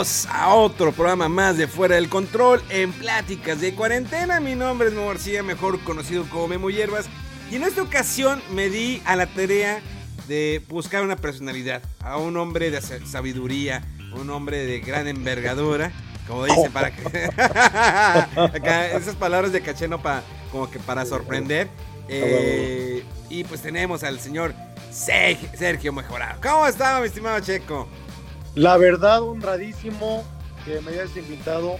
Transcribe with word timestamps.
Bienvenidos 0.00 0.34
a 0.34 0.54
otro 0.54 0.92
programa 0.92 1.28
más 1.28 1.58
de 1.58 1.66
Fuera 1.66 1.96
del 1.96 2.08
Control 2.08 2.62
en 2.70 2.90
Pláticas 2.90 3.60
de 3.60 3.74
Cuarentena. 3.74 4.40
Mi 4.40 4.54
nombre 4.54 4.88
es 4.88 4.94
Memo 4.94 5.08
García, 5.08 5.42
mejor 5.42 5.78
conocido 5.80 6.24
como 6.30 6.48
Memo 6.48 6.70
Hierbas. 6.70 7.04
Y 7.50 7.56
en 7.56 7.64
esta 7.64 7.82
ocasión 7.82 8.42
me 8.50 8.70
di 8.70 9.02
a 9.04 9.14
la 9.14 9.26
tarea 9.26 9.82
de 10.26 10.62
buscar 10.70 11.02
una 11.02 11.16
personalidad, 11.16 11.82
a 12.02 12.16
un 12.16 12.38
hombre 12.38 12.70
de 12.70 12.80
sabiduría, 12.80 13.82
un 14.14 14.30
hombre 14.30 14.64
de 14.64 14.80
gran 14.80 15.06
envergadura, 15.06 15.92
como 16.26 16.46
dice 16.46 16.70
para 16.70 16.96
que 16.96 17.02
Acá, 17.36 18.92
esas 18.92 19.16
palabras 19.16 19.52
de 19.52 19.60
caché 19.60 19.86
no 19.86 20.00
para 20.00 20.22
como 20.50 20.70
que 20.70 20.78
para 20.78 21.04
sorprender. 21.04 21.68
Eh, 22.08 23.04
y 23.28 23.44
pues 23.44 23.60
tenemos 23.60 24.02
al 24.02 24.18
señor 24.18 24.54
Sergio 24.90 25.92
Mejorado. 25.92 26.40
¿Cómo 26.42 26.66
está, 26.66 27.00
mi 27.00 27.06
estimado 27.06 27.38
Checo? 27.40 27.86
La 28.54 28.76
verdad, 28.76 29.22
honradísimo 29.22 30.24
que 30.64 30.80
me 30.80 30.92
hayas 30.92 31.16
invitado. 31.16 31.78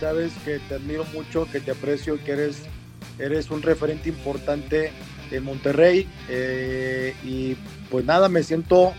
Sabes 0.00 0.32
que 0.44 0.58
te 0.58 0.74
admiro 0.74 1.04
mucho, 1.12 1.48
que 1.50 1.60
te 1.60 1.72
aprecio, 1.72 2.22
que 2.22 2.32
eres, 2.32 2.62
eres 3.18 3.50
un 3.50 3.62
referente 3.62 4.08
importante 4.08 4.92
en 5.30 5.44
Monterrey. 5.44 6.08
Eh, 6.28 7.14
y 7.24 7.56
pues 7.90 8.04
nada, 8.04 8.28
me 8.28 8.42
siento 8.42 8.92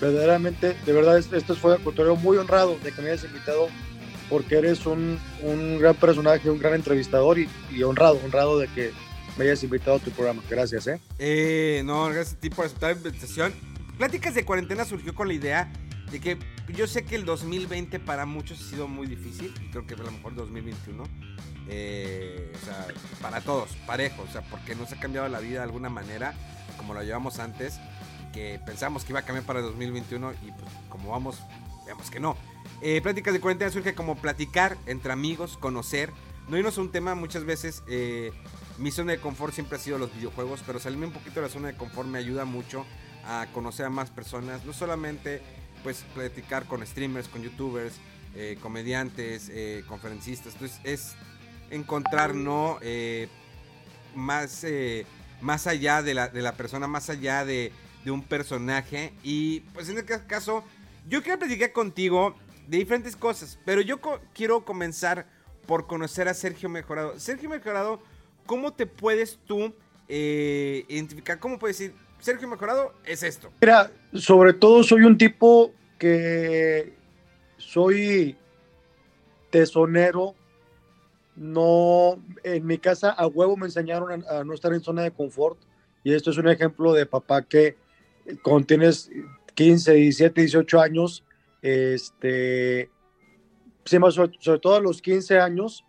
verdaderamente, 0.00 0.76
de 0.84 0.92
verdad, 0.92 1.18
esto 1.18 1.54
fue 1.54 1.78
muy 2.16 2.36
honrado 2.36 2.76
de 2.82 2.92
que 2.92 3.00
me 3.00 3.10
hayas 3.10 3.24
invitado 3.24 3.68
porque 4.28 4.56
eres 4.56 4.84
un, 4.86 5.18
un 5.42 5.78
gran 5.78 5.94
personaje, 5.94 6.50
un 6.50 6.58
gran 6.58 6.74
entrevistador 6.74 7.38
y, 7.38 7.48
y, 7.70 7.82
honrado, 7.82 8.20
honrado 8.24 8.58
de 8.58 8.68
que 8.68 8.92
me 9.38 9.44
hayas 9.44 9.62
invitado 9.62 9.96
a 9.96 10.00
tu 10.00 10.10
programa. 10.10 10.42
Gracias, 10.50 10.86
¿eh? 10.88 11.00
eh 11.18 11.82
no, 11.84 12.06
gracias 12.06 12.34
a 12.34 12.40
ti 12.40 12.50
por 12.50 12.66
aceptar 12.66 12.96
la 12.96 13.08
invitación. 13.08 13.54
Pláticas 13.96 14.34
de 14.34 14.44
cuarentena 14.44 14.84
surgió 14.84 15.14
con 15.14 15.28
la 15.28 15.34
idea 15.34 15.72
de 16.10 16.20
que 16.20 16.38
yo 16.68 16.86
sé 16.86 17.04
que 17.04 17.16
el 17.16 17.24
2020 17.24 18.00
para 18.00 18.26
muchos 18.26 18.60
ha 18.60 18.70
sido 18.70 18.88
muy 18.88 19.06
difícil, 19.06 19.54
y 19.62 19.70
creo 19.70 19.86
que 19.86 19.94
a 19.94 19.98
lo 19.98 20.10
mejor 20.10 20.34
2021, 20.34 21.04
eh, 21.68 22.52
o 22.54 22.64
sea, 22.64 22.86
para 23.20 23.40
todos, 23.40 23.70
parejo, 23.86 24.22
o 24.22 24.32
sea, 24.32 24.42
porque 24.42 24.74
nos 24.74 24.92
ha 24.92 25.00
cambiado 25.00 25.28
la 25.28 25.40
vida 25.40 25.58
de 25.58 25.64
alguna 25.64 25.88
manera, 25.88 26.34
como 26.76 26.94
lo 26.94 27.02
llevamos 27.02 27.38
antes, 27.38 27.80
que 28.32 28.60
pensamos 28.64 29.04
que 29.04 29.12
iba 29.12 29.20
a 29.20 29.24
cambiar 29.24 29.46
para 29.46 29.60
2021 29.60 30.32
y 30.32 30.52
pues 30.52 30.70
como 30.88 31.10
vamos, 31.10 31.40
veamos 31.86 32.10
que 32.10 32.20
no. 32.20 32.36
Eh, 32.82 33.00
pláticas 33.00 33.32
de 33.32 33.40
cuarentena 33.40 33.70
surge 33.70 33.94
como 33.94 34.16
platicar 34.16 34.76
entre 34.86 35.12
amigos, 35.12 35.56
conocer, 35.56 36.12
no 36.48 36.56
irnos 36.56 36.78
a 36.78 36.80
un 36.80 36.90
tema 36.90 37.14
muchas 37.14 37.44
veces... 37.44 37.82
Eh, 37.88 38.32
mi 38.78 38.90
zona 38.90 39.12
de 39.12 39.18
confort 39.18 39.54
siempre 39.54 39.78
ha 39.78 39.80
sido 39.80 39.98
los 39.98 40.14
videojuegos, 40.14 40.62
pero 40.66 40.78
salirme 40.78 41.06
un 41.06 41.12
poquito 41.12 41.36
de 41.36 41.46
la 41.46 41.48
zona 41.48 41.68
de 41.68 41.76
confort 41.76 42.08
me 42.08 42.18
ayuda 42.18 42.44
mucho 42.44 42.84
a 43.24 43.46
conocer 43.52 43.86
a 43.86 43.90
más 43.90 44.10
personas, 44.10 44.64
no 44.64 44.72
solamente 44.72 45.42
pues 45.82 46.04
platicar 46.14 46.66
con 46.66 46.86
streamers, 46.86 47.28
con 47.28 47.42
youtubers, 47.42 47.94
eh, 48.34 48.58
comediantes, 48.60 49.50
eh, 49.50 49.82
conferencistas. 49.88 50.52
Entonces 50.54 50.80
es 50.84 51.14
encontrar 51.70 52.32
eh, 52.82 53.28
más, 54.14 54.64
más 55.40 55.66
allá 55.66 56.02
de 56.02 56.14
la, 56.14 56.28
de 56.28 56.42
la, 56.42 56.52
persona, 56.52 56.86
más 56.86 57.08
allá 57.08 57.44
de, 57.44 57.72
de, 58.04 58.10
un 58.10 58.22
personaje. 58.22 59.14
Y 59.22 59.60
pues 59.72 59.88
en 59.88 59.98
este 59.98 60.26
caso, 60.26 60.64
yo 61.08 61.22
quiero 61.22 61.38
platicar 61.38 61.72
contigo 61.72 62.36
de 62.68 62.78
diferentes 62.78 63.16
cosas, 63.16 63.58
pero 63.64 63.80
yo 63.80 64.00
quiero 64.34 64.64
comenzar 64.64 65.26
por 65.66 65.86
conocer 65.86 66.28
a 66.28 66.34
Sergio 66.34 66.68
Mejorado. 66.68 67.18
Sergio 67.18 67.48
Mejorado, 67.48 68.02
¿cómo 68.44 68.72
te 68.72 68.86
puedes 68.86 69.38
tú 69.46 69.74
identificar? 70.08 71.38
¿Cómo 71.38 71.58
puedes 71.58 71.78
decir? 71.78 72.05
Sergio 72.20 72.48
Mejorado 72.48 72.92
es 73.04 73.22
esto. 73.22 73.50
Mira, 73.60 73.90
sobre 74.14 74.52
todo 74.52 74.82
soy 74.82 75.02
un 75.02 75.16
tipo 75.16 75.72
que 75.98 76.94
soy 77.58 78.36
tesonero. 79.50 80.34
No, 81.36 82.22
en 82.42 82.66
mi 82.66 82.78
casa 82.78 83.10
a 83.10 83.26
huevo 83.26 83.56
me 83.56 83.66
enseñaron 83.66 84.24
a, 84.28 84.44
no 84.44 84.54
estar 84.54 84.72
en 84.72 84.80
zona 84.80 85.02
de 85.02 85.10
confort. 85.10 85.58
Y 86.02 86.14
esto 86.14 86.30
es 86.30 86.38
un 86.38 86.48
ejemplo 86.48 86.92
de 86.92 87.04
papá 87.04 87.42
que 87.42 87.76
cuando 88.42 88.66
tienes 88.66 89.10
15, 89.54 89.92
17, 89.92 90.40
18 90.40 90.80
años, 90.80 91.24
este, 91.62 92.90
sobre, 93.84 94.32
sobre 94.40 94.60
todo 94.60 94.76
a 94.76 94.80
los 94.80 95.02
15 95.02 95.38
años, 95.38 95.84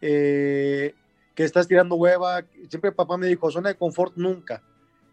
eh, 0.00 0.94
que 1.34 1.44
estás 1.44 1.68
tirando 1.68 1.96
hueva, 1.96 2.44
siempre 2.68 2.92
papá 2.92 3.16
me 3.16 3.26
dijo, 3.26 3.50
zona 3.50 3.70
de 3.70 3.76
confort 3.76 4.16
nunca. 4.16 4.62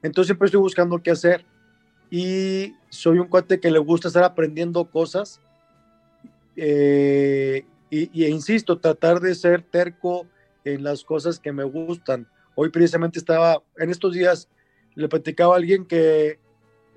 Entonces 0.04 0.28
siempre 0.28 0.48
estoy 0.48 0.62
buscando 0.62 1.02
qué 1.02 1.12
hacer. 1.12 1.46
Y 2.12 2.76
soy 2.90 3.18
un 3.18 3.28
cuate 3.28 3.60
que 3.60 3.72
le 3.72 3.80
gusta 3.80 4.10
estar 4.10 4.24
aprendiendo 4.24 4.86
cosas. 4.86 5.42
Eh, 6.56 7.66
y, 7.90 8.26
insisto, 8.26 8.80
tratar 8.80 9.20
de 9.20 9.36
ser 9.36 9.62
terco 9.62 10.28
en 10.64 10.84
las 10.84 11.04
cosas 11.04 11.40
que 11.40 11.52
me 11.52 11.64
gustan. 11.64 12.28
Hoy 12.56 12.70
precisamente 12.70 13.20
estaba, 13.20 13.62
en 13.78 13.90
estos 13.90 14.14
días, 14.14 14.50
le 14.96 15.08
platicaba 15.08 15.54
a 15.54 15.58
alguien 15.58 15.86
que 15.86 16.40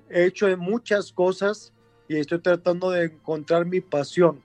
he 0.09 0.25
hecho 0.25 0.47
muchas 0.57 1.11
cosas 1.11 1.73
y 2.07 2.17
estoy 2.17 2.39
tratando 2.39 2.91
de 2.91 3.05
encontrar 3.05 3.65
mi 3.65 3.81
pasión, 3.81 4.41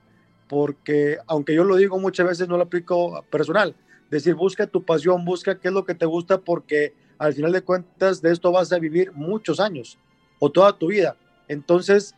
porque 0.49 1.19
aunque 1.27 1.55
yo 1.55 1.65
lo 1.65 1.77
digo 1.77 1.99
muchas 1.99 2.27
veces, 2.27 2.49
no 2.49 2.57
lo 2.57 2.65
aplico 2.65 3.25
personal. 3.31 3.75
Decir, 4.11 4.35
busca 4.35 4.67
tu 4.67 4.85
pasión, 4.85 5.25
busca 5.25 5.59
qué 5.59 5.69
es 5.69 5.75
lo 5.75 5.85
que 5.85 5.95
te 5.95 6.05
gusta, 6.05 6.39
porque 6.39 6.93
al 7.23 7.35
final 7.35 7.53
de 7.53 7.63
cuentas 7.63 8.21
de 8.21 8.33
esto 8.33 8.51
vas 8.51 8.73
a 8.73 8.81
vivir 8.81 9.13
muchos 9.13 9.61
años 9.61 9.97
o 10.41 10.51
toda 10.51 10.77
tu 10.77 10.89
vida. 10.89 11.17
Entonces, 11.47 12.17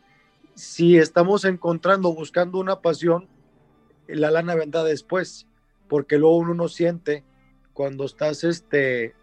si 0.55 0.97
estamos 0.97 1.45
encontrando, 1.45 2.11
buscando 2.11 2.57
una 2.57 2.81
pasión, 2.81 3.27
la 4.07 4.31
lana 4.31 4.55
vendrá 4.55 4.83
después, 4.83 5.45
porque 5.87 6.17
luego 6.17 6.37
uno 6.37 6.55
no 6.55 6.67
siente 6.69 7.23
cuando 7.71 8.05
estás, 8.05 8.43
este, 8.43 9.13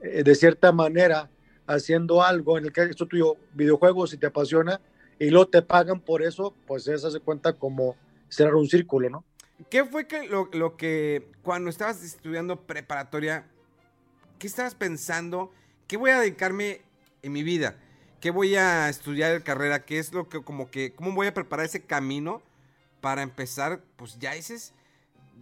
eh, 0.00 0.22
de 0.24 0.34
cierta 0.34 0.72
manera, 0.72 1.28
haciendo 1.66 2.22
algo, 2.22 2.56
en 2.56 2.64
el 2.64 2.72
caso 2.72 3.04
tuyo, 3.04 3.36
videojuegos, 3.52 4.12
si 4.12 4.16
te 4.16 4.28
apasiona, 4.28 4.80
y 5.18 5.28
luego 5.28 5.48
te 5.48 5.60
pagan 5.60 6.00
por 6.00 6.22
eso, 6.22 6.54
pues 6.66 6.88
eso 6.88 7.10
se 7.10 7.20
cuenta 7.20 7.52
como 7.52 7.96
cerrar 8.30 8.54
un 8.54 8.66
círculo, 8.66 9.10
¿no? 9.10 9.24
¿Qué 9.68 9.84
fue 9.84 10.06
que 10.06 10.26
lo, 10.26 10.48
lo 10.54 10.78
que 10.78 11.28
cuando 11.42 11.68
estabas 11.68 12.02
estudiando 12.02 12.62
preparatoria 12.62 13.51
¿Qué 14.42 14.48
estabas 14.48 14.74
pensando? 14.74 15.52
¿Qué 15.86 15.96
voy 15.96 16.10
a 16.10 16.18
dedicarme 16.18 16.80
en 17.22 17.30
mi 17.30 17.44
vida? 17.44 17.76
¿Qué 18.20 18.32
voy 18.32 18.56
a 18.56 18.88
estudiar 18.88 19.30
de 19.32 19.40
carrera? 19.40 19.84
¿Qué 19.84 20.00
es 20.00 20.12
lo 20.12 20.28
que, 20.28 20.42
como 20.42 20.68
que, 20.68 20.94
cómo 20.94 21.12
voy 21.12 21.28
a 21.28 21.32
preparar 21.32 21.64
ese 21.64 21.84
camino 21.84 22.42
para 23.00 23.22
empezar? 23.22 23.84
Pues 23.94 24.18
ya 24.18 24.32
dices, 24.32 24.74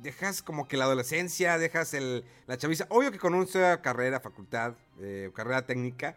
dejas 0.02 0.42
como 0.42 0.68
que 0.68 0.76
la 0.76 0.84
adolescencia, 0.84 1.56
dejas 1.56 1.94
el, 1.94 2.26
la 2.46 2.58
chaviza. 2.58 2.84
Obvio 2.90 3.10
que 3.10 3.18
con 3.18 3.32
una 3.32 3.80
carrera, 3.80 4.20
facultad, 4.20 4.74
eh, 4.98 5.30
carrera 5.34 5.64
técnica, 5.64 6.14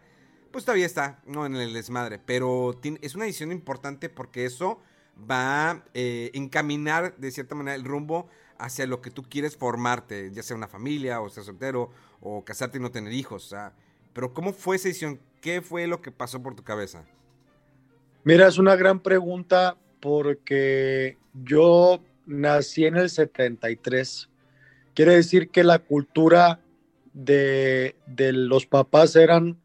pues 0.52 0.66
todavía 0.66 0.84
está, 0.84 1.22
¿no? 1.24 1.46
En 1.46 1.56
el 1.56 1.72
desmadre. 1.72 2.18
Pero 2.18 2.78
es 3.00 3.14
una 3.14 3.24
decisión 3.24 3.50
importante 3.50 4.10
porque 4.10 4.44
eso 4.44 4.78
va 5.18 5.70
a 5.70 5.84
eh, 5.94 6.32
encaminar 6.34 7.16
de 7.16 7.30
cierta 7.30 7.54
manera 7.54 7.76
el 7.76 7.84
rumbo 7.84 8.28
hacia 8.58 8.86
lo 8.86 9.00
que 9.00 9.10
tú 9.10 9.22
quieres 9.22 9.56
formarte, 9.56 10.30
ya 10.32 10.42
sea 10.42 10.56
una 10.56 10.68
familia 10.68 11.20
o 11.20 11.28
ser 11.28 11.44
soltero 11.44 11.90
o 12.20 12.44
casarte 12.44 12.78
y 12.78 12.80
no 12.80 12.90
tener 12.90 13.12
hijos. 13.12 13.54
Pero 14.12 14.32
¿cómo 14.32 14.52
fue 14.52 14.76
esa 14.76 14.88
decisión? 14.88 15.20
¿Qué 15.40 15.60
fue 15.60 15.86
lo 15.86 16.00
que 16.00 16.10
pasó 16.10 16.42
por 16.42 16.54
tu 16.54 16.62
cabeza? 16.62 17.04
Mira, 18.22 18.48
es 18.48 18.58
una 18.58 18.76
gran 18.76 19.00
pregunta 19.00 19.76
porque 20.00 21.18
yo 21.34 22.02
nací 22.26 22.86
en 22.86 22.96
el 22.96 23.10
73. 23.10 24.30
Quiere 24.94 25.16
decir 25.16 25.50
que 25.50 25.64
la 25.64 25.78
cultura 25.78 26.60
de, 27.12 27.96
de 28.06 28.32
los 28.32 28.66
papás 28.66 29.16
eran 29.16 29.58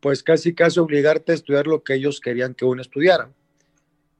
pues 0.00 0.22
casi 0.22 0.54
casi 0.54 0.80
obligarte 0.80 1.32
a 1.32 1.34
estudiar 1.34 1.66
lo 1.66 1.82
que 1.82 1.94
ellos 1.94 2.20
querían 2.20 2.54
que 2.54 2.66
uno 2.66 2.82
estudiara. 2.82 3.30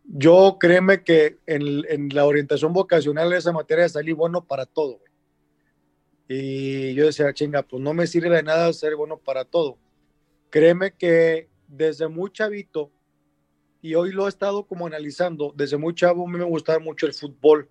Yo 0.05 0.59
créeme 0.61 1.03
que 1.03 1.39
en, 1.47 2.09
la 2.11 2.27
orientación 2.27 2.73
vocacional 2.73 3.31
de 3.31 3.39
esa 3.39 3.53
materia 3.53 3.89
salí 3.89 4.13
bueno 4.13 4.45
para 4.45 4.67
todo. 4.67 5.01
Y 6.29 6.95
yo 6.95 7.07
decía, 7.07 7.33
chinga, 7.33 7.63
pues 7.63 7.83
no 7.83 7.95
me 7.95 8.07
sirve 8.07 8.37
de 8.37 8.43
nada 8.43 8.73
ser 8.73 8.97
bueno 8.97 9.19
para 9.19 9.45
todo. 9.45 9.79
Créeme 10.51 10.93
que 10.93 11.49
desde 11.67 12.09
muy 12.09 12.31
chavito, 12.31 12.91
y 13.81 13.95
hoy 13.95 14.13
lo 14.13 14.27
he 14.27 14.29
estado 14.29 14.67
como 14.67 14.87
analizando, 14.87 15.53
desde 15.55 15.77
muy 15.77 15.95
chavo 15.95 16.27
me 16.27 16.43
gustaba 16.45 16.79
mucho 16.79 17.07
el 17.07 17.13
fútbol. 17.13 17.69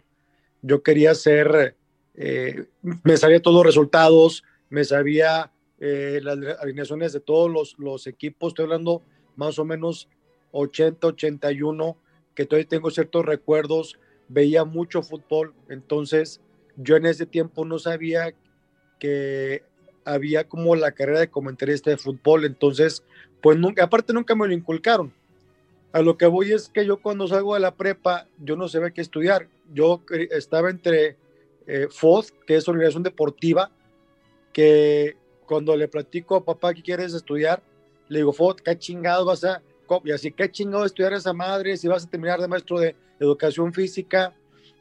Yo 0.62 0.84
quería 0.84 1.16
ser, 1.16 1.76
eh, 2.14 2.68
me 2.82 3.18
sabía 3.18 3.42
todos 3.42 3.58
los 3.58 3.66
resultados, 3.66 4.44
me 4.70 4.84
sabía 4.84 5.52
eh, 5.80 6.20
las 6.22 6.38
alineaciones 6.60 7.14
de 7.14 7.20
todos 7.20 7.50
los, 7.52 7.76
los 7.80 8.06
equipos, 8.08 8.50
estoy 8.50 8.64
hablando 8.64 9.02
más 9.36 9.58
o 9.58 9.66
menos 9.66 10.08
80, 10.52 11.08
81, 11.08 11.98
que 12.36 12.46
todavía 12.46 12.68
tengo 12.68 12.92
ciertos 12.92 13.26
recuerdos, 13.26 14.00
veía 14.28 14.64
mucho 14.66 15.04
fútbol, 15.04 15.54
entonces 15.70 16.42
yo 16.76 16.96
en 16.96 17.06
ese 17.06 17.26
tiempo 17.26 17.66
no 17.66 17.80
sabía 17.80 18.34
que 19.00 19.64
había 20.06 20.48
como 20.48 20.76
la 20.76 20.92
carrera 20.92 21.20
de 21.20 21.30
comentarista 21.30 21.90
de 21.90 21.98
fútbol, 21.98 22.46
entonces, 22.46 23.04
pues 23.42 23.58
nunca, 23.58 23.84
aparte 23.84 24.14
nunca 24.14 24.36
me 24.36 24.48
lo 24.48 24.54
inculcaron. 24.54 25.14
A 25.92 26.02
lo 26.02 26.18
que 26.18 26.26
voy 26.26 26.52
es 26.52 26.70
que 26.70 26.86
yo 26.86 27.02
cuando 27.02 27.28
salgo 27.28 27.54
de 27.54 27.60
la 27.60 27.76
prepa, 27.76 28.28
yo 28.40 28.56
no 28.56 28.68
sabía 28.68 28.92
qué 28.92 29.02
estudiar. 29.02 29.48
Yo 29.74 30.02
estaba 30.32 30.72
entre 30.72 31.18
eh, 31.68 31.88
FOD, 31.90 32.26
que 32.48 32.56
es 32.56 32.68
organización 32.68 33.04
deportiva, 33.04 33.70
que 34.52 35.16
cuando 35.46 35.76
le 35.76 35.88
platico 35.88 36.36
a 36.36 36.44
papá 36.44 36.74
que 36.74 36.82
quieres 36.82 37.14
estudiar, 37.14 37.62
le 38.10 38.20
digo, 38.20 38.34
FOD, 38.34 38.58
¿qué 38.58 38.78
chingado 38.78 39.26
vas 39.26 39.44
a...? 39.44 39.62
Y 40.04 40.12
así, 40.12 40.32
¿qué 40.32 40.50
chingado 40.50 40.86
estudiar 40.86 41.14
esa 41.14 41.34
madre 41.34 41.78
si 41.78 41.88
vas 41.88 42.06
a 42.06 42.10
terminar 42.10 42.40
de 42.40 42.48
maestro 42.48 42.80
de 42.80 42.96
educación 43.20 43.74
física? 43.74 44.34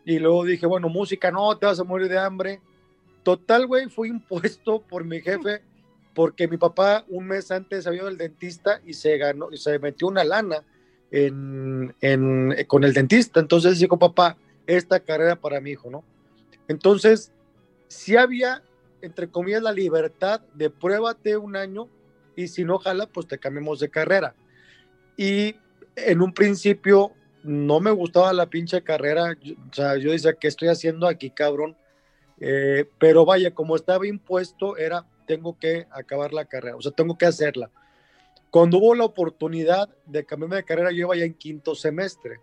Y 0.04 0.18
luego 0.18 0.44
dije, 0.44 0.66
bueno, 0.66 0.88
música, 0.88 1.30
no, 1.30 1.56
te 1.56 1.66
vas 1.66 1.80
a 1.80 1.84
morir 1.84 2.08
de 2.08 2.18
hambre. 2.18 2.60
Total, 3.22 3.66
güey, 3.66 3.88
fui 3.88 4.08
impuesto 4.08 4.82
por 4.88 5.04
mi 5.04 5.20
jefe 5.20 5.62
porque 6.14 6.48
mi 6.48 6.56
papá 6.56 7.04
un 7.08 7.26
mes 7.26 7.50
antes 7.50 7.86
había 7.86 8.00
ido 8.00 8.08
al 8.08 8.18
dentista 8.18 8.80
y 8.84 8.94
se 8.94 9.16
ganó, 9.16 9.50
y 9.50 9.56
se 9.56 9.78
metió 9.78 10.08
una 10.08 10.24
lana 10.24 10.62
en, 11.10 11.94
en, 12.00 12.54
con 12.66 12.84
el 12.84 12.92
dentista. 12.92 13.40
Entonces 13.40 13.78
dijo, 13.78 13.98
papá, 13.98 14.36
esta 14.66 15.00
carrera 15.00 15.36
para 15.36 15.60
mi 15.60 15.70
hijo, 15.70 15.90
¿no? 15.90 16.04
Entonces, 16.68 17.32
si 17.88 18.16
había, 18.16 18.62
entre 19.00 19.28
comillas, 19.28 19.62
la 19.62 19.72
libertad 19.72 20.40
de 20.54 20.70
pruébate 20.70 21.36
un 21.36 21.56
año 21.56 21.88
y 22.36 22.48
si 22.48 22.64
no 22.64 22.78
jala, 22.78 23.06
pues 23.06 23.26
te 23.26 23.38
cambiamos 23.38 23.80
de 23.80 23.90
carrera. 23.90 24.34
Y 25.16 25.56
en 25.96 26.20
un 26.22 26.32
principio 26.32 27.12
no 27.42 27.80
me 27.80 27.90
gustaba 27.90 28.32
la 28.32 28.46
pinche 28.46 28.82
carrera, 28.82 29.36
o 29.70 29.74
sea, 29.74 29.96
yo 29.96 30.12
decía, 30.12 30.34
¿qué 30.34 30.48
estoy 30.48 30.68
haciendo 30.68 31.06
aquí, 31.06 31.30
cabrón? 31.30 31.76
Eh, 32.40 32.86
pero 32.98 33.24
vaya, 33.24 33.52
como 33.52 33.76
estaba 33.76 34.06
impuesto, 34.06 34.76
era, 34.76 35.06
tengo 35.26 35.58
que 35.58 35.86
acabar 35.90 36.32
la 36.32 36.44
carrera, 36.44 36.76
o 36.76 36.82
sea, 36.82 36.92
tengo 36.92 37.18
que 37.18 37.26
hacerla. 37.26 37.70
Cuando 38.50 38.78
hubo 38.78 38.94
la 38.94 39.04
oportunidad 39.04 39.88
de 40.06 40.24
cambiarme 40.24 40.56
de 40.56 40.64
carrera, 40.64 40.90
yo 40.90 40.98
iba 40.98 41.16
ya 41.16 41.24
en 41.24 41.34
quinto 41.34 41.74
semestre. 41.74 42.38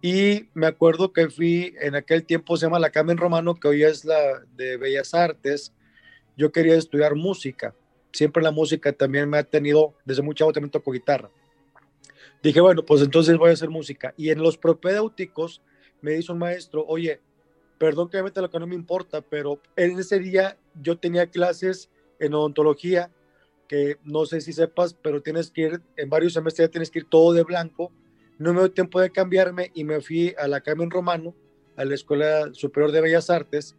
Y 0.00 0.50
me 0.54 0.66
acuerdo 0.66 1.12
que 1.12 1.28
fui, 1.28 1.74
en 1.80 1.94
aquel 1.94 2.24
tiempo 2.24 2.56
se 2.56 2.66
llama 2.66 2.78
la 2.78 2.90
Carmen 2.90 3.16
Romano, 3.16 3.54
que 3.54 3.68
hoy 3.68 3.82
es 3.82 4.04
la 4.04 4.42
de 4.54 4.76
Bellas 4.76 5.14
Artes. 5.14 5.72
Yo 6.36 6.52
quería 6.52 6.76
estudiar 6.76 7.14
música. 7.14 7.74
Siempre 8.12 8.42
la 8.42 8.50
música 8.50 8.92
también 8.92 9.28
me 9.28 9.38
ha 9.38 9.44
tenido, 9.44 9.94
desde 10.04 10.22
muy 10.22 10.34
chavo 10.34 10.52
también 10.52 10.70
toco 10.70 10.92
guitarra. 10.92 11.30
Dije, 12.44 12.60
bueno, 12.60 12.84
pues 12.84 13.00
entonces 13.00 13.38
voy 13.38 13.48
a 13.48 13.52
hacer 13.54 13.70
música. 13.70 14.12
Y 14.18 14.28
en 14.28 14.42
los 14.42 14.58
propedéuticos 14.58 15.62
me 16.02 16.12
dice 16.12 16.30
un 16.30 16.38
maestro, 16.38 16.84
oye, 16.86 17.22
perdón 17.78 18.10
que 18.10 18.18
me 18.18 18.24
meta 18.24 18.42
lo 18.42 18.50
que 18.50 18.58
no 18.58 18.66
me 18.66 18.74
importa, 18.74 19.22
pero 19.22 19.62
en 19.76 19.98
ese 19.98 20.18
día 20.18 20.58
yo 20.78 20.98
tenía 20.98 21.26
clases 21.26 21.88
en 22.18 22.34
odontología, 22.34 23.10
que 23.66 23.96
no 24.04 24.26
sé 24.26 24.42
si 24.42 24.52
sepas, 24.52 24.92
pero 24.92 25.22
tienes 25.22 25.50
que 25.50 25.62
ir, 25.62 25.80
en 25.96 26.10
varios 26.10 26.34
semestres 26.34 26.68
ya 26.68 26.70
tienes 26.70 26.90
que 26.90 26.98
ir 26.98 27.06
todo 27.08 27.32
de 27.32 27.44
blanco. 27.44 27.90
No 28.38 28.52
me 28.52 28.60
dio 28.60 28.70
tiempo 28.72 29.00
de 29.00 29.08
cambiarme 29.08 29.70
y 29.72 29.84
me 29.84 30.02
fui 30.02 30.34
a 30.38 30.46
la 30.46 30.60
Carmen 30.60 30.90
Romano, 30.90 31.34
a 31.76 31.86
la 31.86 31.94
Escuela 31.94 32.52
Superior 32.52 32.92
de 32.92 33.00
Bellas 33.00 33.30
Artes. 33.30 33.74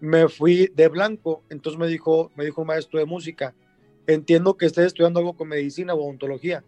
Me 0.00 0.30
fui 0.30 0.72
de 0.74 0.88
blanco, 0.88 1.42
entonces 1.50 1.78
me 1.78 1.86
dijo, 1.86 2.32
me 2.36 2.46
dijo 2.46 2.62
un 2.62 2.68
maestro 2.68 3.00
de 3.00 3.04
música, 3.04 3.54
entiendo 4.06 4.56
que 4.56 4.64
estés 4.64 4.86
estudiando 4.86 5.20
algo 5.20 5.36
con 5.36 5.48
medicina 5.48 5.92
o 5.92 6.02
odontología 6.02 6.64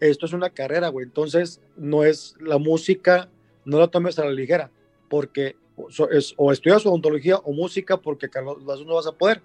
esto 0.00 0.26
es 0.26 0.32
una 0.32 0.50
carrera, 0.50 0.88
güey. 0.88 1.06
Entonces, 1.06 1.60
no 1.76 2.04
es 2.04 2.34
la 2.40 2.58
música, 2.58 3.28
no 3.64 3.78
la 3.78 3.88
tomes 3.88 4.18
a 4.18 4.24
la 4.24 4.32
ligera, 4.32 4.70
porque 5.08 5.56
o 6.36 6.52
estudias 6.52 6.84
odontología 6.84 7.36
o 7.36 7.52
música, 7.52 7.96
porque 7.96 8.28
las 8.34 8.78
dos 8.78 8.86
no 8.86 8.94
vas 8.94 9.06
a 9.06 9.12
poder. 9.12 9.42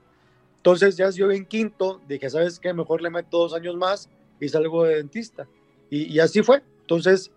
Entonces, 0.58 0.98
ya 0.98 1.10
yo 1.12 1.32
en 1.32 1.46
quinto, 1.46 2.02
dije, 2.08 2.30
¿sabes 2.30 2.60
qué? 2.60 2.74
Mejor 2.74 3.02
le 3.02 3.10
meto 3.10 3.38
dos 3.38 3.54
años 3.54 3.76
más 3.76 4.10
y 4.40 4.50
salgo 4.50 4.84
de 4.84 4.96
dentista. 4.96 5.48
Y, 5.90 6.20
así 6.20 6.42
fue. 6.42 6.64
Entonces, 6.82 7.32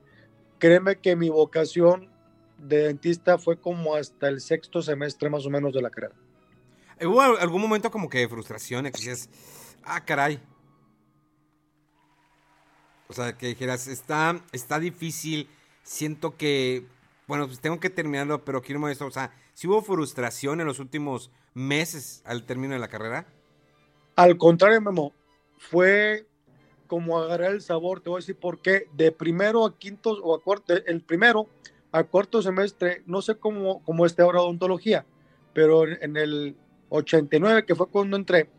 créeme 0.59 0.97
que 0.97 1.15
mi 1.15 1.29
vocación 1.29 2.11
de 2.57 2.85
dentista 2.85 3.39
fue 3.39 3.61
como 3.61 3.95
hasta 3.95 4.29
el 4.29 4.41
sexto 4.41 4.83
semestre 4.83 5.31
más 5.31 5.47
o 5.47 5.51
menos 5.51 5.73
de 5.75 5.83
la 5.83 5.91
carrera. 5.91 6.15
¿Hubo 7.01 7.21
algún 7.21 7.61
momento 7.61 7.91
como 7.91 8.09
que 8.09 8.19
de 8.19 8.29
frustración? 8.29 8.91
Que 8.91 9.15
ah, 9.85 10.05
caray, 10.05 10.41
o 13.09 13.15
sea, 13.15 13.37
que 13.37 13.49
dijeras, 13.49 13.89
está, 13.89 14.41
está 14.53 14.79
difícil, 14.79 15.49
siento 15.83 16.37
que, 16.37 16.87
bueno, 17.27 17.47
pues 17.47 17.59
tengo 17.59 17.81
que 17.81 17.91
terminarlo, 17.91 18.45
pero 18.45 18.61
quiero 18.61 18.87
esto. 18.89 19.07
O 19.07 19.11
sea, 19.11 19.33
¿si 19.55 19.67
hubo 19.67 19.81
frustración 19.81 20.61
en 20.61 20.67
los 20.67 20.79
últimos 20.79 21.31
meses 21.55 22.23
al 22.27 22.45
término 22.45 22.75
de 22.75 22.81
la 22.81 22.89
carrera? 22.89 23.27
Al 24.15 24.37
contrario, 24.37 24.81
Memo, 24.81 25.13
fue 25.57 26.27
como 26.87 27.19
agarrar 27.19 27.53
el 27.53 27.63
sabor, 27.63 28.01
te 28.01 28.11
voy 28.11 28.19
a 28.19 28.21
decir 28.23 28.37
por 28.37 28.61
qué. 28.61 28.89
De 28.93 29.11
primero 29.11 29.65
a 29.65 29.79
quinto 29.79 30.11
o 30.23 30.35
a 30.35 30.43
cuarto, 30.43 30.75
el 30.75 31.01
primero 31.03 31.49
a 31.93 32.05
cuarto 32.05 32.43
semestre, 32.43 33.03
no 33.07 33.23
sé 33.23 33.37
cómo, 33.37 33.83
cómo 33.85 34.05
esté 34.05 34.23
ahora 34.23 34.43
odontología, 34.43 35.07
pero 35.55 35.89
en 35.89 36.17
el 36.17 36.57
89, 36.91 37.65
que 37.65 37.75
fue 37.75 37.89
cuando 37.89 38.19
entré, 38.19 38.51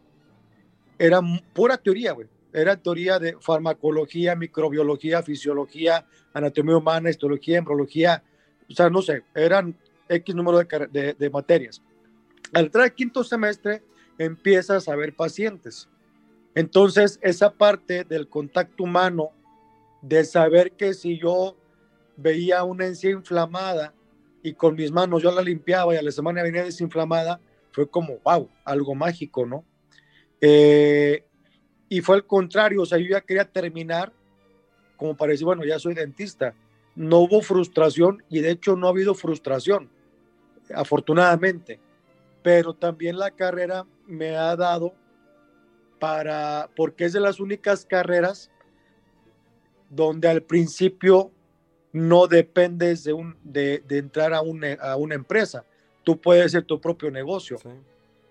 era 0.98 1.22
pura 1.54 1.78
teoría, 1.78 2.14
güey 2.14 2.28
era 2.54 2.78
teoría 2.78 3.20
de 3.20 3.38
farmacología, 3.40 4.36
microbiología, 4.36 5.24
fisiología, 5.24 6.06
anatomía 6.34 6.78
humana, 6.78 7.10
histología, 7.10 7.60
embriología, 7.60 8.24
o 8.70 8.74
sea, 8.74 8.90
no 8.90 9.02
sé, 9.02 9.24
eran 9.34 9.76
X 10.08 10.36
número 10.36 10.60
de, 10.60 11.30
materias. 11.32 11.82
Al 12.54 12.66
entrar 12.66 12.86
al 12.86 12.96
quinto 12.96 13.24
semestre, 13.24 13.84
empiezas 14.18 14.88
a 14.88 14.96
ver 14.96 15.16
pacientes. 15.16 15.88
Entonces, 16.56 17.20
esa 17.22 17.52
parte 17.52 18.04
del 18.04 18.28
contacto 18.28 18.84
humano, 18.84 19.30
de 20.02 20.24
saber 20.24 20.72
que 20.72 20.94
si 20.94 21.20
yo 21.20 21.58
veía 22.16 22.64
una 22.64 22.86
encía 22.86 23.12
inflamada 23.12 23.94
y 24.42 24.54
con 24.54 24.76
mis 24.76 24.92
manos 24.92 25.22
yo 25.22 25.32
la 25.32 25.42
limpiaba 25.42 25.94
y 25.94 25.98
a 25.98 26.02
la 26.02 26.12
semana 26.12 26.42
venía 26.42 26.64
desinflamada, 26.64 27.40
fue 27.72 27.90
como, 27.90 28.18
wow, 28.24 28.50
algo 28.66 28.96
mágico, 28.96 29.46
¿no? 29.46 29.66
Eh, 30.42 31.26
y 31.90 32.02
fue 32.02 32.16
al 32.16 32.26
contrario, 32.26 32.84
o 32.84 32.86
sea, 32.86 33.00
yo 33.00 33.10
ya 33.10 33.22
quería 33.22 33.46
terminar 33.46 34.14
como 35.00 35.16
para 35.16 35.32
decir, 35.32 35.46
bueno, 35.46 35.64
ya 35.64 35.80
soy 35.80 35.94
dentista. 35.94 36.54
No 36.94 37.20
hubo 37.20 37.42
frustración 37.42 38.22
y 38.30 38.42
de 38.42 38.52
hecho 38.52 38.76
no 38.76 38.88
ha 38.88 38.90
habido 38.90 39.16
frustración, 39.16 39.90
afortunadamente. 40.76 41.80
Pero 42.44 42.74
también 42.74 43.18
la 43.18 43.32
carrera 43.32 43.86
me 44.06 44.36
ha 44.36 44.56
dado 44.58 44.94
para, 46.00 46.70
porque 46.76 47.06
es 47.06 47.14
de 47.14 47.22
las 47.22 47.40
únicas 47.40 47.86
carreras 47.86 48.52
donde 49.90 50.28
al 50.28 50.44
principio 50.44 51.32
no 51.94 52.28
dependes 52.28 53.06
de, 53.06 53.14
un, 53.14 53.38
de, 53.42 53.82
entrar 53.90 54.34
a, 54.34 54.40
a 54.40 54.96
una 54.98 55.16
empresa. 55.16 55.66
Tú 56.04 56.20
puedes 56.20 56.52
ser 56.52 56.64
tu 56.64 56.80
propio 56.82 57.10
negocio 57.10 57.58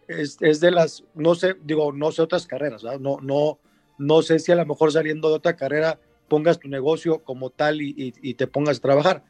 es, 0.09 0.39
es, 0.41 0.61
de 0.61 0.71
las, 0.71 1.05
no 1.15 1.35
sé, 1.35 1.57
digo, 1.63 1.93
no 1.93 2.11
sé 2.13 2.23
otras 2.23 2.47
carreras, 2.47 2.83
no, 3.01 3.19
no, 3.21 3.59
no 3.99 4.23
sé 4.23 4.39
si 4.39 4.53
a 4.53 4.57
lo 4.57 4.67
mejor 4.67 4.93
saliendo 4.93 5.29
de 5.29 5.37
otra 5.37 5.57
carrera 5.57 6.01
pongas 6.29 6.59
tu 6.59 6.69
negocio 6.69 7.23
como 7.25 7.51
tal 7.51 7.81
y, 7.81 7.95
y, 7.97 8.35
te 8.35 8.47
pongas 8.47 8.79
a 8.79 8.83
trabajar. 8.83 9.25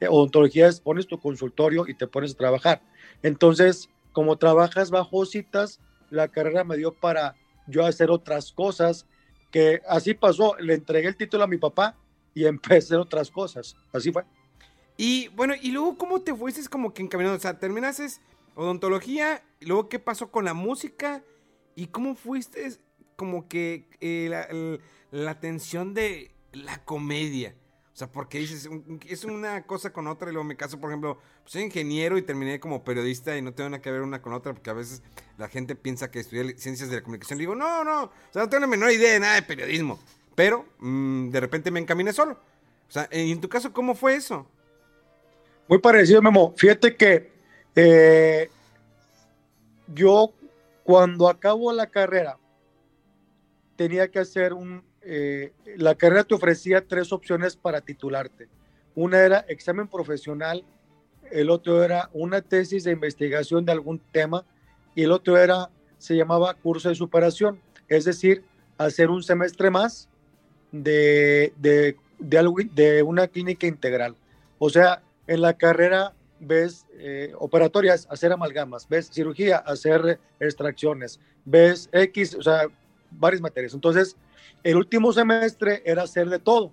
Eh, 0.00 0.06
odontología 0.08 0.68
es 0.68 0.80
pones 0.80 1.06
tu 1.06 1.18
consultorio 1.18 1.84
y 1.86 1.94
te 1.94 2.06
pones 2.06 2.32
a 2.32 2.36
trabajar. 2.36 2.82
Entonces, 3.22 3.88
como 4.12 4.36
trabajas 4.36 4.90
bajo 4.90 5.26
citas, 5.26 5.80
la 6.10 6.28
carrera 6.28 6.64
me 6.64 6.76
dio 6.76 6.92
para 6.92 7.34
yo 7.66 7.84
hacer 7.84 8.10
otras 8.10 8.52
cosas 8.52 9.06
que 9.50 9.82
así 9.88 10.14
pasó. 10.14 10.56
Le 10.58 10.74
entregué 10.74 11.08
el 11.08 11.16
título 11.16 11.44
a 11.44 11.48
mi 11.48 11.58
papá 11.58 11.96
y 12.34 12.44
empecé 12.46 12.96
otras 12.96 13.30
cosas. 13.30 13.76
Así 13.92 14.12
fue. 14.12 14.24
Y 14.96 15.28
bueno, 15.28 15.54
y 15.60 15.72
luego, 15.72 15.98
¿cómo 15.98 16.20
te 16.20 16.34
fuiste 16.34 16.68
como 16.68 16.94
que 16.94 17.02
encaminando? 17.02 17.36
O 17.36 17.40
sea, 17.40 17.58
terminaste 17.58 18.06
odontología, 18.54 19.42
y 19.60 19.66
luego 19.66 19.88
qué 19.88 19.98
pasó 19.98 20.30
con 20.30 20.44
la 20.44 20.54
música 20.54 21.22
y 21.74 21.88
cómo 21.88 22.14
fuiste 22.14 22.68
como 23.16 23.48
que 23.48 23.88
eh, 24.00 24.26
la, 24.30 24.48
la 25.10 25.40
tensión 25.40 25.94
de 25.94 26.34
la 26.52 26.84
comedia. 26.84 27.54
O 27.94 27.96
sea, 27.96 28.10
porque 28.10 28.38
dices, 28.38 28.68
es 29.06 29.24
una 29.24 29.66
cosa 29.66 29.92
con 29.92 30.08
otra 30.08 30.28
y 30.28 30.32
luego 30.32 30.44
me 30.44 30.56
caso, 30.56 30.80
por 30.80 30.90
ejemplo, 30.90 31.16
pues 31.42 31.52
soy 31.52 31.62
ingeniero 31.62 32.18
y 32.18 32.22
terminé 32.22 32.58
como 32.58 32.82
periodista 32.82 33.36
y 33.36 33.42
no 33.42 33.54
tengo 33.54 33.70
nada 33.70 33.80
que 33.80 33.92
ver 33.92 34.00
una 34.00 34.20
con 34.20 34.32
otra 34.32 34.52
porque 34.52 34.70
a 34.70 34.72
veces 34.72 35.00
la 35.38 35.48
gente 35.48 35.76
piensa 35.76 36.10
que 36.10 36.18
estudié 36.18 36.58
ciencias 36.58 36.90
de 36.90 36.96
la 36.96 37.02
comunicación. 37.02 37.38
digo, 37.38 37.54
no, 37.54 37.84
no, 37.84 38.04
o 38.04 38.12
sea, 38.32 38.42
no 38.42 38.48
tengo 38.48 38.62
la 38.62 38.66
menor 38.66 38.90
idea 38.90 39.12
de 39.12 39.20
nada 39.20 39.34
de 39.36 39.42
periodismo. 39.42 40.00
Pero 40.34 40.66
mm, 40.80 41.30
de 41.30 41.38
repente 41.38 41.70
me 41.70 41.78
encaminé 41.78 42.12
solo. 42.12 42.32
O 42.32 42.92
sea, 42.92 43.08
en 43.12 43.40
tu 43.40 43.48
caso, 43.48 43.72
¿cómo 43.72 43.94
fue 43.94 44.16
eso? 44.16 44.44
Muy 45.68 45.78
parecido, 45.78 46.20
Memo. 46.20 46.52
Fíjate 46.56 46.96
que 46.96 47.33
eh, 47.76 48.50
yo 49.88 50.32
cuando 50.84 51.28
acabo 51.28 51.72
la 51.72 51.88
carrera 51.88 52.38
tenía 53.76 54.08
que 54.08 54.20
hacer 54.20 54.52
un, 54.52 54.84
eh, 55.02 55.52
la 55.76 55.94
carrera 55.94 56.24
te 56.24 56.34
ofrecía 56.34 56.86
tres 56.86 57.12
opciones 57.12 57.56
para 57.56 57.80
titularte. 57.80 58.48
Una 58.94 59.20
era 59.20 59.40
examen 59.48 59.88
profesional, 59.88 60.64
el 61.30 61.50
otro 61.50 61.82
era 61.82 62.10
una 62.12 62.40
tesis 62.40 62.84
de 62.84 62.92
investigación 62.92 63.64
de 63.64 63.72
algún 63.72 63.98
tema 63.98 64.44
y 64.94 65.02
el 65.02 65.12
otro 65.12 65.36
era, 65.36 65.70
se 65.98 66.16
llamaba 66.16 66.54
curso 66.54 66.88
de 66.88 66.94
superación, 66.94 67.60
es 67.88 68.04
decir, 68.04 68.44
hacer 68.78 69.10
un 69.10 69.22
semestre 69.22 69.70
más 69.70 70.08
de, 70.70 71.52
de, 71.56 71.96
de, 72.18 73.02
una 73.02 73.28
clínica 73.28 73.66
integral. 73.66 74.16
O 74.58 74.70
sea, 74.70 75.02
en 75.26 75.42
la 75.42 75.54
carrera 75.54 76.14
ves 76.40 76.86
eh, 76.98 77.32
operatorias, 77.38 78.06
hacer 78.10 78.32
amalgamas, 78.32 78.88
ves 78.88 79.10
cirugía, 79.12 79.58
hacer 79.58 80.18
extracciones, 80.40 81.20
ves 81.44 81.88
X, 81.92 82.34
o 82.34 82.42
sea, 82.42 82.68
varias 83.10 83.40
materias. 83.40 83.74
Entonces, 83.74 84.16
el 84.62 84.76
último 84.76 85.12
semestre 85.12 85.82
era 85.84 86.02
hacer 86.02 86.28
de 86.28 86.38
todo. 86.38 86.72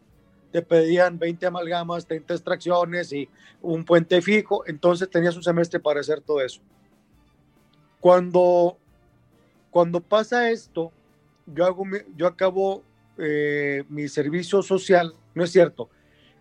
Te 0.51 0.61
pedían 0.61 1.17
20 1.17 1.45
amalgamas, 1.45 2.05
30 2.05 2.33
extracciones 2.33 3.13
y 3.13 3.29
un 3.61 3.85
puente 3.85 4.21
fijo. 4.21 4.63
Entonces 4.65 5.09
tenías 5.09 5.35
un 5.35 5.43
semestre 5.43 5.79
para 5.79 6.01
hacer 6.01 6.21
todo 6.21 6.41
eso. 6.41 6.61
Cuando, 7.99 8.77
cuando 9.69 10.01
pasa 10.01 10.49
esto, 10.49 10.91
yo, 11.45 11.65
hago, 11.65 11.85
yo 12.15 12.27
acabo 12.27 12.83
eh, 13.17 13.83
mi 13.89 14.07
servicio 14.07 14.61
social, 14.61 15.13
no 15.35 15.43
es 15.43 15.51
cierto, 15.51 15.89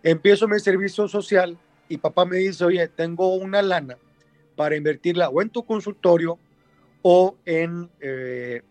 empiezo 0.03 0.47
mi 0.47 0.59
servicio 0.59 1.07
social 1.07 1.57
y 1.91 1.97
papá 1.97 2.23
me 2.23 2.37
dice, 2.37 2.63
oye, 2.63 2.87
tengo 2.87 3.35
una 3.35 3.61
lana 3.61 3.97
para 4.55 4.77
invertirla 4.77 5.27
o 5.27 5.41
en 5.41 5.49
tu 5.49 5.65
consultorio 5.65 6.39
o 7.01 7.35
en, 7.45 7.89
eh, 7.99 8.61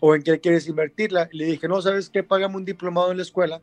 o 0.00 0.14
en 0.14 0.22
qué 0.22 0.40
quieres 0.40 0.66
invertirla. 0.66 1.28
Le 1.32 1.44
dije, 1.44 1.68
no, 1.68 1.82
¿sabes 1.82 2.08
qué? 2.08 2.22
Págame 2.22 2.56
un 2.56 2.64
diplomado 2.64 3.10
en 3.10 3.18
la 3.18 3.22
escuela, 3.22 3.60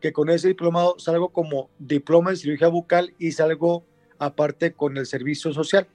que 0.00 0.14
con 0.14 0.30
ese 0.30 0.48
diplomado 0.48 0.98
salgo 0.98 1.28
como 1.28 1.68
diploma 1.78 2.30
en 2.30 2.38
cirugía 2.38 2.68
bucal 2.68 3.12
y 3.18 3.32
salgo 3.32 3.84
aparte 4.18 4.72
con 4.72 4.96
el 4.96 5.04
servicio 5.04 5.52
social. 5.52 5.86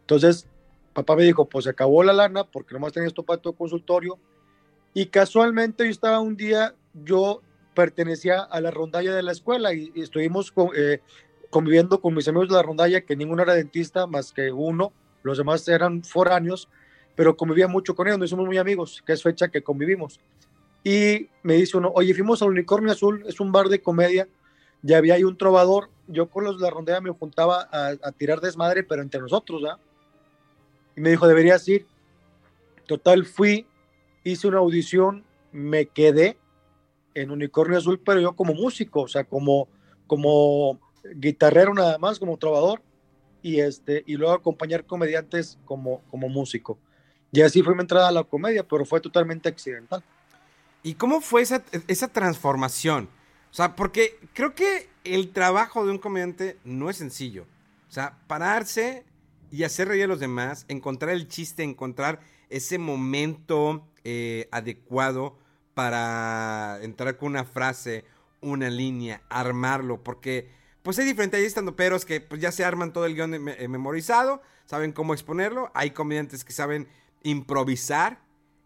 Entonces, 0.00 0.46
papá 0.94 1.14
me 1.14 1.24
dijo, 1.24 1.46
pues 1.46 1.64
se 1.64 1.70
acabó 1.70 2.02
la 2.04 2.14
lana 2.14 2.44
porque 2.44 2.72
nomás 2.72 2.94
tenías 2.94 3.12
tu 3.12 3.24
consultorio. 3.54 4.18
Y 4.94 5.06
casualmente 5.06 5.84
yo 5.84 5.90
estaba 5.90 6.20
un 6.20 6.36
día, 6.36 6.74
yo 6.94 7.42
pertenecía 7.74 8.40
a 8.40 8.60
la 8.60 8.70
rondalla 8.70 9.14
de 9.14 9.22
la 9.22 9.32
escuela 9.32 9.74
y, 9.74 9.92
estuvimos 9.96 10.52
eh, 10.76 11.00
conviviendo 11.54 12.00
con 12.00 12.14
mis 12.14 12.26
amigos 12.26 12.48
de 12.48 12.56
la 12.56 12.62
rondalla, 12.64 13.02
que 13.02 13.14
ninguno 13.14 13.44
era 13.44 13.54
dentista 13.54 14.08
más 14.08 14.32
que 14.32 14.50
uno, 14.50 14.92
los 15.22 15.38
demás 15.38 15.68
eran 15.68 16.02
foráneos 16.02 16.68
pero 17.14 17.36
convivía 17.36 17.68
mucho 17.68 17.94
con 17.94 18.06
ellos, 18.06 18.18
nos 18.18 18.28
hicimos 18.28 18.46
muy 18.46 18.58
amigos, 18.58 19.02
que 19.06 19.12
es 19.12 19.22
fecha 19.22 19.48
que 19.48 19.62
convivimos. 19.62 20.20
Y 20.82 21.28
me 21.42 21.54
dice 21.54 21.76
uno, 21.76 21.92
oye, 21.94 22.12
fuimos 22.12 22.42
al 22.42 22.48
Unicornio 22.48 22.92
Azul, 22.92 23.24
es 23.26 23.40
un 23.40 23.52
bar 23.52 23.68
de 23.68 23.80
comedia, 23.80 24.28
ya 24.82 24.98
había 24.98 25.14
ahí 25.14 25.24
un 25.24 25.38
trovador, 25.38 25.90
yo 26.08 26.28
con 26.28 26.44
los 26.44 26.58
de 26.58 26.64
la 26.64 26.70
rondella 26.70 27.00
me 27.00 27.10
juntaba 27.10 27.68
a, 27.70 28.12
tirar 28.12 28.40
desmadre, 28.40 28.82
pero 28.82 29.00
entre 29.00 29.20
nosotros, 29.20 29.62
¿ah? 29.64 29.78
Y 30.96 31.00
me 31.00 31.10
dijo, 31.10 31.26
deberías 31.26 31.66
ir. 31.68 31.86
Total, 32.86 33.24
fui, 33.24 33.66
hice 34.24 34.46
una 34.46 34.58
audición, 34.58 35.24
me 35.52 35.86
quedé 35.86 36.36
en 37.14 37.30
Unicornio 37.30 37.78
Azul, 37.78 38.00
pero 38.04 38.20
yo 38.20 38.34
como 38.34 38.54
músico, 38.54 39.02
o 39.02 39.08
sea, 39.08 39.24
como, 39.24 39.68
como 40.06 40.78
guitarrero 41.14 41.74
nada 41.74 41.98
más, 41.98 42.18
como 42.18 42.36
trovador, 42.36 42.82
y, 43.42 43.60
este, 43.60 44.02
y 44.06 44.16
luego 44.16 44.32
acompañar 44.32 44.86
comediantes 44.86 45.58
como, 45.64 46.00
como 46.10 46.28
músico. 46.28 46.78
Y 47.30 47.42
así 47.42 47.62
fue 47.62 47.74
mi 47.74 47.82
entrada 47.82 48.08
a 48.08 48.12
la 48.12 48.24
comedia, 48.24 48.66
pero 48.66 48.84
fue 48.86 49.00
totalmente 49.00 49.48
accidental. 49.48 50.02
¿Y 50.82 50.94
cómo 50.94 51.20
fue 51.20 51.42
esa, 51.42 51.62
esa 51.88 52.08
transformación? 52.08 53.08
O 53.50 53.54
sea, 53.54 53.76
porque 53.76 54.18
creo 54.32 54.54
que 54.54 54.88
el 55.04 55.32
trabajo 55.32 55.84
de 55.84 55.92
un 55.92 55.98
comediante 55.98 56.58
no 56.64 56.90
es 56.90 56.96
sencillo. 56.96 57.46
O 57.88 57.92
sea, 57.92 58.18
pararse 58.26 59.04
y 59.50 59.64
hacer 59.64 59.88
reír 59.88 60.04
a 60.04 60.08
los 60.08 60.20
demás, 60.20 60.64
encontrar 60.68 61.12
el 61.12 61.28
chiste, 61.28 61.62
encontrar 61.62 62.20
ese 62.48 62.78
momento 62.78 63.86
eh, 64.04 64.48
adecuado 64.50 65.36
para 65.74 66.78
entrar 66.82 67.16
con 67.16 67.28
una 67.28 67.44
frase, 67.44 68.04
una 68.40 68.70
línea, 68.70 69.22
armarlo, 69.28 70.02
porque 70.02 70.50
pues 70.84 70.98
hay 70.98 71.06
diferentes, 71.06 71.40
hay 71.40 71.46
estando 71.46 71.74
peros 71.74 72.04
que 72.04 72.20
pues, 72.20 72.40
ya 72.42 72.52
se 72.52 72.62
arman 72.62 72.92
todo 72.92 73.06
el 73.06 73.14
guion 73.14 73.48
eh, 73.48 73.68
memorizado, 73.68 74.42
saben 74.66 74.92
cómo 74.92 75.14
exponerlo, 75.14 75.72
hay 75.74 75.90
comediantes 75.90 76.44
que 76.44 76.52
saben 76.52 76.86
improvisar. 77.22 78.20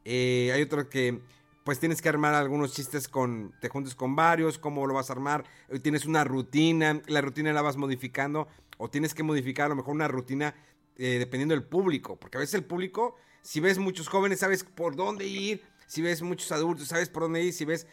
Eh, 0.05 0.51
hay 0.53 0.63
otro 0.63 0.89
que 0.89 1.21
pues 1.63 1.79
tienes 1.79 2.03
que 2.03 2.09
armar 2.09 2.35
algunos 2.35 2.73
chistes 2.73 3.09
con, 3.09 3.55
te 3.61 3.69
juntes 3.69 3.95
con 3.95 4.17
varios, 4.17 4.59
cómo 4.59 4.87
lo 4.87 4.95
vas 4.95 5.11
a 5.11 5.13
armar, 5.13 5.45
tienes 5.83 6.07
una 6.07 6.25
rutina, 6.25 7.01
la 7.07 7.21
rutina 7.21 7.53
la 7.53 7.63
vas 7.63 7.77
modificando 7.77 8.49
o 8.79 8.91
tienes 8.91 9.15
que 9.15 9.23
modificar 9.23 9.67
a 9.67 9.69
lo 9.69 9.77
mejor 9.77 9.95
una 9.95 10.09
rutina 10.09 10.55
eh, 10.97 11.17
dependiendo 11.19 11.55
del 11.55 11.65
público, 11.65 12.17
porque 12.17 12.39
a 12.39 12.41
veces 12.41 12.55
el 12.55 12.65
público, 12.65 13.15
si 13.43 13.61
ves 13.61 13.79
muchos 13.79 14.09
jóvenes, 14.09 14.41
sabes 14.41 14.65
por 14.65 14.97
dónde 14.97 15.27
ir, 15.27 15.63
si 15.87 16.03
ves 16.03 16.23
muchos 16.23 16.51
adultos, 16.51 16.89
sabes 16.89 17.11
por 17.11 17.25
dónde 17.25 17.45
ir, 17.45 17.53
si 17.53 17.65
ves 17.65 17.87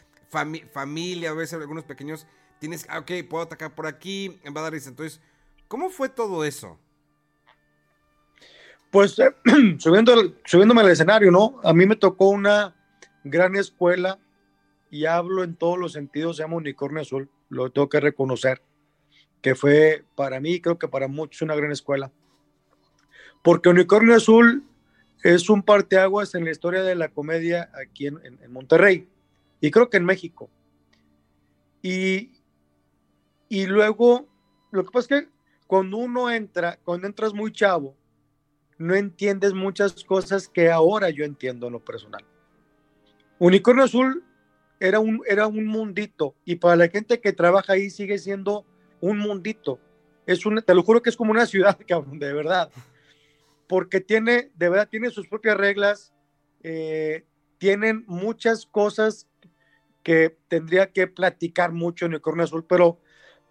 familia, 0.72 1.30
a 1.30 1.34
veces 1.34 1.60
algunos 1.60 1.84
pequeños, 1.84 2.26
tienes, 2.58 2.86
ah, 2.88 2.98
ok, 3.00 3.10
puedo 3.28 3.44
atacar 3.44 3.74
por 3.74 3.86
aquí, 3.86 4.40
risa. 4.70 4.90
Entonces, 4.90 5.20
¿cómo 5.68 5.90
fue 5.90 6.08
todo 6.08 6.44
eso? 6.44 6.78
Pues 8.90 9.18
eh, 9.18 9.34
subiendo, 9.78 10.14
subiéndome 10.44 10.80
al 10.80 10.90
escenario, 10.90 11.30
¿no? 11.30 11.60
A 11.62 11.72
mí 11.72 11.86
me 11.86 11.96
tocó 11.96 12.28
una 12.28 12.74
gran 13.24 13.56
escuela 13.56 14.18
y 14.90 15.06
hablo 15.06 15.42
en 15.42 15.56
todos 15.56 15.78
los 15.78 15.92
sentidos, 15.92 16.36
se 16.36 16.42
llama 16.42 16.56
Unicornio 16.56 17.02
Azul, 17.02 17.28
lo 17.48 17.70
tengo 17.70 17.88
que 17.88 18.00
reconocer, 18.00 18.62
que 19.42 19.54
fue 19.54 20.04
para 20.14 20.40
mí, 20.40 20.60
creo 20.60 20.78
que 20.78 20.88
para 20.88 21.08
muchos, 21.08 21.42
una 21.42 21.54
gran 21.54 21.72
escuela. 21.72 22.12
Porque 23.42 23.68
Unicornio 23.68 24.14
Azul 24.14 24.64
es 25.22 25.50
un 25.50 25.62
parteaguas 25.62 26.34
en 26.34 26.44
la 26.44 26.50
historia 26.50 26.82
de 26.82 26.94
la 26.94 27.08
comedia 27.08 27.70
aquí 27.80 28.06
en, 28.06 28.20
en, 28.24 28.52
Monterrey 28.52 29.08
y 29.60 29.70
creo 29.70 29.90
que 29.90 29.96
en 29.96 30.04
México. 30.04 30.50
Y, 31.82 32.35
y 33.48 33.66
luego, 33.66 34.26
lo 34.70 34.84
que 34.84 34.90
pasa 34.90 35.16
es 35.16 35.22
que 35.22 35.28
cuando 35.66 35.98
uno 35.98 36.30
entra, 36.30 36.78
cuando 36.84 37.06
entras 37.06 37.34
muy 37.34 37.52
chavo, 37.52 37.96
no 38.78 38.94
entiendes 38.94 39.54
muchas 39.54 40.04
cosas 40.04 40.48
que 40.48 40.70
ahora 40.70 41.10
yo 41.10 41.24
entiendo 41.24 41.66
en 41.66 41.74
lo 41.74 41.84
personal. 41.84 42.24
Unicornio 43.38 43.84
Azul 43.84 44.24
era 44.80 45.00
un, 45.00 45.22
era 45.26 45.46
un 45.46 45.66
mundito 45.66 46.34
y 46.44 46.56
para 46.56 46.76
la 46.76 46.88
gente 46.88 47.20
que 47.20 47.32
trabaja 47.32 47.74
ahí 47.74 47.90
sigue 47.90 48.18
siendo 48.18 48.66
un 49.00 49.18
mundito. 49.18 49.80
Es 50.26 50.44
un, 50.44 50.60
te 50.62 50.74
lo 50.74 50.82
juro 50.82 51.02
que 51.02 51.10
es 51.10 51.16
como 51.16 51.30
una 51.30 51.46
ciudad, 51.46 51.78
cabrón, 51.88 52.18
de 52.18 52.32
verdad. 52.32 52.70
Porque 53.66 54.00
tiene, 54.00 54.50
de 54.54 54.68
verdad, 54.68 54.88
tiene 54.88 55.10
sus 55.10 55.28
propias 55.28 55.56
reglas, 55.56 56.12
eh, 56.62 57.24
tienen 57.58 58.04
muchas 58.06 58.66
cosas 58.66 59.28
que 60.02 60.36
tendría 60.48 60.92
que 60.92 61.06
platicar 61.08 61.72
mucho 61.72 62.06
Unicornio 62.06 62.44
Azul, 62.44 62.64
pero 62.64 63.00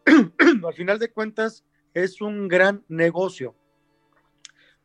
al 0.65 0.73
final 0.73 0.99
de 0.99 1.11
cuentas 1.11 1.63
es 1.93 2.21
un 2.21 2.47
gran 2.47 2.83
negocio. 2.87 3.55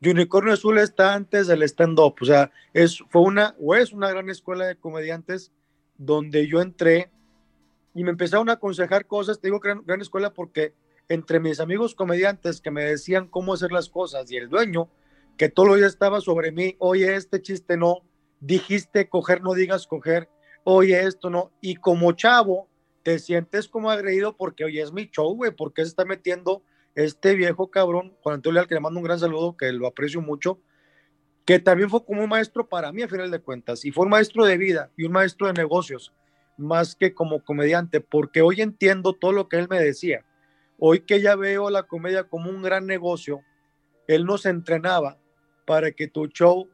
Unicornio 0.02 0.54
Azul 0.54 0.78
está 0.78 1.12
antes 1.12 1.46
del 1.46 1.62
stand-up, 1.62 2.14
o 2.22 2.24
sea, 2.24 2.50
es, 2.72 3.02
fue 3.10 3.20
una, 3.20 3.54
o 3.60 3.74
es 3.74 3.92
una 3.92 4.08
gran 4.08 4.30
escuela 4.30 4.66
de 4.66 4.76
comediantes 4.76 5.52
donde 5.98 6.46
yo 6.46 6.62
entré 6.62 7.10
y 7.94 8.02
me 8.02 8.10
empezaron 8.10 8.48
a 8.48 8.54
aconsejar 8.54 9.06
cosas, 9.06 9.40
te 9.40 9.48
digo 9.48 9.60
gran, 9.60 9.82
gran 9.84 10.00
escuela 10.00 10.32
porque 10.32 10.72
entre 11.10 11.38
mis 11.38 11.60
amigos 11.60 11.94
comediantes 11.94 12.62
que 12.62 12.70
me 12.70 12.84
decían 12.84 13.26
cómo 13.26 13.52
hacer 13.52 13.72
las 13.72 13.90
cosas 13.90 14.30
y 14.30 14.38
el 14.38 14.48
dueño, 14.48 14.88
que 15.36 15.50
todo 15.50 15.76
ya 15.76 15.86
estaba 15.86 16.22
sobre 16.22 16.50
mí, 16.50 16.76
oye, 16.78 17.14
este 17.14 17.42
chiste 17.42 17.76
no, 17.76 17.98
dijiste 18.40 19.08
coger, 19.10 19.42
no 19.42 19.52
digas 19.52 19.86
coger, 19.86 20.30
oye, 20.64 20.98
esto 21.00 21.28
no, 21.28 21.50
y 21.60 21.74
como 21.74 22.12
chavo, 22.12 22.69
te 23.10 23.18
sientes 23.18 23.66
como 23.66 23.90
agredido 23.90 24.36
porque, 24.36 24.64
oye, 24.64 24.80
es 24.80 24.92
mi 24.92 25.10
show, 25.10 25.34
güey, 25.34 25.50
porque 25.50 25.82
se 25.82 25.88
está 25.88 26.04
metiendo 26.04 26.62
este 26.94 27.34
viejo 27.34 27.68
cabrón, 27.68 28.14
Juan 28.22 28.36
Antonio 28.36 28.54
Leal, 28.54 28.68
que 28.68 28.74
le 28.74 28.80
mando 28.80 29.00
un 29.00 29.04
gran 29.04 29.18
saludo, 29.18 29.56
que 29.56 29.72
lo 29.72 29.88
aprecio 29.88 30.20
mucho, 30.20 30.60
que 31.44 31.58
también 31.58 31.90
fue 31.90 32.04
como 32.04 32.22
un 32.22 32.28
maestro 32.28 32.68
para 32.68 32.92
mí 32.92 33.02
a 33.02 33.08
final 33.08 33.28
de 33.32 33.40
cuentas, 33.40 33.84
y 33.84 33.90
fue 33.90 34.04
un 34.04 34.10
maestro 34.10 34.44
de 34.44 34.56
vida 34.56 34.92
y 34.96 35.06
un 35.06 35.12
maestro 35.12 35.48
de 35.48 35.54
negocios, 35.54 36.12
más 36.56 36.94
que 36.94 37.12
como 37.12 37.42
comediante, 37.42 38.00
porque 38.00 38.42
hoy 38.42 38.60
entiendo 38.60 39.12
todo 39.12 39.32
lo 39.32 39.48
que 39.48 39.58
él 39.58 39.66
me 39.68 39.80
decía. 39.80 40.24
Hoy 40.78 41.00
que 41.00 41.20
ya 41.20 41.34
veo 41.34 41.68
la 41.68 41.82
comedia 41.82 42.28
como 42.28 42.48
un 42.48 42.62
gran 42.62 42.86
negocio, 42.86 43.40
él 44.06 44.24
nos 44.24 44.46
entrenaba 44.46 45.18
para 45.66 45.90
que 45.90 46.06
tu 46.06 46.28
show, 46.28 46.70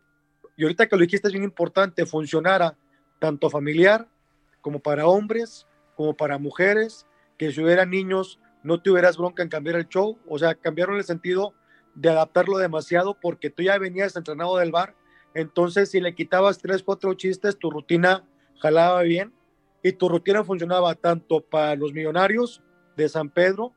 y 0.55 0.65
ahorita 0.65 0.87
que 0.87 0.97
lo 0.97 1.03
dijiste 1.03 1.29
es 1.29 1.33
bien 1.33 1.45
importante, 1.45 2.05
funcionara 2.05 2.77
tanto 3.19 3.49
familiar 3.49 4.07
como 4.61 4.81
para 4.81 5.07
hombres, 5.07 5.67
como 5.97 6.15
para 6.15 6.39
mujeres, 6.39 7.07
que 7.39 7.51
si 7.51 7.63
hubiera 7.63 7.85
niños 7.87 8.39
no 8.63 8.81
tuvieras 8.81 9.17
bronca 9.17 9.43
en 9.43 9.49
cambiar 9.49 9.77
el 9.77 9.89
show, 9.89 10.19
o 10.29 10.39
sea, 10.39 10.55
cambiaron 10.55 10.97
el 10.97 11.05
sentido 11.05 11.55
de 11.95 12.11
adaptarlo 12.11 12.59
demasiado 12.59 13.19
porque 13.21 13.51
tú 13.51 13.63
ya 13.63 13.79
venías 13.79 14.17
entrenado 14.17 14.59
del 14.59 14.71
bar, 14.71 14.95
entonces 15.35 15.91
si 15.91 16.01
le 16.01 16.15
quitabas 16.15 16.59
tres, 16.59 16.83
cuatro 16.83 17.15
chistes, 17.15 17.59
tu 17.59 17.71
rutina 17.71 18.25
jalaba 18.61 19.03
bien 19.03 19.33
y 19.83 19.93
tu 19.93 20.09
rutina 20.09 20.45
funcionaba 20.45 20.95
tanto 20.95 21.41
para 21.41 21.77
los 21.77 21.93
millonarios 21.93 22.63
de 22.97 23.09
San 23.09 23.31
Pedro 23.31 23.73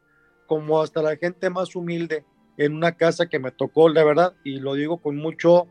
como 0.48 0.82
hasta 0.82 1.02
la 1.02 1.16
gente 1.16 1.50
más 1.50 1.76
humilde 1.76 2.26
en 2.58 2.76
una 2.76 2.94
casa 2.94 3.28
que 3.28 3.40
me 3.40 3.52
tocó, 3.52 3.90
la 3.90 4.04
verdad, 4.04 4.34
y 4.44 4.60
lo 4.60 4.74
digo 4.74 4.98
con 4.98 5.16
mucho 5.16 5.68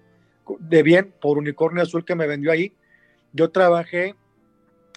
de 0.59 0.83
bien 0.83 1.12
por 1.21 1.37
Unicornio 1.37 1.83
Azul 1.83 2.05
que 2.05 2.14
me 2.14 2.26
vendió 2.26 2.52
ahí. 2.52 2.73
Yo 3.33 3.50
trabajé 3.50 4.14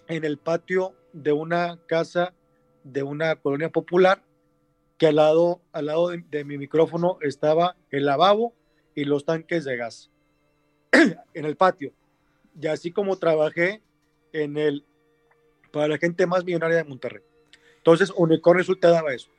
en 0.07 0.23
el 0.23 0.37
patio 0.37 0.93
de 1.13 1.31
una 1.31 1.79
casa 1.87 2.33
de 2.83 3.03
una 3.03 3.35
colonia 3.35 3.69
popular 3.69 4.23
que 4.97 5.07
al 5.07 5.15
lado, 5.15 5.61
al 5.71 5.87
lado 5.87 6.09
de, 6.09 6.43
mi 6.45 6.57
micrófono 6.57 7.17
estaba 7.21 7.75
el 7.89 8.05
lavabo 8.05 8.53
y 8.95 9.05
los 9.05 9.25
tanques 9.25 9.65
de 9.65 9.77
gas 9.77 10.11
en 10.91 11.45
el 11.45 11.57
patio. 11.57 11.93
Y 12.59 12.67
así 12.67 12.91
como 12.91 13.17
trabajé 13.17 13.81
en 14.33 14.57
el 14.57 14.85
para 15.71 15.87
la 15.87 15.97
gente 15.97 16.27
más 16.27 16.43
millonaria 16.43 16.77
de 16.77 16.83
Monterrey. 16.83 17.23
Entonces, 17.77 18.11
Unicornio 18.15 18.61
Azul 18.61 18.79
te 18.79 18.87
daba 18.87 19.13
eso 19.13 19.31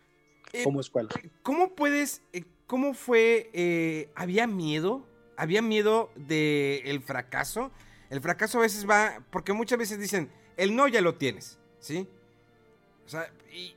eh, 0.52 0.64
como 0.64 0.80
escuela. 0.80 1.10
¿Cómo 1.42 1.74
puedes, 1.74 2.22
eh, 2.32 2.44
cómo 2.66 2.94
fue, 2.94 3.50
eh, 3.52 4.10
había 4.14 4.46
miedo? 4.46 5.06
¿Había 5.36 5.62
miedo 5.62 6.10
del 6.16 7.00
fracaso? 7.02 7.70
El 8.10 8.20
fracaso 8.20 8.58
a 8.58 8.62
veces 8.62 8.88
va, 8.88 9.24
porque 9.30 9.52
muchas 9.52 9.78
veces 9.78 9.98
dicen, 9.98 10.30
el 10.56 10.74
no 10.76 10.88
ya 10.88 11.00
lo 11.00 11.14
tienes, 11.14 11.58
¿sí? 11.82 12.08
O 13.04 13.08
sea, 13.08 13.30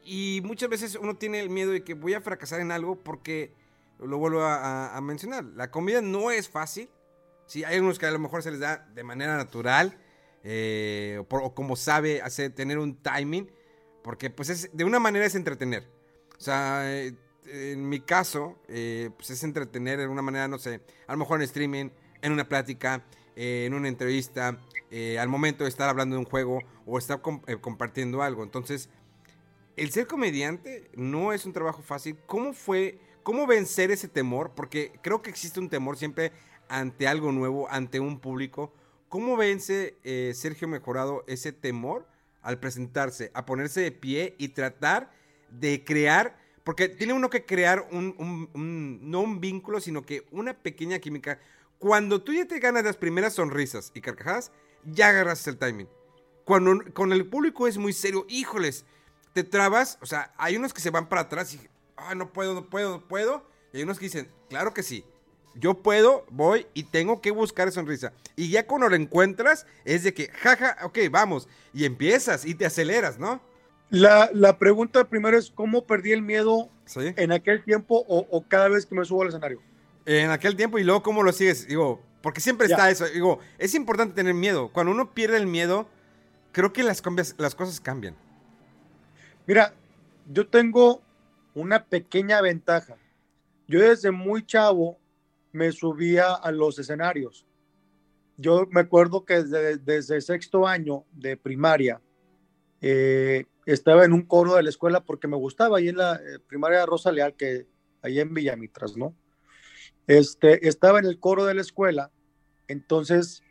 y, 0.05 0.41
muchas 0.45 0.69
veces 0.69 0.95
uno 0.95 1.17
tiene 1.17 1.41
el 1.41 1.49
miedo 1.49 1.71
de 1.71 1.83
que 1.83 1.93
voy 1.93 2.13
a 2.13 2.21
fracasar 2.21 2.61
en 2.61 2.71
algo 2.71 2.95
porque, 2.95 3.51
lo 3.99 4.17
vuelvo 4.17 4.43
a, 4.43 4.97
mencionar, 5.01 5.43
la 5.43 5.71
comida 5.71 6.01
no 6.01 6.31
es 6.31 6.47
fácil. 6.47 6.87
Sí, 7.47 7.63
hay 7.63 7.79
unos 7.79 7.99
que 7.99 8.05
a 8.05 8.11
lo 8.11 8.19
mejor 8.19 8.41
se 8.41 8.51
les 8.51 8.59
da 8.59 8.87
de 8.93 9.03
manera 9.03 9.35
natural 9.35 9.99
eh, 10.43 11.21
o, 11.29 11.53
como 11.53 11.75
sabe 11.75 12.21
hacer, 12.21 12.51
tener 12.53 12.77
un 12.77 12.95
timing, 12.95 13.51
porque 14.03 14.29
pues 14.29 14.49
es, 14.49 14.69
de 14.71 14.83
una 14.83 14.99
manera 14.99 15.25
es 15.25 15.35
entretener. 15.35 15.87
O 16.37 16.41
sea, 16.41 16.83
eh, 16.91 17.13
en 17.47 17.87
mi 17.87 17.99
caso, 17.99 18.57
eh, 18.67 19.09
pues 19.17 19.29
es 19.31 19.43
entretener 19.43 19.99
de 19.99 20.07
una 20.07 20.21
manera, 20.21 20.47
no 20.47 20.57
sé, 20.59 20.81
a 21.07 21.11
lo 21.13 21.17
mejor 21.17 21.39
en 21.39 21.43
streaming, 21.43 21.89
en 22.21 22.31
una 22.31 22.47
plática, 22.47 23.03
en 23.35 23.73
una 23.73 23.87
entrevista, 23.87 24.57
al 25.19 25.27
momento 25.27 25.63
de 25.63 25.69
estar 25.69 25.89
hablando 25.89 26.15
de 26.15 26.19
un 26.19 26.25
juego 26.25 26.61
o 26.85 26.97
estar 26.97 27.21
compartiendo 27.61 28.21
algo. 28.21 28.43
Entonces, 28.43 28.89
el 29.75 29.91
ser 29.91 30.07
comediante 30.07 30.89
no 30.95 31.33
es 31.33 31.45
un 31.45 31.53
trabajo 31.53 31.81
fácil. 31.81 32.17
¿Cómo 32.25 32.53
fue, 32.53 32.99
cómo 33.23 33.45
vencer 33.45 33.91
ese 33.91 34.07
temor? 34.07 34.51
Porque 34.55 34.93
creo 35.01 35.21
que 35.21 35.29
existe 35.29 35.59
un 35.59 35.69
temor 35.69 35.97
siempre 35.97 36.31
ante 36.69 37.07
algo 37.07 37.31
nuevo, 37.31 37.69
ante 37.69 37.99
un 37.99 38.19
público. 38.19 38.73
¿Cómo 39.09 39.35
vence 39.37 39.97
eh, 40.03 40.31
Sergio 40.33 40.67
Mejorado 40.67 41.23
ese 41.27 41.51
temor 41.51 42.07
al 42.41 42.59
presentarse, 42.59 43.31
a 43.33 43.45
ponerse 43.45 43.81
de 43.81 43.91
pie 43.91 44.35
y 44.37 44.49
tratar 44.49 45.11
de 45.49 45.83
crear, 45.83 46.37
porque 46.63 46.89
tiene 46.89 47.13
uno 47.13 47.29
que 47.29 47.45
crear 47.45 47.87
un, 47.91 48.49
no 49.01 49.21
un 49.21 49.41
vínculo, 49.41 49.79
sino 49.79 50.03
que 50.03 50.25
una 50.31 50.53
pequeña 50.53 50.99
química. 50.99 51.39
Cuando 51.79 52.21
tú 52.21 52.33
ya 52.33 52.45
te 52.45 52.59
ganas 52.59 52.83
las 52.83 52.97
primeras 52.97 53.33
sonrisas 53.33 53.91
y 53.93 54.01
carcajadas, 54.01 54.51
ya 54.85 55.09
agarras 55.09 55.45
el 55.47 55.57
timing. 55.57 55.87
Cuando 56.43 56.79
con 56.93 57.11
el 57.11 57.25
público 57.27 57.67
es 57.67 57.77
muy 57.77 57.93
serio, 57.93 58.25
híjoles, 58.29 58.85
te 59.33 59.43
trabas, 59.43 59.97
o 60.01 60.05
sea, 60.05 60.33
hay 60.37 60.55
unos 60.55 60.73
que 60.73 60.81
se 60.81 60.91
van 60.91 61.09
para 61.09 61.21
atrás 61.21 61.53
y, 61.53 61.59
ah, 61.97 62.15
no 62.15 62.31
puedo, 62.31 62.53
no 62.53 62.69
puedo, 62.69 62.91
no 62.91 63.07
puedo. 63.07 63.43
Y 63.73 63.77
hay 63.77 63.83
unos 63.83 63.99
que 63.99 64.05
dicen, 64.05 64.29
claro 64.47 64.73
que 64.73 64.83
sí, 64.83 65.03
yo 65.55 65.81
puedo, 65.81 66.25
voy 66.29 66.67
y 66.73 66.83
tengo 66.83 67.21
que 67.21 67.31
buscar 67.31 67.71
sonrisa. 67.71 68.13
Y 68.35 68.49
ya 68.49 68.67
cuando 68.67 68.89
lo 68.89 68.95
encuentras, 68.95 69.65
es 69.85 70.03
de 70.03 70.13
que, 70.13 70.27
jaja, 70.27 70.77
ok, 70.83 70.99
vamos. 71.09 71.47
Y 71.73 71.85
empiezas 71.85 72.45
y 72.45 72.55
te 72.55 72.65
aceleras, 72.65 73.17
¿no? 73.19 73.41
La, 73.89 74.57
pregunta 74.59 75.03
primero 75.05 75.37
es, 75.37 75.51
¿cómo 75.51 75.85
perdí 75.85 76.11
el 76.11 76.21
miedo 76.21 76.69
en 76.95 77.31
aquel 77.31 77.63
tiempo 77.63 78.03
o, 78.07 78.45
cada 78.47 78.67
vez 78.67 78.85
que 78.85 78.95
me 78.95 79.05
subo 79.05 79.21
al 79.21 79.29
escenario? 79.29 79.61
En 80.05 80.29
aquel 80.29 80.55
tiempo 80.55 80.77
y 80.77 80.83
luego, 80.83 81.01
¿cómo 81.01 81.23
lo 81.23 81.31
sigues? 81.31 81.67
Digo, 81.67 82.01
porque 82.25 82.41
siempre 82.41 82.65
está 82.65 82.89
eso. 82.89 83.05
Digo, 83.05 83.37
es 83.59 83.75
importante 83.75 84.15
tener 84.15 84.33
miedo. 84.33 84.71
Cuando 84.73 84.91
uno 84.91 85.13
pierde 85.13 85.37
el 85.37 85.45
miedo, 85.45 85.87
creo 86.53 86.73
que 86.73 86.81
las, 86.81 87.03
las 87.37 87.53
cosas 87.53 87.79
cambian. 87.79 88.15
Mira, 89.45 89.75
yo 90.27 90.47
tengo 90.47 91.03
una 91.53 91.85
pequeña 91.85 92.41
ventaja. 92.41 92.97
Yo 93.67 93.79
desde 93.79 94.09
muy 94.09 94.43
chavo 94.43 94.97
me 95.51 95.71
subía 95.71 96.33
a 96.33 96.51
los 96.51 96.79
escenarios. 96.79 97.45
Yo 98.37 98.65
me 98.71 98.81
acuerdo 98.81 99.23
que 99.23 99.43
desde, 99.43 99.77
desde 99.77 100.19
sexto 100.19 100.65
año 100.65 101.05
de 101.11 101.37
primaria 101.37 102.01
eh, 102.81 103.45
estaba 103.67 104.03
en 104.03 104.13
un 104.13 104.23
coro 104.23 104.55
de 104.55 104.63
la 104.63 104.69
escuela 104.69 105.01
porque 105.01 105.27
me 105.27 105.37
gustaba, 105.37 105.77
ahí 105.77 105.89
en 105.89 105.97
la 105.97 106.15
eh, 106.15 106.39
primaria 106.47 106.87
Rosa 106.87 107.11
Leal, 107.11 107.35
que 107.35 107.67
ahí 108.01 108.19
en 108.19 108.33
Villamitras, 108.33 108.97
¿no? 108.97 109.15
Este, 110.07 110.67
estaba 110.67 110.97
en 110.97 111.05
el 111.05 111.19
coro 111.19 111.45
de 111.45 111.53
la 111.53 111.61
escuela, 111.61 112.11
entonces 112.67 113.43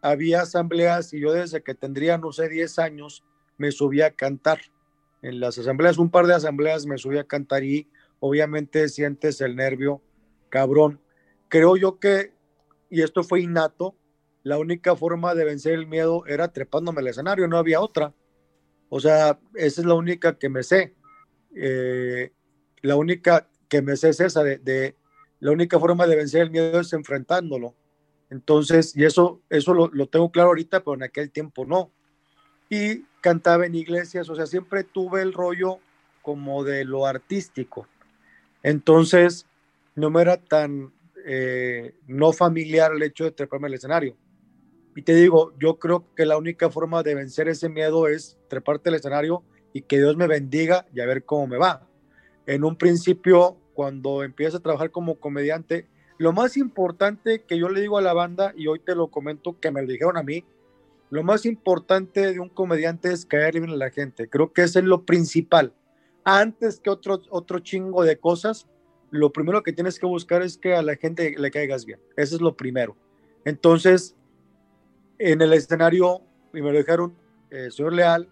había 0.00 0.42
asambleas 0.42 1.12
y 1.12 1.20
yo 1.20 1.32
desde 1.32 1.62
que 1.62 1.74
tendría, 1.74 2.18
no 2.18 2.32
sé, 2.32 2.48
10 2.48 2.78
años, 2.78 3.24
me 3.56 3.70
subía 3.70 4.06
a 4.06 4.10
cantar 4.10 4.60
en 5.22 5.38
las 5.38 5.56
asambleas, 5.58 5.98
un 5.98 6.10
par 6.10 6.26
de 6.26 6.34
asambleas 6.34 6.84
me 6.84 6.98
subí 6.98 7.18
a 7.18 7.24
cantar 7.24 7.62
y 7.62 7.88
obviamente 8.18 8.88
sientes 8.88 9.40
el 9.40 9.54
nervio 9.54 10.02
cabrón. 10.48 11.00
Creo 11.48 11.76
yo 11.76 11.98
que, 11.98 12.32
y 12.90 13.02
esto 13.02 13.22
fue 13.22 13.40
innato, 13.40 13.96
la 14.42 14.58
única 14.58 14.96
forma 14.96 15.34
de 15.34 15.44
vencer 15.44 15.74
el 15.74 15.86
miedo 15.86 16.26
era 16.26 16.52
trepándome 16.52 17.00
al 17.00 17.06
escenario, 17.06 17.46
no 17.46 17.56
había 17.56 17.80
otra. 17.80 18.12
O 18.88 19.00
sea, 19.00 19.38
esa 19.54 19.80
es 19.80 19.86
la 19.86 19.94
única 19.94 20.36
que 20.38 20.48
me 20.48 20.62
sé. 20.62 20.94
Eh, 21.54 22.32
la 22.82 22.96
única 22.96 23.48
que 23.68 23.80
me 23.80 23.96
sé 23.96 24.10
es 24.10 24.20
esa, 24.20 24.42
de, 24.42 24.96
la 25.38 25.52
única 25.52 25.78
forma 25.78 26.06
de 26.06 26.16
vencer 26.16 26.42
el 26.42 26.50
miedo 26.50 26.80
es 26.80 26.92
enfrentándolo. 26.92 27.74
Entonces, 28.32 28.96
y 28.96 29.04
eso, 29.04 29.40
eso 29.50 29.74
lo, 29.74 29.88
lo 29.92 30.06
tengo 30.06 30.32
claro 30.32 30.48
ahorita, 30.48 30.80
pero 30.80 30.94
en 30.94 31.02
aquel 31.02 31.30
tiempo 31.30 31.66
no 31.66 31.90
y 32.72 33.04
cantaba 33.20 33.66
en 33.66 33.74
iglesias, 33.74 34.30
o 34.30 34.34
sea, 34.34 34.46
siempre 34.46 34.82
tuve 34.82 35.20
el 35.20 35.34
rollo 35.34 35.78
como 36.22 36.64
de 36.64 36.86
lo 36.86 37.06
artístico. 37.06 37.86
Entonces, 38.62 39.44
no 39.94 40.08
me 40.08 40.22
era 40.22 40.38
tan 40.38 40.90
eh, 41.26 41.94
no 42.06 42.32
familiar 42.32 42.92
el 42.92 43.02
hecho 43.02 43.24
de 43.24 43.32
treparme 43.32 43.66
al 43.66 43.74
escenario. 43.74 44.16
Y 44.96 45.02
te 45.02 45.14
digo, 45.14 45.52
yo 45.58 45.78
creo 45.78 46.06
que 46.16 46.24
la 46.24 46.38
única 46.38 46.70
forma 46.70 47.02
de 47.02 47.14
vencer 47.14 47.46
ese 47.46 47.68
miedo 47.68 48.08
es 48.08 48.38
treparte 48.48 48.88
al 48.88 48.94
escenario 48.94 49.44
y 49.74 49.82
que 49.82 49.98
Dios 49.98 50.16
me 50.16 50.26
bendiga 50.26 50.86
y 50.94 51.00
a 51.00 51.06
ver 51.06 51.26
cómo 51.26 51.46
me 51.46 51.58
va. 51.58 51.86
En 52.46 52.64
un 52.64 52.76
principio, 52.76 53.58
cuando 53.74 54.22
empiezo 54.22 54.56
a 54.56 54.60
trabajar 54.60 54.90
como 54.90 55.16
comediante, 55.16 55.86
lo 56.22 56.32
más 56.32 56.56
importante 56.56 57.42
que 57.42 57.58
yo 57.58 57.68
le 57.68 57.80
digo 57.80 57.98
a 57.98 58.00
la 58.00 58.12
banda, 58.12 58.52
y 58.56 58.68
hoy 58.68 58.78
te 58.78 58.94
lo 58.94 59.08
comento, 59.08 59.58
que 59.58 59.72
me 59.72 59.82
lo 59.82 59.88
dijeron 59.88 60.16
a 60.16 60.22
mí, 60.22 60.44
lo 61.10 61.24
más 61.24 61.44
importante 61.46 62.32
de 62.32 62.38
un 62.38 62.48
comediante 62.48 63.12
es 63.12 63.26
caer 63.26 63.58
bien 63.58 63.70
a 63.70 63.74
la 63.76 63.90
gente. 63.90 64.28
Creo 64.28 64.52
que 64.52 64.62
eso 64.62 64.78
es 64.78 64.84
lo 64.84 65.04
principal. 65.04 65.74
Antes 66.22 66.78
que 66.78 66.90
otro, 66.90 67.20
otro 67.28 67.58
chingo 67.58 68.04
de 68.04 68.18
cosas, 68.18 68.68
lo 69.10 69.32
primero 69.32 69.64
que 69.64 69.72
tienes 69.72 69.98
que 69.98 70.06
buscar 70.06 70.42
es 70.42 70.56
que 70.56 70.76
a 70.76 70.82
la 70.82 70.94
gente 70.94 71.34
le 71.36 71.50
caigas 71.50 71.84
bien. 71.84 71.98
Eso 72.16 72.36
es 72.36 72.40
lo 72.40 72.56
primero. 72.56 72.96
Entonces, 73.44 74.14
en 75.18 75.42
el 75.42 75.52
escenario, 75.52 76.20
y 76.54 76.62
me 76.62 76.70
lo 76.70 76.78
dijeron, 76.78 77.16
eh, 77.50 77.68
señor 77.72 77.94
Leal, 77.94 78.28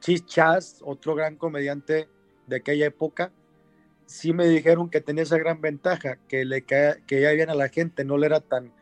Chis 0.00 0.24
Chas, 0.24 0.80
otro 0.82 1.14
gran 1.14 1.36
comediante 1.36 2.08
de 2.46 2.56
aquella 2.56 2.86
época, 2.86 3.30
sí 4.10 4.32
me 4.32 4.48
dijeron 4.48 4.90
que 4.90 5.00
tenía 5.00 5.22
esa 5.22 5.38
gran 5.38 5.60
ventaja, 5.60 6.18
que 6.26 6.44
le 6.44 6.62
caía, 6.62 6.96
que 7.06 7.32
bien 7.32 7.48
a 7.48 7.54
la 7.54 7.68
gente, 7.68 8.04
no 8.04 8.18
le 8.18 8.26
era 8.26 8.40
tan, 8.40 8.72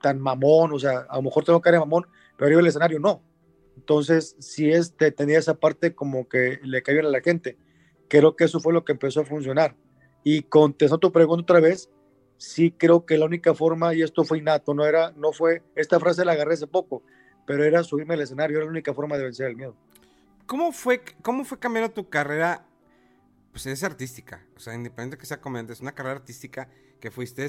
tan 0.00 0.18
mamón, 0.18 0.72
o 0.72 0.78
sea, 0.78 1.00
a 1.10 1.16
lo 1.16 1.24
mejor 1.24 1.44
tengo 1.44 1.60
cara 1.60 1.76
de 1.76 1.80
mamón, 1.80 2.06
pero 2.36 2.46
arriba 2.46 2.60
del 2.60 2.68
escenario 2.68 2.98
no. 2.98 3.22
Entonces, 3.76 4.34
si 4.38 4.70
este 4.70 5.12
tenía 5.12 5.38
esa 5.38 5.54
parte 5.60 5.94
como 5.94 6.26
que 6.26 6.58
le 6.62 6.82
cayó 6.82 7.00
a 7.00 7.02
la 7.02 7.20
gente. 7.20 7.58
Creo 8.08 8.34
que 8.34 8.44
eso 8.44 8.60
fue 8.60 8.72
lo 8.72 8.82
que 8.86 8.92
empezó 8.92 9.20
a 9.20 9.24
funcionar. 9.26 9.76
Y 10.24 10.42
contestando 10.44 11.00
tu 11.00 11.12
pregunta 11.12 11.42
otra 11.42 11.60
vez, 11.60 11.90
sí 12.38 12.70
creo 12.70 13.04
que 13.04 13.18
la 13.18 13.26
única 13.26 13.54
forma, 13.54 13.92
y 13.92 14.00
esto 14.00 14.24
fue 14.24 14.38
innato, 14.38 14.72
no 14.72 14.86
era, 14.86 15.12
no 15.16 15.32
fue, 15.32 15.62
esta 15.76 16.00
frase 16.00 16.24
la 16.24 16.32
agarré 16.32 16.54
hace 16.54 16.66
poco, 16.66 17.02
pero 17.46 17.62
era 17.62 17.84
subirme 17.84 18.14
al 18.14 18.22
escenario, 18.22 18.56
era 18.56 18.64
la 18.64 18.72
única 18.72 18.94
forma 18.94 19.18
de 19.18 19.24
vencer 19.24 19.48
el 19.48 19.56
miedo. 19.56 19.76
¿Cómo 20.46 20.72
fue, 20.72 21.02
cómo 21.20 21.44
fue 21.44 21.58
cambiando 21.58 21.92
tu 21.92 22.08
carrera? 22.08 22.64
Pues 23.52 23.66
es 23.66 23.82
artística, 23.82 24.44
o 24.56 24.60
sea, 24.60 24.74
independiente 24.74 25.18
que 25.18 25.26
sea 25.26 25.40
comediante, 25.40 25.72
es 25.72 25.80
una 25.80 25.94
carrera 25.94 26.16
artística 26.16 26.68
que 27.00 27.10
fuiste 27.10 27.46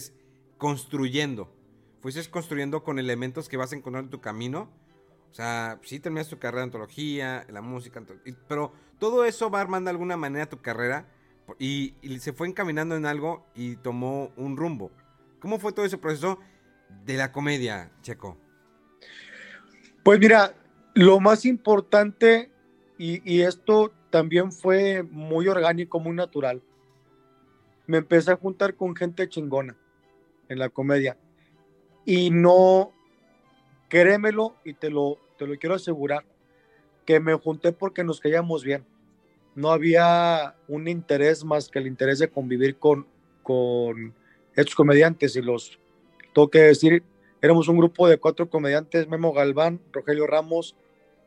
construyendo. 0.57 1.53
Fuiste 2.01 2.29
construyendo 2.29 2.83
con 2.83 2.99
elementos 2.99 3.49
que 3.49 3.57
vas 3.57 3.73
a 3.73 3.75
encontrar 3.75 4.05
en 4.05 4.09
tu 4.09 4.21
camino. 4.21 4.69
O 5.31 5.33
sea, 5.33 5.79
sí 5.83 5.99
terminaste 5.99 6.35
tu 6.35 6.39
carrera 6.39 6.61
de 6.61 6.65
antología, 6.65 7.45
la 7.49 7.61
música, 7.61 8.01
pero 8.47 8.73
todo 8.97 9.25
eso 9.25 9.49
va 9.49 9.61
armando 9.61 9.89
de 9.89 9.91
alguna 9.91 10.17
manera 10.17 10.49
tu 10.49 10.61
carrera 10.61 11.07
y, 11.57 11.95
se 12.19 12.33
fue 12.33 12.47
encaminando 12.47 12.95
en 12.95 13.05
algo 13.05 13.45
y 13.55 13.77
tomó 13.77 14.31
un 14.35 14.57
rumbo. 14.57 14.91
¿Cómo 15.39 15.59
fue 15.59 15.71
todo 15.71 15.85
ese 15.85 15.97
proceso 15.97 16.39
de 17.05 17.15
la 17.15 17.31
comedia, 17.31 17.91
Checo? 18.01 18.37
Pues 20.03 20.19
mira, 20.19 20.53
lo 20.93 21.19
más 21.19 21.45
importante, 21.45 22.51
y, 23.01 23.41
esto 23.43 23.93
también 24.09 24.51
fue 24.51 25.03
muy 25.03 25.47
orgánico, 25.47 26.01
muy 26.01 26.13
natural, 26.13 26.61
me 27.87 27.99
empecé 27.99 28.31
a 28.31 28.35
juntar 28.35 28.75
con 28.75 28.93
gente 28.93 29.29
chingona 29.29 29.77
en 30.49 30.59
la 30.59 30.67
comedia. 30.67 31.17
Y 32.03 32.29
no, 32.29 32.91
créemelo 33.87 34.55
y 34.65 34.73
te 34.73 34.89
lo, 34.89 35.17
te 35.37 35.47
lo 35.47 35.57
quiero 35.57 35.75
asegurar, 35.75 36.25
que 37.05 37.21
me 37.21 37.33
junté 37.35 37.71
porque 37.71 38.03
nos 38.03 38.19
caíamos 38.19 38.65
bien. 38.65 38.83
No 39.55 39.71
había 39.71 40.55
un 40.67 40.89
interés 40.89 41.45
más 41.45 41.69
que 41.69 41.79
el 41.79 41.87
interés 41.87 42.19
de 42.19 42.29
convivir 42.29 42.75
con, 42.77 43.07
con 43.43 44.13
estos 44.55 44.75
comediantes. 44.75 45.37
Y 45.37 45.41
los, 45.41 45.79
tengo 46.33 46.49
que 46.49 46.59
decir, 46.59 47.01
éramos 47.41 47.69
un 47.69 47.77
grupo 47.77 48.09
de 48.09 48.17
cuatro 48.17 48.49
comediantes, 48.49 49.07
Memo 49.07 49.31
Galván, 49.31 49.79
Rogelio 49.93 50.27
Ramos, 50.27 50.75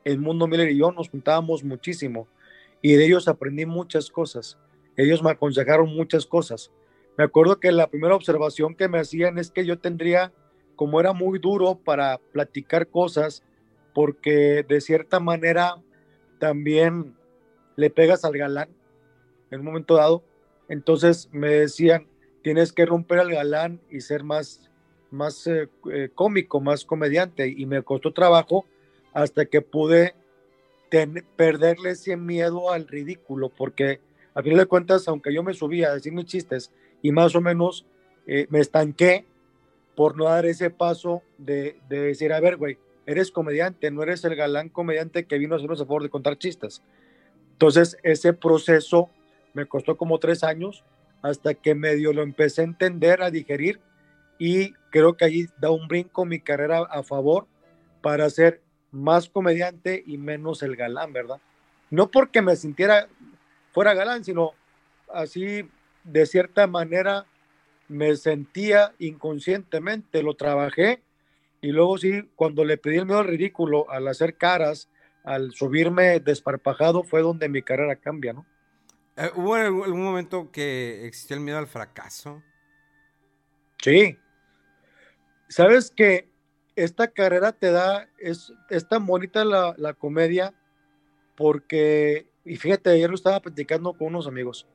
El 0.05 0.19
Mundo 0.19 0.47
Miller 0.47 0.71
y 0.71 0.79
yo, 0.79 0.93
nos 0.93 1.09
juntábamos 1.09 1.65
muchísimo 1.65 2.27
y 2.81 2.95
de 2.95 3.07
ellos 3.07 3.29
aprendí 3.29 3.65
muchas 3.65 4.11
cosas. 4.11 4.59
Ellos 4.97 5.23
me 5.23 5.31
aconsejaron 5.31 5.95
muchas 5.95 6.27
cosas. 6.27 6.71
Me 7.17 7.25
acuerdo 7.25 7.61
que 7.61 7.73
la 7.73 7.89
primera 7.89 8.17
observación 8.17 8.75
que 8.75 8.89
me 8.89 8.99
hacían 8.99 9.39
es 9.39 9.51
que 9.51 9.65
yo 9.65 9.79
tendría, 9.79 10.33
como 10.77 11.01
era 11.01 11.13
muy 11.13 11.39
duro 11.39 11.77
para 11.77 12.19
platicar 12.33 12.89
cosas, 12.89 13.45
porque 13.95 14.65
de 14.69 14.81
cierta 14.81 15.21
manera 15.21 15.77
también 16.39 17.15
le 17.77 17.91
pegas 17.91 18.25
al 18.25 18.37
galán 18.37 18.69
en 19.51 19.61
un 19.61 19.67
momento 19.67 19.95
dado. 19.95 20.25
Entonces 20.69 21.29
me 21.33 21.49
decían, 21.49 22.09
tienes 22.43 22.73
que 22.73 22.87
romper 22.87 23.21
al 23.21 23.31
galán 23.31 23.81
y 23.91 24.01
ser 24.01 24.25
más, 24.25 24.71
más 25.11 25.47
eh, 25.47 25.69
eh, 25.93 26.11
cómico, 26.15 26.61
más 26.61 26.85
comediante. 26.85 27.47
Y 27.49 27.67
me 27.67 27.83
costó 27.83 28.13
trabajo 28.13 28.67
hasta 29.13 29.47
que 29.47 29.61
pude 29.61 30.15
perderle 31.37 31.91
ese 31.91 32.17
miedo 32.17 32.71
al 32.71 32.87
ridículo, 32.87 33.49
porque 33.49 34.01
a 34.35 34.43
fin 34.43 34.57
de 34.57 34.67
cuentas, 34.67 35.09
aunque 35.09 35.33
yo 35.33 35.43
me 35.43 35.55
subía 35.55 35.89
a 35.89 35.95
decir 35.95 36.13
mis 36.13 36.27
chistes 36.27 36.73
y 37.01 37.13
más 37.13 37.35
o 37.35 37.41
menos 37.41 37.87
eh, 38.27 38.47
me 38.51 38.61
estanqué 38.61 39.25
por 39.95 40.17
no 40.17 40.25
dar 40.25 40.47
ese 40.47 40.71
paso 40.71 41.23
de, 41.39 41.79
de 41.89 42.01
decir, 42.01 42.33
a 42.33 42.41
ver, 42.41 42.57
güey, 42.57 42.79
eres 43.07 43.31
comediante, 43.31 43.91
no 43.91 44.03
eres 44.03 44.25
el 44.25 44.37
galán 44.37 44.69
comediante 44.69 45.25
que 45.25 45.39
vino 45.39 45.55
a 45.55 45.57
hacernos 45.57 45.81
a 45.81 45.87
favor 45.87 46.03
de 46.03 46.11
contar 46.11 46.39
chistes. 46.39 46.83
Entonces, 47.53 47.97
ese 48.03 48.33
proceso 48.33 49.11
me 49.55 49.67
costó 49.67 49.97
como 49.97 50.19
tres 50.19 50.45
años 50.45 50.85
hasta 51.23 51.55
que 51.55 51.75
medio 51.75 52.13
lo 52.13 52.23
empecé 52.23 52.63
a 52.63 52.65
entender, 52.65 53.23
a 53.23 53.31
digerir 53.31 53.81
y 54.39 54.73
creo 54.91 55.17
que 55.17 55.25
allí 55.25 55.47
da 55.61 55.71
un 55.71 55.87
brinco 55.89 56.25
mi 56.25 56.41
carrera 56.41 56.79
a 56.79 57.03
favor 57.03 57.47
para 58.01 58.29
ser 58.31 58.61
más 58.93 59.29
comediante 59.29 60.03
y 60.07 60.19
menos 60.19 60.63
el 60.63 60.77
galán, 60.77 61.13
¿verdad? 61.13 61.41
No 61.91 62.11
porque 62.11 62.43
me 62.43 62.57
sintiera 62.57 63.09
fuera 63.73 63.95
galán, 63.95 64.25
sino 64.25 64.53
así 65.13 65.69
de 66.05 66.27
cierta 66.27 66.67
manera 66.67 67.27
me 67.89 68.15
sentía 68.17 68.95
inconscientemente, 68.99 70.23
lo 70.23 70.35
trabajé 70.35 71.03
y 71.61 71.73
luego 71.73 71.99
sí, 71.99 72.29
cuando 72.35 72.65
le 72.65 72.77
pedí 72.77 72.97
el 72.97 73.07
miedo 73.07 73.21
al 73.21 73.27
ridículo 73.27 73.91
al 73.91 74.09
hacer 74.09 74.37
caras, 74.37 74.89
al 75.25 75.53
subirme 75.53 76.21
desparpajado 76.21 77.05
fue 77.05 77.23
donde 77.23 77.49
mi 77.49 77.63
carrera 77.63 77.97
cambia, 77.97 78.33
¿no? 78.33 78.47
Eh, 79.17 79.31
¿Hubo 79.35 79.55
algún 79.55 80.03
momento 80.03 80.51
que 80.51 81.07
existió 81.07 81.37
el 81.37 81.43
miedo 81.43 81.59
al 81.59 81.67
fracaso? 81.67 82.43
Sí. 83.83 84.19
Sabes 85.49 85.91
que 85.91 86.32
esta 86.77 87.09
carrera 87.09 87.53
te 87.53 87.71
da, 87.71 88.09
es, 88.19 88.53
es 88.71 88.89
tan 88.89 89.07
bonita 89.07 89.45
la, 89.45 89.75
la 89.77 89.95
comedia 89.95 90.55
porque, 91.37 92.27
y 92.45 92.57
fíjate, 92.57 92.91
ayer 92.91 93.09
lo 93.09 93.17
estaba 93.17 93.41
platicando 93.41 93.93
con 93.95 94.09
unos 94.09 94.27
amigos. 94.27 94.67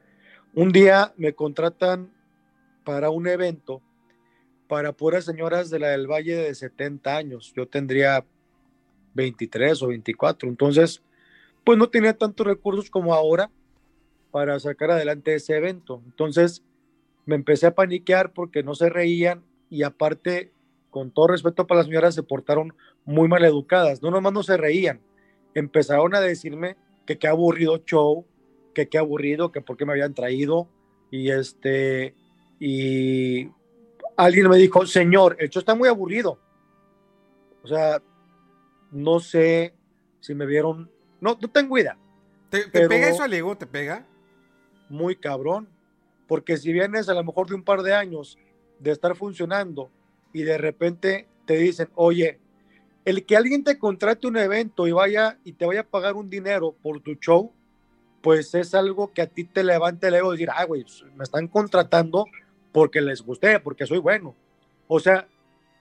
Un 0.53 0.71
día 0.71 1.13
me 1.17 1.33
contratan 1.33 2.11
para 2.83 3.09
un 3.09 3.27
evento 3.27 3.81
para 4.67 4.91
puras 4.91 5.25
señoras 5.25 5.69
de 5.69 5.79
la 5.79 5.89
del 5.89 6.07
Valle 6.07 6.35
de 6.35 6.53
70 6.53 7.15
años. 7.15 7.53
Yo 7.55 7.67
tendría 7.67 8.25
23 9.13 9.81
o 9.81 9.87
24. 9.87 10.49
Entonces, 10.49 11.01
pues 11.63 11.77
no 11.77 11.89
tenía 11.89 12.17
tantos 12.17 12.45
recursos 12.45 12.89
como 12.89 13.13
ahora 13.13 13.49
para 14.31 14.59
sacar 14.59 14.91
adelante 14.91 15.35
ese 15.35 15.55
evento. 15.55 16.01
Entonces, 16.05 16.63
me 17.25 17.35
empecé 17.35 17.67
a 17.67 17.75
paniquear 17.75 18.33
porque 18.33 18.63
no 18.63 18.75
se 18.75 18.89
reían 18.89 19.43
y 19.69 19.83
aparte, 19.83 20.51
con 20.97 21.11
todo 21.11 21.27
respeto 21.27 21.67
para 21.67 21.81
las 21.81 21.85
señoras, 21.85 22.15
se 22.15 22.23
portaron 22.23 22.73
muy 23.05 23.27
mal 23.27 23.45
educadas. 23.45 24.01
No 24.01 24.09
nomás 24.09 24.33
no 24.33 24.41
se 24.41 24.57
reían, 24.57 24.99
empezaron 25.53 26.15
a 26.15 26.19
decirme 26.19 26.75
que 27.05 27.19
qué 27.19 27.27
aburrido 27.27 27.77
show, 27.85 28.25
que 28.73 28.89
qué 28.89 28.97
aburrido, 28.97 29.51
que 29.51 29.61
por 29.61 29.77
qué 29.77 29.85
me 29.85 29.91
habían 29.91 30.15
traído 30.15 30.67
y 31.11 31.29
este 31.29 32.15
y 32.59 33.51
alguien 34.15 34.49
me 34.49 34.57
dijo, 34.57 34.87
"Señor, 34.87 35.37
el 35.39 35.51
show 35.51 35.59
está 35.59 35.75
muy 35.75 35.87
aburrido." 35.87 36.39
O 37.61 37.67
sea, 37.67 38.01
no 38.91 39.19
sé 39.19 39.75
si 40.19 40.33
me 40.33 40.47
vieron. 40.47 40.89
No, 41.21 41.37
no 41.39 41.47
tengo 41.51 41.77
idea. 41.77 41.95
¿Te, 42.49 42.67
pega 42.69 43.09
eso 43.09 43.21
al 43.21 43.33
ego? 43.35 43.55
¿Te 43.55 43.67
pega? 43.67 44.03
Muy 44.89 45.15
cabrón. 45.15 45.69
Porque 46.27 46.57
si 46.57 46.73
vienes 46.73 47.07
a 47.07 47.13
lo 47.13 47.23
mejor 47.23 47.47
de 47.47 47.53
un 47.53 47.63
par 47.63 47.83
de 47.83 47.93
años 47.93 48.39
de 48.79 48.91
estar 48.91 49.15
funcionando 49.15 49.91
y 50.37 50.43
de 50.43 50.59
repente 50.59 51.27
te 51.45 51.57
dicen, 51.57 51.89
oye, 51.95 52.37
el 53.05 53.25
que 53.25 53.35
alguien 53.35 53.63
te 53.63 53.79
contrate 53.79 54.27
un 54.27 54.37
evento 54.37 54.85
y 54.85 54.91
vaya 54.91 55.39
y 55.43 55.53
te 55.53 55.65
vaya 55.65 55.79
a 55.79 55.87
pagar 55.87 56.13
un 56.13 56.29
dinero 56.29 56.75
por 56.83 57.01
tu 57.01 57.15
show, 57.15 57.51
pues 58.21 58.53
es 58.53 58.75
algo 58.75 59.11
que 59.13 59.23
a 59.23 59.27
ti 59.27 59.45
te 59.45 59.63
levanta 59.63 60.09
el 60.09 60.13
ego 60.13 60.31
y 60.31 60.37
decir, 60.37 60.51
ah, 60.53 60.63
güey, 60.65 60.85
me 61.15 61.23
están 61.23 61.47
contratando 61.47 62.27
porque 62.71 63.01
les 63.01 63.23
gusté, 63.23 63.59
porque 63.59 63.87
soy 63.87 63.97
bueno. 63.97 64.35
O 64.87 64.99
sea, 64.99 65.27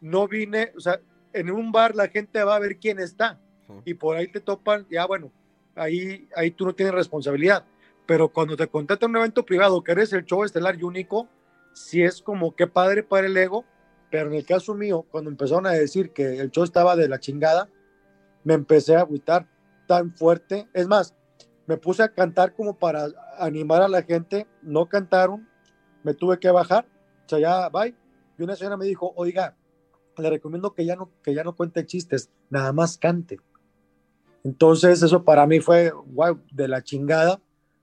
no 0.01 0.27
vine, 0.27 0.73
o 0.75 0.81
sea, 0.81 0.99
en 1.35 1.51
un 1.51 1.71
bar 1.71 1.95
la 1.95 2.09
gente 2.09 2.42
va 2.42 2.57
a 2.57 2.61
ver 2.61 2.79
quién 2.79 2.99
está 2.99 3.38
y 3.85 3.92
por 3.92 4.16
ahí 4.16 4.29
te 4.29 4.40
topan, 4.40 4.87
ya 4.90 5.05
bueno, 5.05 5.31
ahí, 5.75 6.27
ahí 6.35 6.51
tú 6.51 6.64
no 6.64 6.75
tienes 6.75 6.95
responsabilidad. 6.95 7.66
Pero 8.07 8.29
cuando 8.29 8.57
te 8.57 8.69
contratan 8.69 9.11
un 9.11 9.16
evento 9.16 9.45
privado, 9.45 9.85
que 9.85 9.92
eres 9.92 10.14
el 10.14 10.25
show 10.25 10.45
estelar 10.45 10.79
y 10.79 10.85
único, 10.85 11.29
sí 11.75 12.03
es 12.03 12.23
como 12.23 12.55
que 12.57 12.66
padre 12.66 13.03
para 13.03 13.27
el 13.27 13.37
ego, 13.37 13.66
pero 14.11 14.29
en 14.29 14.35
el 14.35 14.47
caso 14.47 14.75
mío, 14.75 15.05
cuando 15.11 15.31
empezaron 15.31 15.66
a 15.66 15.73
decir 15.73 16.12
que 16.12 16.38
el 16.38 16.51
show 16.51 16.64
estaba 16.64 16.97
de 16.97 17.09
la 17.09 17.21
chingada, 17.21 17.69
me 18.45 18.55
empecé 18.55 18.97
a 18.97 19.01
agüitar 19.01 19.49
tan 19.87 20.14
fuerte. 20.14 20.69
Es 20.73 20.87
más, 20.87 21.14
me 21.66 21.77
puse 21.77 22.03
a 22.03 22.09
cantar 22.09 22.55
como 22.55 22.79
para 22.79 23.09
animar 23.38 23.83
a 23.83 23.88
la 23.88 24.03
gente, 24.03 24.47
no 24.62 24.88
cantaron, 24.88 25.49
me 26.03 26.14
tuve 26.14 26.38
que 26.38 26.51
bajar, 26.51 26.87
o 27.27 27.29
sea, 27.29 27.38
ya, 27.38 27.69
bye. 27.69 27.95
Y 28.38 28.42
una 28.42 28.55
señora 28.55 28.77
me 28.77 28.85
dijo, 28.85 29.12
oiga, 29.16 29.57
le 30.16 30.31
recomiendo 30.31 30.75
que 30.75 30.85
ya 30.85 30.97
no, 30.97 31.11
que 31.23 31.35
ya 31.35 31.45
no 31.45 31.57
cuente 31.57 31.85
chistes, 31.85 32.31
nada 32.51 32.73
más 32.73 32.99
cante. 32.99 33.38
Entonces 34.45 35.03
eso 35.03 35.25
para 35.25 35.47
mí 35.47 35.61
fue, 35.61 35.92
wow, 36.12 36.40
de 36.53 36.69
la 36.69 36.83
chingada. 36.83 37.40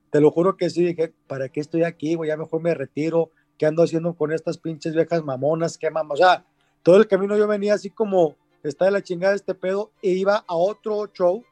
Te 0.10 0.22
lo 0.22 0.32
juro 0.32 0.56
que 0.56 0.70
sí, 0.70 0.86
dije, 0.86 1.14
¿para 1.28 1.50
qué 1.50 1.60
estoy 1.60 1.84
aquí? 1.84 2.16
Voy 2.16 2.30
ya 2.30 2.38
mejor 2.38 2.62
me 2.62 2.74
retiro. 2.74 3.32
¿Qué 3.64 3.68
ando 3.68 3.84
haciendo 3.84 4.14
con 4.14 4.34
estas 4.34 4.58
pinches 4.58 4.94
viejas 4.94 5.24
mamonas? 5.24 5.78
¿Qué 5.78 5.90
mamá? 5.90 6.16
O 6.16 6.18
sea, 6.18 6.46
todo 6.82 6.98
el 6.98 7.08
camino 7.08 7.38
yo 7.38 7.48
venía 7.48 7.76
así 7.76 7.90
como, 7.90 8.36
está 8.62 8.84
de 8.84 8.92
la 8.92 9.02
chingada 9.02 9.36
este 9.36 9.56
pedo, 9.56 9.90
e 10.02 10.10
iba 10.10 10.44
a 10.46 10.54
otro 10.54 11.06
show, 11.14 11.46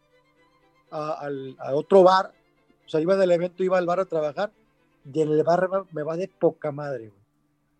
a, 0.91 1.29
otro 1.71 2.03
bar. 2.03 2.33
O 2.85 2.89
sea, 2.89 2.99
iba 2.99 3.15
del 3.15 3.31
evento, 3.31 3.63
iba 3.63 3.77
al 3.77 3.85
bar 3.85 4.01
a 4.01 4.05
trabajar, 4.05 4.51
y 5.05 5.21
en 5.21 5.29
el 5.29 5.41
bar 5.43 5.69
me 5.93 6.03
va 6.03 6.17
de 6.17 6.27
poca 6.27 6.73
madre. 6.73 7.13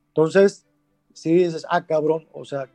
Entonces, 0.08 0.66
sí 1.12 1.34
dices, 1.34 1.66
ah, 1.70 1.86
cabrón, 1.86 2.26
o 2.32 2.46
sea, 2.46 2.70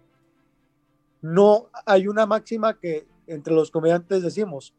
no 1.23 1.71
hay 1.87 2.07
una 2.07 2.27
máxima 2.27 2.79
que 2.79 3.07
entre 3.27 3.55
los 3.55 3.71
comediantes 3.71 4.23
decimos, 4.23 4.75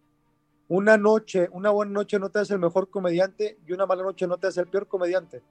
una 0.68 0.96
noche, 0.96 1.50
una 1.54 1.72
buena 1.72 1.94
noche 1.94 2.20
no 2.20 2.30
te 2.30 2.38
hace 2.38 2.54
el 2.54 2.60
mejor 2.60 2.92
comediante 2.92 3.58
y 3.66 3.74
una 3.74 3.88
mala 3.88 4.04
noche 4.04 4.28
no 4.28 4.38
te 4.38 4.46
hace 4.46 4.62
el 4.62 4.68
peor 4.68 4.88
comediante. 4.88 5.42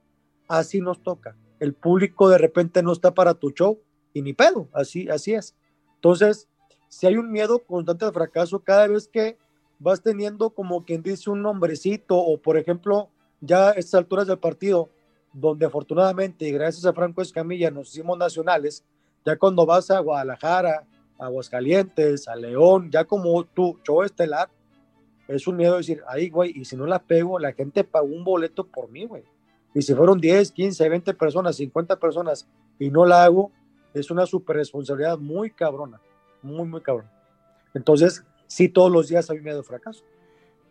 Así 0.49 0.81
nos 0.81 1.03
toca. 1.03 1.37
El 1.61 1.75
público 1.75 2.29
de 2.29 2.39
repente 2.39 2.83
no 2.83 2.93
está 2.93 3.15
para 3.15 3.35
tu 3.35 3.51
show 3.51 3.81
y 4.13 4.23
ni 4.23 4.33
pedo, 4.33 4.69
así, 4.73 5.09
así 5.09 5.35
es. 5.35 5.55
Entonces, 5.95 6.49
si 6.89 7.07
hay 7.07 7.17
un 7.17 7.31
miedo 7.31 7.61
constante 7.61 8.05
al 8.05 8.13
fracaso, 8.13 8.61
cada 8.61 8.87
vez 8.87 9.09
que 9.09 9.39
vas 9.79 10.03
teniendo 10.03 10.51
como 10.51 10.85
quien 10.85 11.03
dice 11.03 11.31
un 11.31 11.43
nombrecito 11.43 12.17
o 12.17 12.39
por 12.39 12.57
ejemplo, 12.57 13.11
ya 13.41 13.71
a 13.71 13.73
estas 13.73 13.95
alturas 13.95 14.27
del 14.27 14.39
partido, 14.39 14.91
donde 15.33 15.67
afortunadamente 15.67 16.49
y 16.49 16.53
gracias 16.53 16.87
a 16.87 16.93
Franco 16.93 17.21
Escamilla 17.21 17.71
nos 17.71 17.89
hicimos 17.89 18.17
nacionales, 18.17 18.85
ya 19.25 19.37
cuando 19.37 19.67
vas 19.67 19.91
a 19.91 20.01
Guadalajara, 20.01 20.87
a 21.19 21.27
Aguascalientes, 21.27 22.29
a 22.29 22.37
León, 22.37 22.91
ya 22.91 23.05
como 23.05 23.45
tu 23.45 23.79
show 23.85 24.03
estelar, 24.03 24.49
es 25.29 25.47
un 25.47 25.57
miedo 25.57 25.77
decir, 25.77 26.03
ay, 26.09 26.31
güey, 26.31 26.53
y 26.55 26.65
si 26.65 26.77
no 26.77 26.87
la 26.87 27.01
pego, 27.01 27.39
la 27.39 27.53
gente 27.53 27.85
pagó 27.85 28.07
un 28.07 28.25
boleto 28.25 28.65
por 28.65 28.89
mí, 28.89 29.05
güey. 29.05 29.25
Y 29.77 29.83
si 29.83 29.95
fueron 29.95 30.19
10, 30.19 30.53
15, 30.53 30.89
20 30.89 31.13
personas, 31.13 31.57
50 31.57 32.01
personas 32.01 32.49
y 32.79 32.89
no 32.91 33.05
la 33.05 33.25
hago, 33.25 33.53
es 33.93 34.11
una 34.11 34.25
super 34.25 34.57
responsabilidad 34.57 35.19
muy 35.19 35.51
cabrona, 35.51 36.01
muy, 36.41 36.67
muy 36.67 36.81
cabrona. 36.81 37.13
Entonces, 37.75 38.25
sí, 38.47 38.71
todos 38.71 38.91
los 38.91 39.09
días 39.09 39.29
hay 39.29 39.39
miedo 39.41 39.59
de 39.59 39.63
fracaso. 39.65 40.03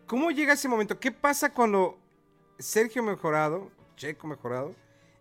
¿Cómo 0.08 0.32
llega 0.32 0.54
ese 0.54 0.68
momento? 0.68 1.00
¿Qué 1.00 1.12
pasa 1.12 1.54
cuando 1.54 2.00
Sergio 2.58 3.04
Mejorado, 3.04 3.70
Checo 3.96 4.26
Mejorado, 4.26 4.74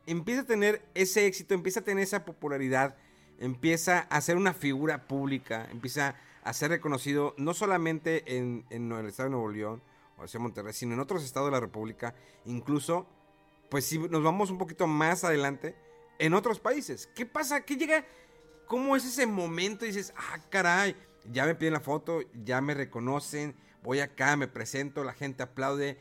empieza 0.07 0.41
a 0.41 0.47
tener 0.47 0.81
ese 0.95 1.27
éxito, 1.27 1.53
empieza 1.53 1.81
a 1.81 1.85
tener 1.85 2.05
esa 2.05 2.25
popularidad, 2.25 2.97
empieza 3.39 3.99
a 3.99 4.19
ser 4.23 4.39
una 4.39 4.55
figura 4.55 5.07
pública, 5.07 5.69
empieza 5.71 6.17
a 6.43 6.55
ser 6.55 6.71
reconocido 6.71 7.35
no 7.37 7.53
solamente 7.53 8.39
en, 8.39 8.65
el 8.71 9.07
estado 9.09 9.29
de 9.29 9.35
Nuevo 9.35 9.51
León 9.51 9.83
o 10.17 10.23
hacia 10.23 10.41
Monterrey, 10.41 10.73
sino 10.73 10.95
en 10.95 11.01
otros 11.01 11.23
estados 11.23 11.49
de 11.49 11.53
la 11.53 11.61
República, 11.61 12.15
incluso, 12.47 13.07
pues 13.69 13.87
si 13.87 13.99
nos 13.99 14.23
vamos 14.23 14.51
un 14.51 14.59
poquito 14.59 14.87
más 14.87 15.25
adelante, 15.25 15.75
en 16.19 16.35
otros 16.35 16.61
países. 16.61 17.09
¿Qué 17.15 17.27
pasa? 17.27 17.63
¿Qué 17.63 17.77
llega? 17.77 18.05
¿Cómo 18.67 18.97
es 18.97 19.05
ese 19.05 19.27
momento? 19.27 19.85
Y 19.85 19.89
dices, 19.89 20.13
ah, 20.17 20.39
caray, 20.51 20.97
ya 21.31 21.47
me 21.47 21.55
piden 21.55 21.75
la 21.75 21.81
foto, 21.81 22.21
ya 22.45 22.61
me 22.61 22.75
reconocen, 22.75 23.57
voy 23.83 24.01
acá, 24.01 24.37
me 24.37 24.49
presento, 24.49 25.05
la 25.05 25.13
gente 25.13 25.43
aplaude. 25.43 25.99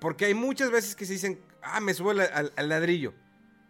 Porque 0.00 0.26
hay 0.26 0.34
muchas 0.34 0.70
veces 0.70 0.94
que 0.94 1.06
se 1.06 1.14
dicen, 1.14 1.40
ah, 1.62 1.80
me 1.80 1.94
subo 1.94 2.10
al, 2.10 2.52
ladrillo. 2.68 3.14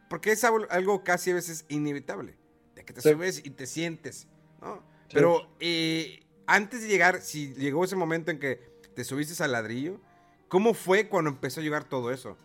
Porque 0.09 0.33
es 0.33 0.45
algo 0.45 1.05
casi 1.05 1.31
a 1.31 1.35
veces 1.35 1.65
inevitable. 1.69 2.37
De 2.75 2.85
que 2.85 2.93
te 2.93 3.01
subes 3.01 3.41
y 3.45 3.51
te 3.51 3.67
sientes, 3.67 4.29
¿no? 4.61 4.85
Pero 5.13 5.49
eh, 5.61 6.25
antes 6.47 6.83
de 6.83 6.89
llegar, 6.89 7.23
si 7.23 7.55
llegó 7.55 7.85
ese 7.85 7.97
momento 7.97 8.31
en 8.31 8.39
que 8.39 8.57
te 8.95 9.05
subiste 9.05 9.43
al 9.43 9.53
ladrillo, 9.53 10.01
¿cómo 10.49 10.75
fue 10.75 11.09
cuando 11.09 11.31
empezó 11.31 11.61
a 11.61 11.63
llegar 11.63 11.89
todo 11.89 12.11
eso? 12.11 12.37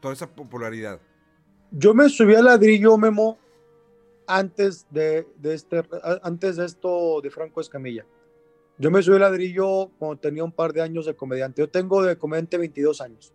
Toda 0.00 0.14
esa 0.14 0.28
popularidad. 0.28 1.00
Yo 1.70 1.94
me 1.94 2.08
subí 2.08 2.34
al 2.34 2.44
ladrillo, 2.44 2.96
Memo, 2.96 3.38
antes 4.26 4.86
de, 4.90 5.26
este, 5.42 5.82
antes 6.22 6.56
de 6.56 6.66
esto 6.66 7.20
de 7.20 7.30
Franco 7.30 7.60
Escamilla. 7.60 8.06
Yo 8.78 8.90
me 8.90 9.02
subí 9.02 9.16
al 9.16 9.22
ladrillo 9.22 9.90
cuando 9.98 10.18
tenía 10.18 10.44
un 10.44 10.52
par 10.52 10.72
de 10.72 10.82
años 10.82 11.06
de 11.06 11.14
comediante. 11.14 11.60
Yo 11.60 11.68
tengo 11.68 12.02
de 12.02 12.16
comediante 12.16 12.58
22 12.58 13.00
años. 13.00 13.34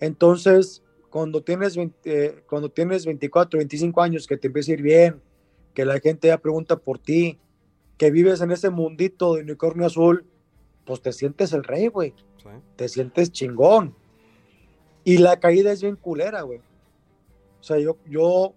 Entonces, 0.00 0.82
cuando 1.08 1.42
tienes, 1.42 1.78
eh, 2.04 2.42
cuando 2.46 2.70
tienes 2.70 3.06
24, 3.06 3.58
25 3.58 4.02
años, 4.02 4.26
que 4.26 4.36
te 4.36 4.48
empieza 4.48 4.72
a 4.72 4.74
ir 4.74 4.82
bien, 4.82 5.22
que 5.72 5.84
la 5.84 6.00
gente 6.00 6.28
ya 6.28 6.38
pregunta 6.38 6.76
por 6.76 6.98
ti, 6.98 7.38
que 7.96 8.10
vives 8.10 8.40
en 8.40 8.50
ese 8.50 8.70
mundito 8.70 9.34
de 9.34 9.42
unicornio 9.42 9.86
azul, 9.86 10.26
pues 10.84 11.00
te 11.00 11.12
sientes 11.12 11.52
el 11.52 11.64
rey, 11.64 11.88
güey. 11.88 12.14
Te 12.76 12.88
sientes 12.88 13.32
chingón. 13.32 13.94
Y 15.02 15.18
la 15.18 15.38
caída 15.38 15.72
es 15.72 15.82
bien 15.82 15.96
culera, 15.96 16.42
güey. 16.42 16.60
O 17.60 17.62
sea, 17.62 17.78
yo, 17.78 17.96
yo 18.06 18.54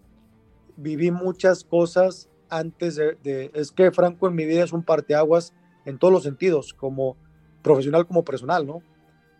viví 0.75 1.11
muchas 1.11 1.63
cosas 1.63 2.29
antes 2.49 2.95
de, 2.95 3.51
Es 3.53 3.71
que 3.71 3.91
Franco 3.91 4.27
en 4.27 4.35
mi 4.35 4.45
vida 4.45 4.63
es 4.63 4.71
un 4.71 4.83
parteaguas 4.83 5.53
en 5.85 5.97
todos 5.97 6.13
los 6.13 6.23
sentidos, 6.23 6.73
como 6.73 7.17
profesional 7.61 8.05
como 8.07 8.23
personal, 8.23 8.65
¿no? 8.65 8.81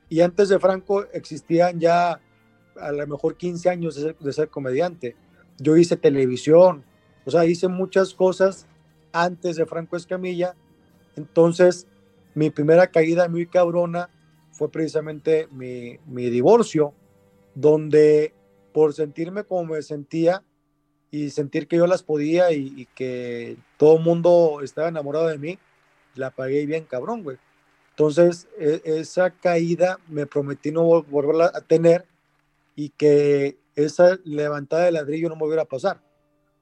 Y 0.09 0.21
antes 0.21 0.49
de 0.49 0.59
Franco 0.59 1.05
existían 1.13 1.79
ya 1.79 2.21
a 2.79 2.91
lo 2.91 3.07
mejor 3.07 3.35
15 3.35 3.69
años 3.69 3.95
de 3.95 4.01
ser, 4.01 4.17
de 4.17 4.33
ser 4.33 4.49
comediante. 4.49 5.15
Yo 5.57 5.75
hice 5.75 5.97
televisión, 5.97 6.83
o 7.25 7.31
sea, 7.31 7.45
hice 7.45 7.67
muchas 7.67 8.13
cosas 8.13 8.67
antes 9.11 9.55
de 9.55 9.65
Franco 9.65 9.97
Escamilla. 9.97 10.55
Entonces, 11.15 11.87
mi 12.37 12.51
primera 12.51 12.85
caída 12.91 13.27
muy 13.27 13.47
cabrona 13.47 14.11
fue 14.51 14.69
precisamente 14.69 15.47
mi, 15.51 15.97
mi 16.05 16.29
divorcio, 16.29 16.93
donde 17.55 18.31
por 18.71 18.93
sentirme 18.93 19.43
como 19.43 19.73
me 19.73 19.81
sentía 19.81 20.43
y 21.09 21.31
sentir 21.31 21.67
que 21.67 21.77
yo 21.77 21.87
las 21.87 22.03
podía 22.03 22.51
y, 22.51 22.87
que 22.93 23.57
todo 23.77 23.97
el 23.97 24.03
mundo 24.03 24.59
estaba 24.61 24.87
enamorado 24.87 25.25
de 25.25 25.39
mí, 25.39 25.57
la 26.13 26.29
pagué 26.29 26.67
bien 26.67 26.83
cabrón, 26.83 27.23
güey. 27.23 27.37
Entonces, 27.89 28.47
e, 28.59 28.83
esa 28.85 29.31
caída 29.31 29.97
me 30.07 30.27
prometí 30.27 30.71
no 30.71 30.83
volverla 31.03 31.51
a 31.55 31.61
tener 31.61 32.05
y 32.75 32.89
que 32.89 33.57
esa 33.73 34.19
levantada 34.23 34.85
de 34.85 34.91
ladrillo 34.91 35.29
no 35.29 35.35
me 35.35 35.41
volviera 35.41 35.63
a 35.63 35.65
pasar. 35.65 36.03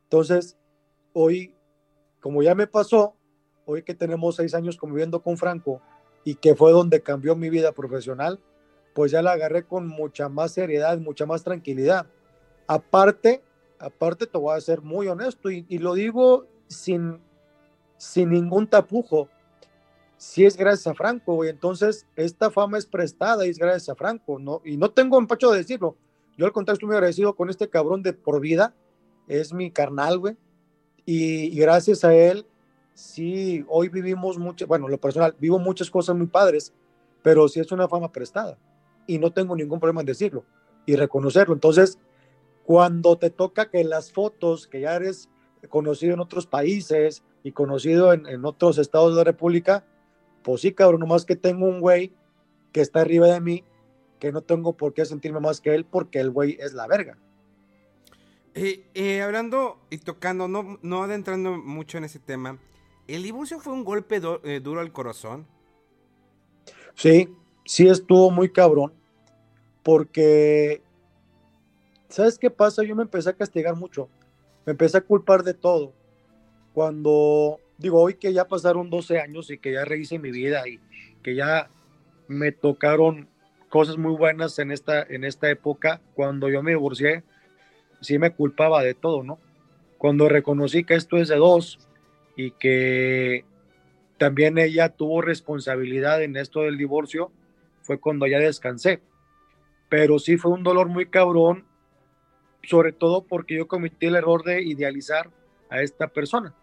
Entonces, 0.03 0.55
hoy 1.11 1.53
como 2.21 2.41
ya 2.41 2.55
me 2.55 2.65
pasó, 2.65 3.14
hoy 3.65 3.83
que 3.83 3.93
tenemos 3.93 4.35
seis 4.35 4.53
años 4.53 4.77
conviviendo 4.77 5.21
con 5.21 5.37
Franco 5.37 5.81
y 6.23 6.35
que 6.35 6.55
fue 6.55 6.71
donde 6.71 7.01
cambió 7.01 7.35
mi 7.35 7.49
vida 7.49 7.71
profesional, 7.71 8.39
pues 8.93 9.11
ya 9.11 9.21
la 9.21 9.33
agarré 9.33 9.63
con 9.63 9.87
mucha 9.87 10.29
más 10.29 10.53
seriedad, 10.53 10.97
mucha 10.97 11.25
más 11.25 11.43
tranquilidad. 11.43 12.07
Aparte, 12.67 13.43
aparte 13.77 14.25
te 14.25 14.37
voy 14.37 14.55
a 14.55 14.61
ser 14.61 14.81
muy 14.81 15.07
honesto 15.07 15.51
y, 15.51 15.63
lo 15.77 15.93
digo 15.93 16.47
sin, 16.67 17.19
sin 17.97 18.29
ningún 18.29 18.67
tapujo. 18.67 19.29
Si 20.17 20.45
es 20.45 20.55
gracias 20.55 20.87
a 20.87 20.93
Franco, 20.93 21.35
güey. 21.35 21.49
Entonces, 21.49 22.07
esta 22.15 22.49
fama 22.49 22.77
es 22.77 22.85
prestada 22.85 23.45
y 23.45 23.49
es 23.49 23.59
gracias 23.59 23.89
a 23.89 23.95
Franco, 23.95 24.39
¿no? 24.39 24.61
Y 24.63 24.77
no 24.77 24.89
tengo 24.89 25.19
empacho 25.19 25.51
de 25.51 25.57
decirlo. 25.57 25.97
Yo 26.37 26.45
al 26.45 26.53
contrario 26.53 26.75
estoy 26.75 26.87
muy 26.87 26.95
agradecido 26.95 27.35
con 27.35 27.49
este 27.49 27.69
cabrón 27.69 28.01
de 28.01 28.13
por 28.13 28.39
vida. 28.39 28.73
Es 29.27 29.53
mi 29.53 29.71
carnal, 29.71 30.19
güey. 30.19 30.37
Y, 31.05 31.55
gracias 31.57 32.03
a 32.03 32.13
él, 32.15 32.47
sí, 32.95 33.63
hoy 33.67 33.89
vivimos 33.89 34.39
mucho, 34.39 34.65
bueno, 34.65 34.87
lo 34.87 34.99
personal, 34.99 35.35
vivo 35.37 35.59
muchas 35.59 35.91
cosas 35.91 36.15
muy 36.15 36.25
padres, 36.25 36.73
pero 37.21 37.47
sí 37.47 37.59
es 37.59 37.71
una 37.71 37.87
fama 37.87 38.11
prestada. 38.11 38.57
Y 39.05 39.19
no 39.19 39.31
tengo 39.31 39.55
ningún 39.55 39.79
problema 39.79 40.01
en 40.01 40.07
decirlo 40.07 40.45
y 40.87 40.95
reconocerlo. 40.95 41.53
Entonces, 41.53 41.99
cuando 42.63 43.17
te 43.17 43.29
toca 43.29 43.69
que 43.69 43.83
las 43.83 44.11
fotos, 44.11 44.67
que 44.67 44.81
ya 44.81 44.95
eres 44.95 45.29
conocido 45.69 46.13
en 46.13 46.19
otros 46.19 46.47
países 46.47 47.23
y 47.43 47.51
conocido 47.51 48.13
en, 48.13 48.25
en 48.25 48.45
otros 48.45 48.79
estados 48.79 49.11
de 49.11 49.17
la 49.17 49.23
República, 49.23 49.85
pues 50.41 50.61
sí, 50.61 50.73
cabrón, 50.73 51.01
nomás 51.01 51.25
que 51.25 51.35
tengo 51.35 51.67
un 51.67 51.79
güey 51.79 52.13
que 52.71 52.81
está 52.81 53.01
arriba 53.01 53.27
de 53.27 53.41
mí, 53.41 53.63
que 54.19 54.31
no 54.31 54.41
tengo 54.41 54.73
por 54.73 54.93
qué 54.93 55.05
sentirme 55.05 55.39
más 55.39 55.61
que 55.61 55.75
él, 55.75 55.85
porque 55.85 56.19
el 56.19 56.31
güey 56.31 56.57
es 56.59 56.73
la 56.73 56.87
verga. 56.87 57.17
Eh, 58.53 58.85
eh, 58.93 59.21
hablando 59.21 59.79
y 59.89 59.97
tocando, 59.97 60.47
no, 60.47 60.79
no 60.81 61.03
adentrando 61.03 61.57
mucho 61.57 61.97
en 61.97 62.05
ese 62.05 62.19
tema, 62.19 62.57
¿el 63.07 63.23
divorcio 63.23 63.59
fue 63.59 63.73
un 63.73 63.83
golpe 63.83 64.21
eh, 64.43 64.59
duro 64.59 64.81
al 64.81 64.91
corazón? 64.91 65.45
Sí, 66.95 67.29
sí 67.65 67.87
estuvo 67.87 68.31
muy 68.31 68.49
cabrón, 68.49 68.93
porque, 69.83 70.81
¿sabes 72.09 72.39
qué 72.39 72.49
pasa? 72.49 72.83
Yo 72.83 72.95
me 72.95 73.03
empecé 73.03 73.29
a 73.29 73.33
castigar 73.33 73.75
mucho, 73.75 74.09
me 74.65 74.71
empecé 74.71 74.97
a 74.97 75.01
culpar 75.01 75.43
de 75.43 75.53
todo. 75.53 75.93
Cuando, 76.73 77.59
digo, 77.77 78.01
hoy 78.01 78.15
que 78.15 78.33
ya 78.33 78.47
pasaron 78.47 78.89
12 78.89 79.19
años 79.19 79.49
y 79.49 79.57
que 79.57 79.73
ya 79.73 79.85
rehice 79.85 80.19
mi 80.19 80.31
vida 80.31 80.67
y 80.67 80.79
que 81.21 81.35
ya 81.35 81.69
me 82.27 82.51
tocaron 82.51 83.27
cosas 83.69 83.97
muy 83.97 84.15
buenas 84.15 84.57
en 84.59 84.71
esta, 84.71 85.03
en 85.03 85.23
esta 85.23 85.49
época, 85.49 86.01
cuando 86.13 86.49
yo 86.49 86.63
me 86.63 86.71
divorcié, 86.71 87.23
sí 88.01 88.17
me 88.19 88.31
culpaba 88.31 88.81
de 88.83 88.93
todo, 88.93 89.23
¿no? 89.23 89.39
Cuando 89.97 90.29
reconocí 90.29 90.83
que 90.83 90.95
esto 90.95 91.17
es 91.17 91.27
de 91.27 91.35
dos 91.35 91.79
y 92.35 92.51
que 92.51 93.45
también 94.17 94.57
ella 94.57 94.89
tuvo 94.89 95.21
responsabilidad 95.21 96.23
en 96.23 96.37
esto 96.37 96.61
del 96.61 96.77
divorcio, 96.77 97.31
fue 97.81 97.99
cuando 97.99 98.27
ya 98.27 98.39
descansé. 98.39 99.01
Pero 99.89 100.19
sí 100.19 100.37
fue 100.37 100.51
un 100.51 100.63
dolor 100.63 100.87
muy 100.87 101.05
cabrón, 101.07 101.65
sobre 102.63 102.91
todo 102.91 103.23
porque 103.23 103.55
yo 103.55 103.67
cometí 103.67 104.07
el 104.07 104.15
error 104.15 104.43
de 104.43 104.63
idealizar 104.63 105.29
a 105.69 105.81
esta 105.81 106.07
persona. 106.07 106.53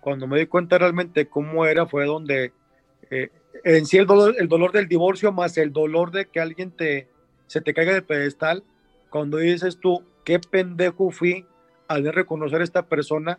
Cuando 0.00 0.26
me 0.26 0.38
di 0.38 0.46
cuenta 0.46 0.78
realmente 0.78 1.26
cómo 1.26 1.66
era, 1.66 1.86
fue 1.86 2.06
donde 2.06 2.52
eh, 3.10 3.30
en 3.64 3.86
sí 3.86 3.98
el 3.98 4.06
dolor, 4.06 4.34
el 4.38 4.48
dolor 4.48 4.72
del 4.72 4.88
divorcio 4.88 5.32
más 5.32 5.56
el 5.58 5.72
dolor 5.72 6.10
de 6.10 6.26
que 6.26 6.40
alguien 6.40 6.70
te, 6.70 7.08
se 7.46 7.60
te 7.60 7.74
caiga 7.74 7.92
de 7.92 8.02
pedestal, 8.02 8.62
cuando 9.10 9.38
dices 9.38 9.78
tú, 9.78 10.04
qué 10.24 10.38
pendejo 10.38 11.10
fui 11.10 11.46
al 11.88 12.04
reconocer 12.12 12.60
a 12.60 12.64
esta 12.64 12.86
persona 12.86 13.38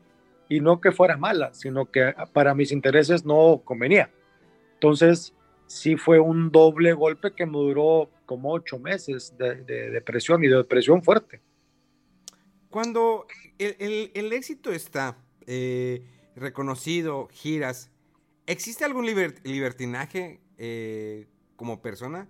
y 0.51 0.59
no 0.59 0.81
que 0.81 0.91
fuera 0.91 1.15
mala, 1.15 1.53
sino 1.53 1.89
que 1.89 2.13
para 2.33 2.53
mis 2.53 2.73
intereses 2.73 3.23
no 3.23 3.61
convenía. 3.63 4.11
Entonces, 4.73 5.33
sí 5.65 5.95
fue 5.95 6.19
un 6.19 6.51
doble 6.51 6.91
golpe 6.91 7.33
que 7.33 7.45
me 7.45 7.53
duró 7.53 8.11
como 8.25 8.51
ocho 8.51 8.77
meses 8.77 9.33
de, 9.37 9.63
depresión 9.63 10.43
y 10.43 10.49
de 10.49 10.57
depresión 10.57 11.03
fuerte. 11.03 11.39
Cuando 12.69 13.27
el, 13.59 14.33
éxito 14.33 14.73
está 14.73 15.15
eh, 15.47 16.03
reconocido, 16.35 17.29
giras, 17.31 17.89
¿existe 18.45 18.83
algún 18.83 19.05
libertinaje 19.05 20.41
eh, 20.57 21.27
como 21.55 21.81
persona? 21.81 22.27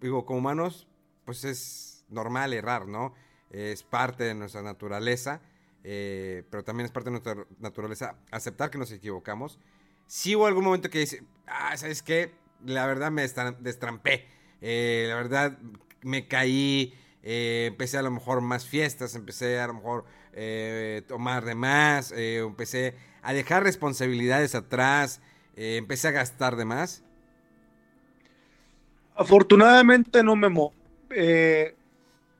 Digo, 0.00 0.26
como 0.26 0.40
humanos, 0.40 0.88
pues 1.24 1.44
es 1.44 2.04
normal 2.08 2.54
errar, 2.54 2.88
¿no? 2.88 3.14
Es 3.50 3.84
parte 3.84 4.24
de 4.24 4.34
nuestra 4.34 4.62
naturaleza, 4.62 5.42
eh, 5.84 6.44
pero 6.50 6.64
también 6.64 6.86
es 6.86 6.92
parte 6.92 7.10
de 7.10 7.12
nuestra 7.12 7.46
naturaleza 7.58 8.16
aceptar 8.30 8.70
que 8.70 8.78
nos 8.78 8.92
equivocamos. 8.92 9.58
Si 10.06 10.36
hubo 10.36 10.46
algún 10.46 10.64
momento 10.64 10.90
que 10.90 11.00
dice, 11.00 11.24
ah, 11.46 11.76
¿sabes 11.76 12.02
qué? 12.02 12.32
la 12.64 12.86
verdad 12.86 13.10
me 13.10 13.22
destrampé. 13.22 14.26
Eh, 14.60 15.06
la 15.08 15.16
verdad 15.16 15.58
me 16.02 16.28
caí. 16.28 16.94
Eh, 17.24 17.66
empecé 17.68 17.98
a 17.98 18.02
lo 18.02 18.10
mejor 18.10 18.40
más 18.40 18.66
fiestas, 18.66 19.14
empecé 19.14 19.58
a 19.60 19.66
lo 19.68 19.74
mejor 19.74 20.04
tomar 21.06 21.44
de 21.44 21.54
más, 21.54 22.12
empecé 22.12 22.94
a 23.20 23.32
dejar 23.34 23.62
responsabilidades 23.62 24.54
atrás, 24.54 25.20
empecé 25.56 26.08
a 26.08 26.12
gastar 26.12 26.56
de 26.56 26.64
más. 26.64 27.04
Afortunadamente 29.14 30.22
no 30.22 30.36
me 30.36 30.48
mo. 30.48 30.72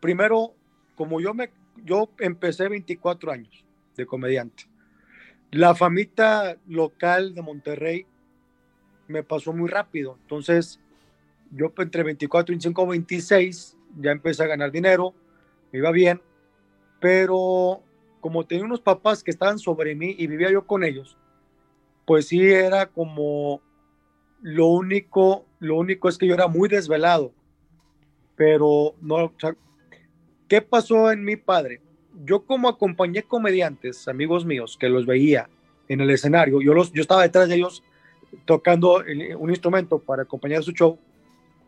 primero, 0.01 0.55
como 0.97 1.21
yo 1.21 1.35
me, 1.35 1.51
yo 1.85 2.11
empecé 2.19 2.69
24 2.69 3.33
años 3.33 3.65
de 3.97 4.07
comediante. 4.07 4.65
La 5.51 5.75
famita 5.75 6.57
local 6.67 7.35
de 7.35 7.43
Monterrey 7.43 8.07
me 9.09 9.23
pasó 9.23 9.53
muy 9.53 9.69
rápido. 9.69 10.17
Entonces, 10.23 10.81
yo 11.51 11.73
entre 11.79 12.03
24, 12.03 12.53
25, 12.53 12.87
26 12.87 13.77
ya 14.01 14.11
empecé 14.11 14.43
a 14.43 14.47
ganar 14.47 14.73
dinero, 14.73 15.15
me 15.71 15.81
iba 15.81 15.91
bien, 15.91 16.21
pero 17.01 17.83
como 18.21 18.47
tenía 18.47 18.65
unos 18.65 18.81
papás 18.81 19.23
que 19.23 19.31
estaban 19.31 19.59
sobre 19.59 19.95
mí 19.95 20.15
y 20.17 20.27
vivía 20.27 20.51
yo 20.51 20.67
con 20.67 20.85
ellos, 20.85 21.19
pues 22.07 22.29
sí 22.29 22.41
era 22.41 22.87
como 22.87 23.61
lo 24.41 24.67
único, 24.67 25.45
lo 25.59 25.77
único 25.77 26.09
es 26.09 26.17
que 26.17 26.27
yo 26.27 26.35
era 26.35 26.49
muy 26.49 26.69
desvelado, 26.69 27.33
pero 28.37 28.95
no, 29.01 29.33
¿qué 30.53 30.61
pasó 30.61 31.11
en 31.11 31.25
mi 31.25 31.37
padre? 31.37 31.81
Yo 32.27 32.45
como 32.45 32.69
acompañé 32.69 33.23
comediantes, 33.23 34.07
amigos 34.07 34.45
míos, 34.45 34.77
que 34.79 34.91
los 34.91 35.07
veía 35.07 35.49
en 35.89 36.03
el 36.03 36.11
escenario, 36.11 36.61
yo, 36.61 36.75
los, 36.75 36.93
yo 36.93 37.01
estaba 37.01 37.23
detrás 37.23 37.49
de 37.49 37.55
ellos 37.55 37.83
tocando 38.45 39.03
un 39.39 39.49
instrumento 39.49 39.99
para 39.99 40.25
acompañar 40.25 40.63
su 40.63 40.73
show, 40.73 40.99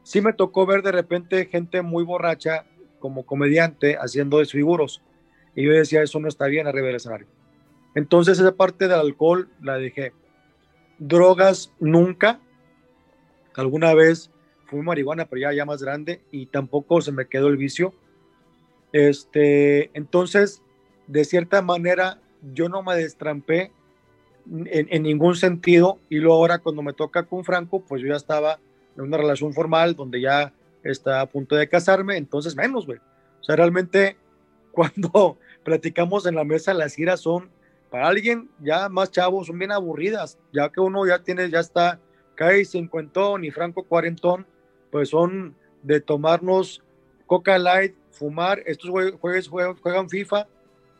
sí 0.02 0.20
me 0.20 0.34
tocó 0.34 0.66
ver 0.66 0.82
de 0.82 0.92
repente 0.92 1.46
gente 1.46 1.80
muy 1.80 2.04
borracha 2.04 2.66
como 2.98 3.24
comediante 3.24 3.96
haciendo 3.96 4.40
desfiguros. 4.40 5.00
Y 5.56 5.64
yo 5.64 5.72
decía, 5.72 6.02
eso 6.02 6.20
no 6.20 6.28
está 6.28 6.44
bien 6.44 6.66
arriba 6.66 6.88
del 6.88 6.96
escenario. 6.96 7.26
Entonces 7.94 8.38
esa 8.38 8.52
parte 8.52 8.86
del 8.86 9.00
alcohol 9.00 9.48
la 9.62 9.78
dejé. 9.78 10.12
Drogas 10.98 11.72
nunca. 11.80 12.38
Alguna 13.54 13.94
vez 13.94 14.30
fui 14.66 14.82
marihuana, 14.82 15.24
pero 15.24 15.40
ya, 15.40 15.54
ya 15.54 15.64
más 15.64 15.82
grande 15.82 16.20
y 16.30 16.44
tampoco 16.44 17.00
se 17.00 17.12
me 17.12 17.26
quedó 17.28 17.48
el 17.48 17.56
vicio. 17.56 17.94
Este, 18.94 19.90
entonces, 19.98 20.62
de 21.08 21.24
cierta 21.24 21.62
manera, 21.62 22.20
yo 22.52 22.68
no 22.68 22.84
me 22.84 22.94
destrampé 22.94 23.72
en, 24.46 25.02
ningún 25.02 25.34
sentido. 25.34 25.98
Y 26.08 26.18
luego 26.18 26.36
ahora 26.36 26.60
cuando 26.60 26.80
me 26.80 26.92
toca 26.92 27.24
con 27.24 27.44
Franco, 27.44 27.80
pues 27.80 28.00
yo 28.02 28.06
ya 28.06 28.14
estaba 28.14 28.60
en 28.96 29.02
una 29.02 29.16
relación 29.16 29.52
formal 29.52 29.96
donde 29.96 30.20
ya 30.20 30.54
está 30.84 31.20
a 31.20 31.26
punto 31.26 31.56
de 31.56 31.68
casarme, 31.68 32.16
entonces 32.16 32.54
menos, 32.54 32.86
güey. 32.86 33.00
O 33.40 33.42
sea, 33.42 33.56
realmente 33.56 34.16
cuando 34.70 35.38
platicamos 35.64 36.24
en 36.26 36.36
la 36.36 36.44
mesa, 36.44 36.72
las 36.72 36.94
giras 36.94 37.18
son, 37.18 37.50
para 37.90 38.06
alguien 38.06 38.48
ya 38.60 38.88
más 38.88 39.10
chavos, 39.10 39.48
son 39.48 39.58
bien 39.58 39.72
aburridas, 39.72 40.38
ya 40.52 40.68
que 40.68 40.78
uno 40.78 41.04
ya 41.04 41.18
tiene, 41.18 41.50
ya 41.50 41.58
está, 41.58 41.98
cae 42.36 42.64
cincuentón 42.64 43.44
y 43.44 43.50
Franco 43.50 43.82
cuarentón, 43.82 44.46
pues 44.92 45.08
son 45.08 45.56
de 45.82 46.00
tomarnos 46.00 46.80
Coca 47.26 47.58
Light, 47.58 47.96
fumar, 48.14 48.62
estos 48.66 48.90
jueves 49.20 49.48
juegan 49.48 50.08
FIFA 50.08 50.46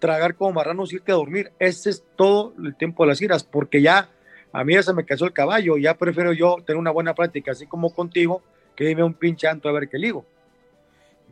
tragar 0.05 0.35
como 0.35 0.53
marranos, 0.53 0.92
irte 0.92 1.12
a 1.12 1.14
dormir. 1.14 1.50
Ese 1.59 1.88
es 1.88 2.05
todo 2.16 2.53
el 2.62 2.77
tiempo 2.77 3.05
de 3.05 3.09
las 3.09 3.18
giras, 3.18 3.42
porque 3.42 3.81
ya 3.81 4.11
a 4.53 4.62
mí 4.62 4.74
ya 4.74 4.83
se 4.83 4.92
me 4.92 5.07
casó 5.07 5.24
el 5.24 5.33
caballo, 5.33 5.79
ya 5.79 5.94
prefiero 5.94 6.33
yo 6.33 6.57
tener 6.64 6.79
una 6.79 6.90
buena 6.90 7.14
práctica, 7.14 7.53
así 7.53 7.66
como 7.66 7.94
contigo, 7.94 8.42
que 8.77 8.85
dime 8.85 9.03
un 9.03 9.14
pinche 9.14 9.48
anto 9.48 9.68
a 9.68 9.72
ver 9.72 9.88
qué 9.88 9.98
ligo. 9.98 10.27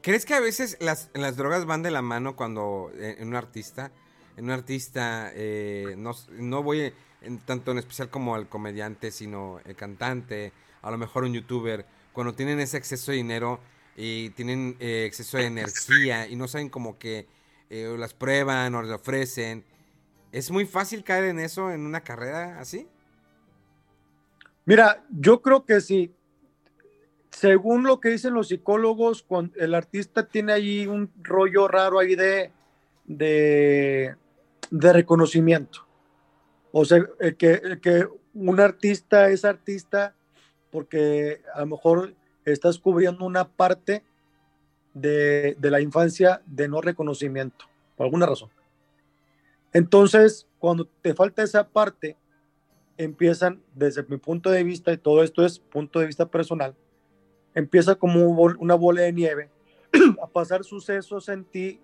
¿Crees 0.00 0.24
que 0.24 0.34
a 0.34 0.40
veces 0.40 0.78
las, 0.80 1.10
las 1.12 1.36
drogas 1.36 1.66
van 1.66 1.82
de 1.82 1.90
la 1.90 2.02
mano 2.02 2.34
cuando 2.34 2.90
eh, 2.96 3.16
en 3.18 3.28
un 3.28 3.36
artista, 3.36 3.92
en 4.36 4.46
un 4.46 4.50
artista, 4.50 5.30
eh, 5.34 5.94
no, 5.98 6.12
no, 6.30 6.62
voy 6.62 6.92
en, 7.20 7.38
tanto 7.40 7.72
en 7.72 7.78
especial 7.78 8.08
como 8.08 8.34
al 8.34 8.48
comediante, 8.48 9.10
sino 9.10 9.60
el 9.66 9.76
cantante, 9.76 10.52
a 10.80 10.90
lo 10.90 10.98
mejor 10.98 11.24
un 11.24 11.34
youtuber, 11.34 11.84
cuando 12.12 12.32
tienen 12.32 12.58
ese 12.58 12.78
exceso 12.78 13.12
de 13.12 13.18
dinero 13.18 13.60
y 13.96 14.30
tienen 14.30 14.76
eh, 14.80 15.04
exceso 15.06 15.38
de 15.38 15.46
energía 15.46 16.26
y 16.26 16.36
no 16.36 16.48
saben 16.48 16.68
como 16.68 16.98
que 16.98 17.26
eh, 17.70 17.94
las 17.98 18.14
prueban 18.14 18.74
o 18.74 18.82
las 18.82 19.00
ofrecen. 19.00 19.64
¿Es 20.30 20.50
muy 20.50 20.64
fácil 20.64 21.04
caer 21.04 21.24
en 21.24 21.38
eso 21.38 21.70
en 21.70 21.84
una 21.84 22.00
carrera 22.00 22.58
así? 22.58 22.88
Mira, 24.64 25.04
yo 25.10 25.42
creo 25.42 25.64
que 25.64 25.80
sí. 25.80 26.14
Según 27.30 27.84
lo 27.84 28.00
que 28.00 28.10
dicen 28.10 28.34
los 28.34 28.48
psicólogos, 28.48 29.22
cuando 29.22 29.58
el 29.58 29.74
artista 29.74 30.26
tiene 30.26 30.52
ahí 30.52 30.86
un 30.86 31.10
rollo 31.22 31.66
raro 31.66 31.98
ahí 31.98 32.14
de, 32.14 32.50
de, 33.06 34.14
reconocimiento. 34.70 35.86
O 36.72 36.84
sea, 36.84 37.04
que, 37.38 37.78
que 37.82 38.06
un 38.34 38.60
artista 38.60 39.28
es 39.30 39.44
artista 39.44 40.14
porque 40.70 41.42
a 41.54 41.60
lo 41.60 41.66
mejor 41.66 42.14
estás 42.44 42.78
cubriendo 42.78 43.24
una 43.24 43.48
parte 43.48 44.04
de, 44.94 45.56
la 45.60 45.80
infancia 45.80 46.42
de 46.46 46.68
no 46.68 46.80
reconocimiento, 46.80 47.66
por 47.96 48.06
alguna 48.06 48.26
razón. 48.26 48.50
Entonces, 49.72 50.46
cuando 50.58 50.86
te 51.00 51.14
falta 51.14 51.42
esa 51.42 51.68
parte, 51.68 52.16
empiezan, 52.98 53.62
desde 53.74 54.02
mi 54.04 54.18
punto 54.18 54.50
de 54.50 54.64
vista, 54.64 54.92
y 54.92 54.98
todo 54.98 55.22
esto 55.22 55.44
es 55.44 55.58
punto 55.58 56.00
de 56.00 56.06
vista 56.06 56.26
personal, 56.26 56.74
empieza 57.54 57.94
como 57.94 58.28
una 58.28 58.74
bola 58.74 59.02
de 59.02 59.12
nieve 59.12 59.50
a 60.22 60.26
pasar 60.26 60.64
sucesos 60.64 61.28
en 61.28 61.44
ti. 61.44 61.80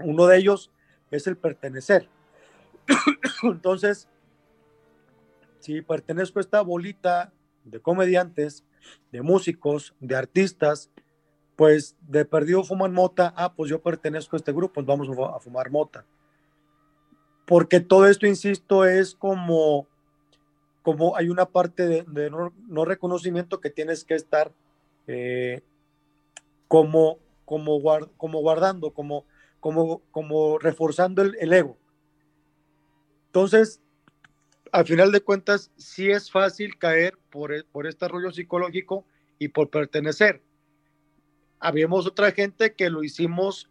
Uno 0.00 0.26
de 0.26 0.36
ellos 0.36 0.70
es 1.10 1.26
el 1.26 1.36
pertenecer. 1.36 2.08
Entonces, 3.42 4.08
si 5.60 5.80
pertenezco 5.80 6.38
a 6.38 6.42
esta 6.42 6.60
bolita 6.60 7.32
de 7.64 7.80
comediantes, 7.80 8.64
de 9.12 9.22
músicos, 9.22 9.94
de 10.00 10.16
artistas, 10.16 10.90
pues 11.56 11.96
de 12.00 12.24
perdido 12.24 12.64
fuman 12.64 12.92
mota, 12.92 13.32
ah, 13.36 13.54
pues 13.54 13.70
yo 13.70 13.80
pertenezco 13.80 14.36
a 14.36 14.38
este 14.38 14.52
grupo, 14.52 14.74
pues 14.74 14.86
vamos 14.86 15.08
a 15.08 15.40
fumar 15.40 15.70
mota. 15.70 16.04
Porque 17.46 17.80
todo 17.80 18.06
esto, 18.06 18.26
insisto, 18.26 18.84
es 18.84 19.14
como, 19.14 19.86
como 20.82 21.16
hay 21.16 21.28
una 21.28 21.46
parte 21.46 21.86
de, 21.86 22.30
no, 22.30 22.84
reconocimiento 22.84 23.60
que 23.60 23.70
tienes 23.70 24.04
que 24.04 24.14
estar 24.14 24.52
eh, 25.06 25.62
como, 26.66 27.18
como, 27.44 27.78
guardando, 27.78 28.92
como, 28.92 29.26
como, 29.60 30.00
como 30.10 30.58
reforzando 30.58 31.22
el, 31.22 31.36
el 31.38 31.52
ego. 31.52 31.76
Entonces, 33.26 33.80
al 34.74 34.86
final 34.86 35.12
de 35.12 35.20
cuentas, 35.20 35.70
sí 35.76 36.10
es 36.10 36.30
fácil 36.30 36.78
caer 36.78 37.16
por, 37.30 37.64
por 37.66 37.86
este 37.86 38.08
rollo 38.08 38.32
psicológico 38.32 39.06
y 39.38 39.48
por 39.48 39.70
pertenecer 39.70 40.42
habíamos 41.64 42.06
otra 42.06 42.30
gente 42.32 42.74
que 42.74 42.90
lo 42.90 43.02
hicimos 43.02 43.70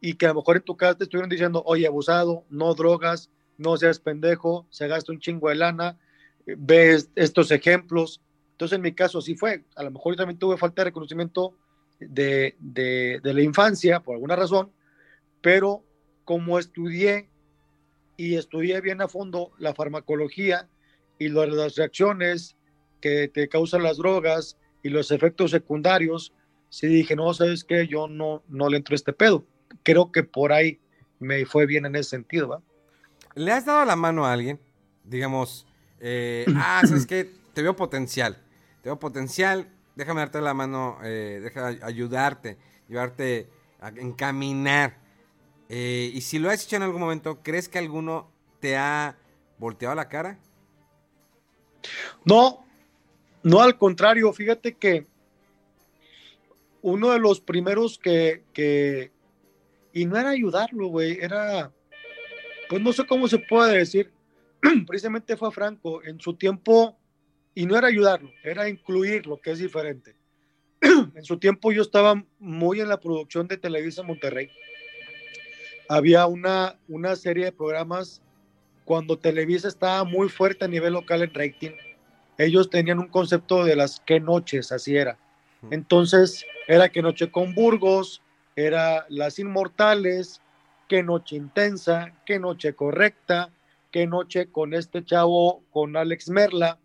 y 0.00 0.14
que 0.14 0.24
a 0.24 0.30
lo 0.30 0.36
mejor 0.36 0.56
en 0.56 0.62
tu 0.62 0.78
casa 0.78 0.96
te 0.96 1.04
estuvieron 1.04 1.28
diciendo, 1.28 1.62
oye, 1.66 1.86
abusado, 1.86 2.44
no 2.48 2.72
drogas, 2.74 3.30
no 3.58 3.76
seas 3.76 3.98
pendejo, 3.98 4.66
se 4.70 4.88
gasta 4.88 5.12
un 5.12 5.18
chingo 5.18 5.50
de 5.50 5.56
lana, 5.56 5.98
ves 6.46 7.10
estos 7.16 7.50
ejemplos. 7.50 8.22
Entonces 8.52 8.76
en 8.76 8.82
mi 8.82 8.94
caso 8.94 9.20
sí 9.20 9.34
fue, 9.34 9.64
a 9.76 9.82
lo 9.82 9.90
mejor 9.90 10.14
yo 10.14 10.18
también 10.18 10.38
tuve 10.38 10.56
falta 10.56 10.80
de 10.80 10.86
reconocimiento 10.86 11.54
de, 12.00 12.56
de 12.60 13.34
la 13.34 13.42
infancia 13.42 14.00
por 14.00 14.14
alguna 14.14 14.36
razón, 14.36 14.72
pero 15.42 15.84
como 16.24 16.58
estudié 16.58 17.28
y 18.18 18.34
estudié 18.34 18.80
bien 18.82 19.00
a 19.00 19.08
fondo 19.08 19.52
la 19.58 19.74
farmacología 19.74 20.68
y 21.18 21.28
las 21.28 21.76
reacciones 21.76 22.56
que 23.00 23.28
te 23.28 23.48
causan 23.48 23.84
las 23.84 23.96
drogas 23.96 24.58
y 24.82 24.88
los 24.88 25.12
efectos 25.12 25.52
secundarios, 25.52 26.34
sí 26.68 26.88
dije, 26.88 27.14
no, 27.14 27.32
¿sabes 27.32 27.62
qué? 27.62 27.86
Yo 27.86 28.08
no, 28.08 28.42
no 28.48 28.68
le 28.68 28.76
entro 28.76 28.96
este 28.96 29.12
pedo. 29.12 29.46
Creo 29.84 30.10
que 30.10 30.24
por 30.24 30.52
ahí 30.52 30.80
me 31.20 31.46
fue 31.46 31.64
bien 31.64 31.86
en 31.86 31.94
ese 31.94 32.10
sentido, 32.10 32.48
¿va? 32.48 32.62
¿Le 33.36 33.52
has 33.52 33.64
dado 33.64 33.84
la 33.84 33.94
mano 33.94 34.26
a 34.26 34.32
alguien? 34.32 34.58
Digamos, 35.04 35.64
eh, 36.00 36.44
ah, 36.56 36.82
¿sabes 36.84 37.06
qué? 37.06 37.30
Te 37.54 37.62
veo 37.62 37.76
potencial. 37.76 38.36
tengo 38.82 38.98
potencial, 38.98 39.68
déjame 39.94 40.20
darte 40.22 40.40
la 40.40 40.54
mano, 40.54 40.98
eh, 41.04 41.38
déjame 41.40 41.78
ayudarte, 41.82 42.58
llevarte 42.88 43.48
a 43.80 43.90
encaminar. 43.90 45.06
Eh, 45.68 46.10
y 46.14 46.20
si 46.22 46.38
lo 46.38 46.50
has 46.50 46.64
hecho 46.64 46.76
en 46.76 46.82
algún 46.82 47.00
momento, 47.00 47.42
¿crees 47.42 47.68
que 47.68 47.78
alguno 47.78 48.30
te 48.60 48.76
ha 48.76 49.16
volteado 49.58 49.94
la 49.94 50.08
cara? 50.08 50.38
No, 52.24 52.64
no 53.42 53.60
al 53.60 53.76
contrario, 53.76 54.32
fíjate 54.32 54.74
que 54.74 55.06
uno 56.82 57.10
de 57.10 57.18
los 57.18 57.40
primeros 57.40 57.98
que, 57.98 59.10
y 59.92 60.06
no 60.06 60.16
era 60.16 60.30
ayudarlo, 60.30 60.88
güey, 60.88 61.18
era, 61.20 61.72
pues 62.68 62.80
no 62.80 62.92
sé 62.92 63.06
cómo 63.06 63.28
se 63.28 63.38
puede 63.38 63.78
decir, 63.78 64.12
precisamente 64.86 65.36
fue 65.36 65.52
Franco, 65.52 66.02
en 66.02 66.20
su 66.20 66.34
tiempo, 66.34 66.96
y 67.54 67.66
no 67.66 67.76
era 67.76 67.88
ayudarlo, 67.88 68.30
era 68.42 68.68
incluirlo, 68.68 69.40
que 69.40 69.50
es 69.50 69.58
diferente. 69.58 70.16
en 70.80 71.24
su 71.24 71.38
tiempo 71.38 71.72
yo 71.72 71.82
estaba 71.82 72.22
muy 72.38 72.80
en 72.80 72.88
la 72.88 73.00
producción 73.00 73.48
de 73.48 73.56
Televisa 73.56 74.02
Monterrey. 74.02 74.48
Había 75.88 76.26
una, 76.26 76.76
una 76.88 77.16
serie 77.16 77.46
de 77.46 77.52
programas 77.52 78.22
cuando 78.84 79.18
Televisa 79.18 79.68
estaba 79.68 80.04
muy 80.04 80.28
fuerte 80.28 80.64
a 80.64 80.68
nivel 80.68 80.94
local 80.94 81.22
en 81.22 81.34
rating. 81.34 81.72
Ellos 82.38 82.70
tenían 82.70 82.98
un 82.98 83.08
concepto 83.08 83.64
de 83.64 83.76
las 83.76 84.00
qué 84.06 84.20
noches, 84.20 84.72
así 84.72 84.96
era. 84.96 85.18
Entonces, 85.70 86.44
era 86.68 86.88
qué 86.88 87.02
noche 87.02 87.30
con 87.30 87.54
Burgos, 87.54 88.22
era 88.54 89.06
Las 89.08 89.38
Inmortales, 89.38 90.40
qué 90.88 91.02
noche 91.02 91.36
intensa, 91.36 92.12
qué 92.24 92.38
noche 92.38 92.74
correcta, 92.74 93.50
qué 93.90 94.06
noche 94.06 94.50
con 94.50 94.74
este 94.74 95.04
chavo, 95.04 95.62
con 95.70 95.96
Alex 95.96 96.30
Merla, 96.30 96.78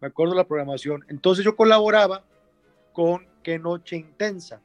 me 0.00 0.08
acuerdo 0.08 0.34
la 0.34 0.44
programación. 0.44 1.04
Entonces 1.08 1.44
yo 1.44 1.56
colaboraba 1.56 2.24
con 2.92 3.26
qué 3.42 3.58
noche 3.58 3.96
intensa, 3.96 4.60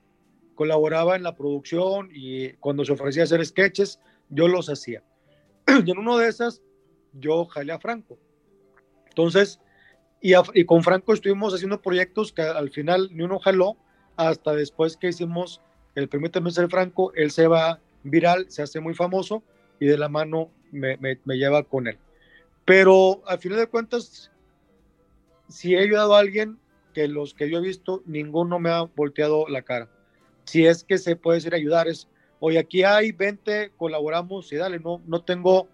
colaboraba 0.56 1.16
en 1.16 1.24
la 1.24 1.36
producción 1.36 2.10
y 2.12 2.54
cuando 2.54 2.86
se 2.86 2.94
ofrecía 2.94 3.24
hacer 3.24 3.46
sketches, 3.46 4.00
yo 4.30 4.48
los 4.48 4.70
hacía. 4.70 5.04
Y 5.86 5.92
en 5.92 5.98
uno 5.98 6.18
de 6.18 6.28
esas, 6.28 6.62
yo 7.14 7.46
jalé 7.46 7.74
a 7.74 7.80
Franco. 7.80 8.18
Entonces, 9.10 9.60
y, 10.22 10.34
y, 10.54 10.66
con 10.66 10.84
Franco 10.84 11.14
estuvimos 11.14 11.54
haciendo 11.54 11.82
proyectos 11.82 12.34
que 12.34 12.42
al 12.42 12.72
final 12.72 13.10
ni 13.12 13.24
uno 13.24 13.40
jaló, 13.40 13.78
hasta 14.16 14.54
después 14.54 14.98
que 14.98 15.10
hicimos 15.10 15.62
el 15.96 16.10
mes 16.42 16.56
de 16.56 16.68
Franco, 16.68 17.14
él 17.16 17.32
se 17.32 17.48
va 17.48 17.80
viral, 18.04 18.46
se 18.50 18.62
hace 18.62 18.80
muy 18.80 18.94
famoso 18.94 19.44
y 19.80 19.86
de 19.86 19.98
la 19.98 20.10
mano 20.10 20.52
me, 20.72 20.98
me, 20.98 21.38
lleva 21.38 21.64
con 21.64 21.88
él. 21.88 21.98
Pero 22.66 23.22
al 23.28 23.40
final 23.40 23.60
de 23.60 23.68
cuentas, 23.68 24.32
si 25.48 25.76
he 25.76 25.80
ayudado 25.80 26.16
a 26.16 26.20
alguien, 26.20 26.60
que 26.94 27.08
los 27.08 27.34
que 27.34 27.50
yo 27.50 27.60
he 27.60 27.62
visto, 27.62 28.02
ninguno 28.06 28.60
me 28.60 28.70
ha 28.70 28.82
volteado 28.84 29.48
la 29.48 29.62
cara. 29.62 29.90
Si 30.46 30.66
es 30.66 30.84
que 30.84 30.98
se 30.98 31.16
puede 31.16 31.38
decir 31.38 31.54
ayudar, 31.54 31.88
es, 31.88 32.08
hoy 32.40 32.58
aquí 32.58 32.84
hay 32.84 33.12
20, 33.12 33.72
colaboramos 33.78 34.52
y 34.52 34.56
dale, 34.56 34.80
no, 34.80 35.02
no 35.06 35.24
tengo 35.24 35.68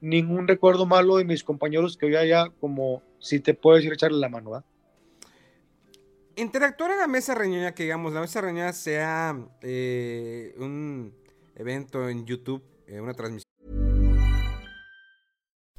ningún 0.00 0.46
recuerdo 0.46 0.86
malo 0.86 1.16
de 1.16 1.24
mis 1.24 1.42
compañeros 1.42 1.96
que 1.96 2.06
hoy 2.06 2.16
haya 2.16 2.50
como 2.60 3.02
si 3.18 3.40
te 3.40 3.54
puedes 3.54 3.84
ir 3.84 3.92
echarle 3.92 4.18
la 4.18 4.28
mano, 4.28 4.50
¿verdad? 4.50 4.66
Interactuar 6.36 6.90
en 6.90 6.98
la 6.98 7.06
mesa 7.06 7.34
reñoña, 7.34 7.72
que 7.72 7.84
digamos, 7.84 8.12
la 8.12 8.20
mesa 8.20 8.40
reñoña 8.40 8.72
sea 8.72 9.36
eh, 9.62 10.54
un 10.58 11.14
evento 11.54 12.08
en 12.08 12.26
YouTube, 12.26 12.62
eh, 12.86 13.00
una 13.00 13.14
transmisión. 13.14 13.44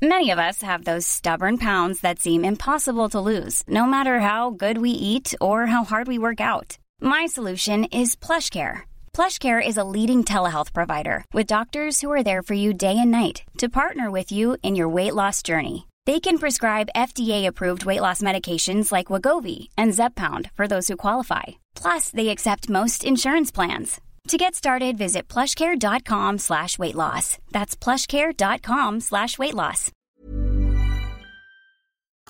Many 0.02 0.30
of 0.30 0.40
us 0.40 0.62
have 0.62 0.84
those 0.84 1.06
stubborn 1.08 1.58
pounds 1.58 2.02
that 2.02 2.20
seem 2.20 2.46
impossible 2.46 3.10
to 3.10 3.20
lose, 3.20 3.64
no 3.68 3.86
matter 3.86 4.20
how 4.20 4.52
good 4.52 4.78
we 4.78 4.92
eat 4.92 5.34
or 5.40 5.68
how 5.68 5.84
hard 5.84 6.08
we 6.08 6.18
work 6.20 6.40
out. 6.40 6.78
My 7.02 7.26
solution 7.26 7.86
is 7.86 8.16
PlushCare. 8.16 8.82
PlushCare 9.14 9.66
is 9.66 9.78
a 9.78 9.84
leading 9.84 10.24
telehealth 10.24 10.74
provider 10.74 11.24
with 11.34 11.48
doctors 11.48 12.02
who 12.02 12.12
are 12.12 12.24
there 12.24 12.44
for 12.44 12.54
you 12.54 12.74
day 12.74 12.98
and 12.98 13.12
night 13.12 13.44
to 13.58 13.70
partner 13.70 14.12
with 14.12 14.32
you 14.32 14.58
in 14.62 14.76
your 14.76 14.90
weight 14.90 15.16
loss 15.16 15.42
journey. 15.42 15.88
They 16.06 16.20
can 16.20 16.38
prescribe 16.38 16.90
FDA-approved 16.96 17.86
weight 17.86 18.02
loss 18.02 18.22
medications 18.22 18.92
like 18.92 19.08
Wagovi 19.08 19.70
and 19.78 19.94
Zepbound 19.94 20.52
for 20.52 20.68
those 20.68 20.88
who 20.88 20.98
qualify. 20.98 21.44
Plus, 21.76 22.12
they 22.12 22.30
accept 22.30 22.70
most 22.70 23.04
insurance 23.04 23.52
plans. 23.52 24.00
To 24.30 24.38
get 24.38 24.56
started, 24.56 24.98
visit 24.98 25.28
plushcare.com 25.28 26.40
slash 26.40 26.78
weight 26.80 26.96
loss. 26.96 27.38
That's 27.52 27.76
plushcare.com 27.76 29.00
slash 29.02 29.38
weight 29.38 29.54
loss. 29.54 29.92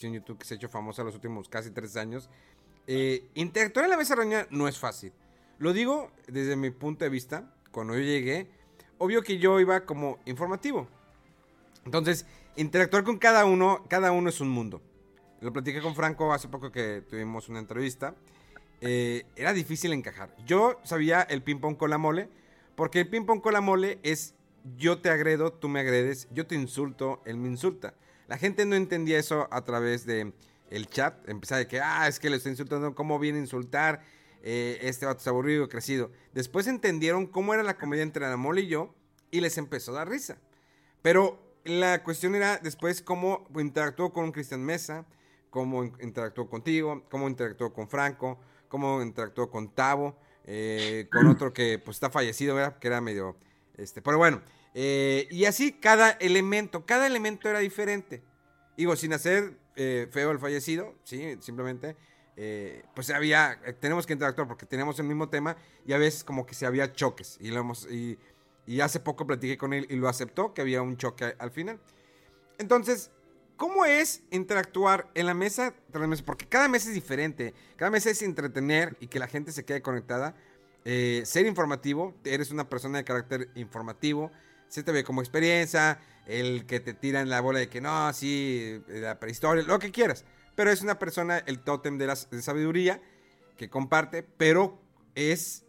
YouTube 0.01 0.37
que 0.37 0.45
se 0.45 0.55
ha 0.55 0.57
hecho 0.57 0.67
famosa 0.69 1.03
los 1.03 1.15
últimos 1.15 1.47
casi 1.49 1.71
tres 1.71 1.95
años. 1.95 2.29
Eh, 2.87 3.27
interactuar 3.33 3.85
en 3.85 3.91
la 3.91 3.97
mesa 3.97 4.15
reña 4.15 4.47
no 4.49 4.67
es 4.67 4.77
fácil. 4.77 5.11
Lo 5.57 5.73
digo 5.73 6.11
desde 6.27 6.55
mi 6.55 6.69
punto 6.71 7.05
de 7.05 7.09
vista. 7.09 7.51
Cuando 7.71 7.93
yo 7.93 8.01
llegué, 8.01 8.47
obvio 8.97 9.21
que 9.21 9.37
yo 9.37 9.59
iba 9.59 9.85
como 9.85 10.19
informativo. 10.25 10.87
Entonces, 11.85 12.25
interactuar 12.55 13.03
con 13.03 13.17
cada 13.17 13.45
uno, 13.45 13.85
cada 13.89 14.11
uno 14.11 14.29
es 14.29 14.39
un 14.41 14.49
mundo. 14.49 14.81
Lo 15.41 15.51
platiqué 15.51 15.81
con 15.81 15.95
Franco 15.95 16.33
hace 16.33 16.47
poco 16.47 16.71
que 16.71 17.03
tuvimos 17.09 17.49
una 17.49 17.59
entrevista. 17.59 18.15
Eh, 18.81 19.25
era 19.35 19.53
difícil 19.53 19.93
encajar. 19.93 20.35
Yo 20.45 20.79
sabía 20.83 21.21
el 21.21 21.43
ping 21.43 21.59
pong 21.59 21.77
con 21.77 21.89
la 21.89 21.97
mole, 21.97 22.29
porque 22.75 23.01
el 23.01 23.09
ping 23.09 23.25
pong 23.25 23.41
con 23.41 23.53
la 23.53 23.61
mole 23.61 23.99
es 24.03 24.35
yo 24.77 24.99
te 24.99 25.09
agredo, 25.09 25.53
tú 25.53 25.69
me 25.69 25.79
agredes, 25.79 26.27
yo 26.31 26.47
te 26.47 26.55
insulto, 26.55 27.21
él 27.25 27.37
me 27.37 27.47
insulta. 27.47 27.93
La 28.27 28.37
gente 28.37 28.65
no 28.65 28.75
entendía 28.75 29.19
eso 29.19 29.47
a 29.51 29.63
través 29.63 30.05
de 30.05 30.33
el 30.69 30.87
chat. 30.87 31.27
Empezaba 31.29 31.59
de 31.59 31.67
que, 31.67 31.79
ah, 31.79 32.07
es 32.07 32.19
que 32.19 32.29
le 32.29 32.37
estoy 32.37 32.51
insultando, 32.51 32.93
¿cómo 32.95 33.19
viene 33.19 33.39
a 33.39 33.41
insultar? 33.41 34.01
Eh, 34.41 34.77
este 34.81 35.05
vato 35.05 35.19
está 35.19 35.31
aburrido, 35.31 35.67
crecido. 35.67 36.11
Después 36.33 36.67
entendieron 36.67 37.25
cómo 37.25 37.53
era 37.53 37.63
la 37.63 37.77
comedia 37.77 38.03
entre 38.03 38.27
la 38.27 38.37
mole 38.37 38.61
y 38.61 38.67
yo 38.67 38.93
y 39.31 39.41
les 39.41 39.57
empezó 39.57 39.91
a 39.91 39.95
dar 39.95 40.09
risa. 40.09 40.37
Pero 41.01 41.39
la 41.63 42.03
cuestión 42.03 42.35
era 42.35 42.57
después 42.57 43.01
cómo 43.01 43.47
interactuó 43.57 44.13
con 44.13 44.31
Cristian 44.31 44.63
Mesa, 44.63 45.05
cómo 45.49 45.83
interactuó 45.83 46.47
contigo, 46.47 47.03
cómo 47.09 47.27
interactuó 47.27 47.73
con 47.73 47.89
Franco, 47.89 48.39
cómo 48.67 49.01
interactuó 49.01 49.49
con 49.49 49.73
Tavo, 49.73 50.15
eh, 50.45 51.07
con 51.11 51.27
otro 51.27 51.53
que 51.53 51.79
pues 51.79 51.95
está 51.95 52.09
fallecido, 52.09 52.55
¿verdad? 52.55 52.77
Que 52.77 52.87
era 52.87 53.01
medio, 53.01 53.35
este, 53.77 54.01
pero 54.01 54.17
bueno, 54.17 54.41
eh, 54.75 55.27
y 55.31 55.45
así 55.45 55.71
cada 55.71 56.11
elemento, 56.11 56.85
cada 56.85 57.07
elemento 57.07 57.49
era 57.49 57.59
diferente. 57.59 58.21
Digo, 58.77 58.95
sin 58.95 59.13
hacer 59.13 59.57
eh, 59.75 60.07
feo 60.11 60.31
el 60.31 60.39
fallecido, 60.39 60.95
sí, 61.03 61.37
simplemente, 61.39 61.95
pues 62.93 63.09
había, 63.11 63.59
tenemos 63.79 64.05
que 64.05 64.13
interactuar 64.13 64.47
porque 64.47 64.65
tenemos 64.65 64.99
el 64.99 65.05
mismo 65.05 65.29
tema 65.29 65.55
y 65.85 65.93
a 65.93 65.97
veces 65.97 66.23
como 66.23 66.45
que 66.45 66.53
se 66.53 66.65
había 66.65 66.91
choques 66.91 67.37
y 67.39 67.49
lo 67.49 67.61
hemos, 67.61 67.87
y 67.89 68.17
hace 68.81 68.99
poco 68.99 69.27
platiqué 69.27 69.57
con 69.57 69.73
él 69.73 69.87
y 69.89 69.95
lo 69.95 70.09
aceptó, 70.09 70.53
que 70.53 70.61
había 70.61 70.81
un 70.81 70.97
choque 70.97 71.35
al 71.37 71.51
final. 71.51 71.79
Entonces, 72.57 73.11
¿cómo 73.57 73.85
es 73.85 74.23
interactuar 74.31 75.09
en 75.13 75.25
la 75.25 75.33
mesa? 75.33 75.73
Porque 76.25 76.47
cada 76.47 76.67
mesa 76.67 76.89
es 76.89 76.95
diferente. 76.95 77.53
Cada 77.75 77.91
mesa 77.91 78.09
es 78.09 78.21
entretener 78.21 78.95
y 78.99 79.07
que 79.07 79.19
la 79.19 79.27
gente 79.27 79.51
se 79.51 79.65
quede 79.65 79.81
conectada. 79.81 80.35
Eh, 80.83 81.23
ser 81.25 81.45
informativo. 81.45 82.13
Eres 82.23 82.51
una 82.51 82.69
persona 82.69 82.97
de 82.99 83.03
carácter 83.03 83.49
informativo. 83.55 84.31
Se 84.67 84.83
te 84.83 84.91
ve 84.91 85.03
como 85.03 85.21
experiencia. 85.21 85.99
El 86.25 86.65
que 86.65 86.79
te 86.79 86.93
tira 86.93 87.21
en 87.21 87.29
la 87.29 87.41
bola 87.41 87.59
de 87.59 87.69
que 87.69 87.81
no, 87.81 88.11
sí, 88.13 88.81
la 88.87 89.19
prehistoria, 89.19 89.63
lo 89.63 89.79
que 89.79 89.91
quieras. 89.91 90.25
Pero 90.55 90.71
es 90.71 90.81
una 90.81 90.97
persona, 90.97 91.37
el 91.39 91.59
tótem 91.59 91.97
de 91.97 92.07
la 92.07 92.15
sabiduría 92.15 93.01
que 93.57 93.69
comparte. 93.69 94.23
Pero 94.23 94.81
es 95.13 95.65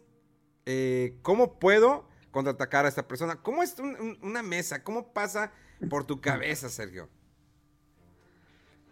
eh, 0.65 1.17
cómo 1.21 1.59
puedo 1.59 2.07
contraatacar 2.31 2.85
a 2.85 2.89
esta 2.89 3.07
persona. 3.07 3.35
¿Cómo 3.41 3.63
es 3.63 3.75
una 4.21 4.43
mesa? 4.43 4.83
¿Cómo 4.83 5.13
pasa 5.13 5.51
por 5.89 6.05
tu 6.05 6.21
cabeza, 6.21 6.69
Sergio? 6.69 7.09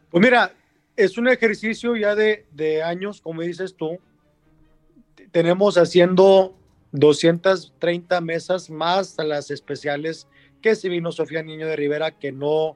Pues 0.09 0.23
mira, 0.23 0.53
es 0.95 1.17
un 1.17 1.27
ejercicio 1.27 1.95
ya 1.95 2.15
de, 2.15 2.45
de 2.51 2.83
años, 2.83 3.21
como 3.21 3.41
dices 3.41 3.75
tú. 3.75 3.99
Tenemos 5.31 5.77
haciendo 5.77 6.57
230 6.91 8.21
mesas 8.21 8.69
más 8.69 9.19
a 9.19 9.23
las 9.23 9.51
especiales 9.51 10.27
que 10.65 10.73
si 10.73 10.89
vino 10.89 11.11
Sofía 11.11 11.43
Niño 11.43 11.67
de 11.67 11.75
Rivera, 11.75 12.17
que 12.17 12.31
no 12.31 12.75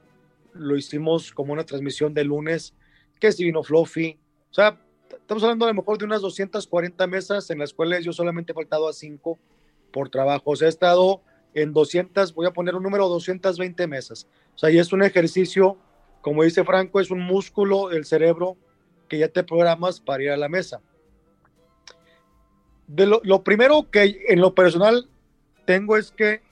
lo 0.54 0.78
hicimos 0.78 1.32
como 1.32 1.54
una 1.54 1.64
transmisión 1.64 2.14
de 2.14 2.24
lunes, 2.24 2.76
que 3.20 3.32
si 3.32 3.44
vino 3.44 3.64
Fluffy. 3.64 4.20
O 4.52 4.54
sea, 4.54 4.80
estamos 5.10 5.42
hablando 5.42 5.66
a 5.66 5.70
lo 5.70 5.74
mejor 5.74 5.98
de 5.98 6.06
unas 6.06 6.22
240 6.22 7.08
mesas 7.08 7.50
en 7.50 7.58
las 7.58 7.74
cuales 7.74 8.06
yo 8.06 8.14
solamente 8.14 8.52
he 8.52 8.54
faltado 8.54 8.88
a 8.88 8.94
5 8.94 9.40
por 9.92 10.10
trabajo. 10.10 10.52
O 10.52 10.56
sea, 10.56 10.68
he 10.68 10.70
estado 10.70 11.24
en 11.56 11.74
200, 11.74 12.36
voy 12.36 12.46
a 12.46 12.52
poner 12.52 12.76
un 12.76 12.84
número, 12.84 13.08
220 13.08 13.88
mesas. 13.88 14.28
O 14.54 14.60
sea, 14.60 14.70
y 14.70 14.78
es 14.78 14.94
un 14.94 15.02
ejercicio, 15.02 15.76
como 16.22 16.44
dice 16.44 16.64
Franco, 16.64 17.00
es 17.00 17.10
un 17.10 17.22
músculo 17.22 17.90
del 17.90 18.06
cerebro 18.06 18.56
que 19.08 19.18
ya 19.18 19.30
te 19.30 19.44
programas 19.44 20.00
para 20.00 20.22
ir 20.22 20.30
a 20.30 20.38
la 20.38 20.48
mesa. 20.48 20.80
De 22.86 23.08
lo, 23.08 23.44
primero 23.44 23.90
que 23.90 24.26
en 24.28 24.42
lo 24.42 24.54
personal 24.54 25.10
tengo 25.66 25.98
es 25.98 26.12
que 26.12 26.48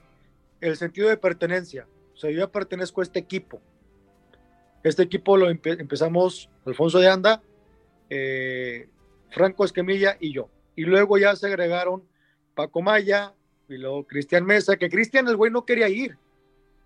el 0.60 0.76
sentido 0.76 1.08
de 1.08 1.16
pertenencia. 1.16 1.86
O 2.14 2.16
sea, 2.16 2.30
yo 2.30 2.38
ya 2.38 2.50
pertenezco 2.50 3.00
a 3.00 3.04
este 3.04 3.18
equipo. 3.18 3.60
Este 4.82 5.02
equipo 5.02 5.36
lo 5.36 5.50
empezamos 5.50 6.50
Alfonso 6.64 6.98
de 6.98 7.08
Anda 7.08 7.42
eh, 8.10 8.88
Franco 9.30 9.64
Esquemilla 9.64 10.16
y 10.20 10.32
yo. 10.32 10.48
Y 10.76 10.82
luego 10.82 11.18
ya 11.18 11.34
se 11.36 11.46
agregaron 11.46 12.04
Paco 12.54 12.82
Maya 12.82 13.34
y 13.68 13.76
luego 13.76 14.06
Cristian 14.06 14.44
Mesa, 14.44 14.76
que 14.76 14.88
Cristian 14.88 15.28
el 15.28 15.36
güey 15.36 15.50
no 15.50 15.64
quería 15.64 15.88
ir. 15.88 16.16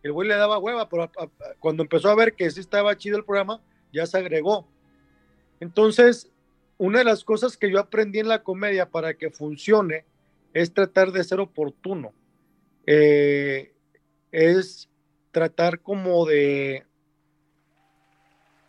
El 0.03 0.13
güey 0.13 0.29
le 0.29 0.35
daba 0.35 0.59
hueva, 0.59 0.89
pero 0.89 1.11
cuando 1.61 1.85
empezó 1.85 2.11
a 2.11 2.17
ver 2.17 2.35
que 2.35 2.51
sí 2.51 2.61
estaba 2.61 2.97
chido 2.97 3.17
el 3.17 3.25
programa, 3.25 3.61
ya 3.93 4.05
se 4.07 4.19
agregó. 4.19 4.67
Entonces, 5.61 6.33
una 6.77 6.99
de 6.99 7.05
las 7.05 7.23
cosas 7.23 7.57
que 7.57 7.71
yo 7.71 7.79
aprendí 7.79 8.19
en 8.19 8.27
la 8.27 8.43
comedia 8.43 8.91
para 8.91 9.15
que 9.15 9.31
funcione 9.31 10.05
es 10.55 10.75
tratar 10.75 11.13
de 11.13 11.23
ser 11.23 11.39
oportuno. 11.39 12.13
Eh, 12.87 13.73
es 14.31 14.89
tratar 15.31 15.81
como 15.81 16.27
de... 16.27 16.85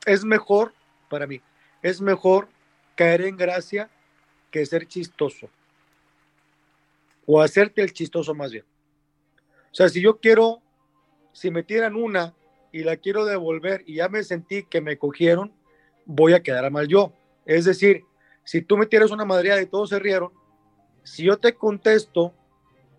Es 0.05 0.25
mejor, 0.25 0.73
para 1.09 1.27
mí, 1.27 1.41
es 1.81 2.01
mejor 2.01 2.49
caer 2.95 3.21
en 3.21 3.37
gracia 3.37 3.89
que 4.51 4.65
ser 4.65 4.87
chistoso. 4.87 5.49
O 7.25 7.41
hacerte 7.41 7.81
el 7.81 7.93
chistoso 7.93 8.33
más 8.33 8.51
bien. 8.51 8.65
O 9.71 9.75
sea, 9.75 9.89
si 9.89 10.01
yo 10.01 10.19
quiero, 10.19 10.61
si 11.31 11.49
me 11.51 11.63
tiran 11.63 11.95
una 11.95 12.33
y 12.71 12.83
la 12.83 12.97
quiero 12.97 13.25
devolver 13.25 13.83
y 13.87 13.95
ya 13.95 14.09
me 14.09 14.23
sentí 14.23 14.63
que 14.63 14.81
me 14.81 14.97
cogieron, 14.97 15.53
voy 16.05 16.33
a 16.33 16.43
quedar 16.43 16.69
mal 16.69 16.87
yo. 16.87 17.13
Es 17.45 17.65
decir, 17.65 18.03
si 18.43 18.61
tú 18.61 18.77
me 18.77 18.85
tiras 18.85 19.11
una 19.11 19.25
madreada 19.25 19.61
y 19.61 19.65
todos 19.65 19.89
se 19.89 19.99
rieron, 19.99 20.31
si 21.03 21.23
yo 21.23 21.37
te 21.37 21.55
contesto, 21.55 22.33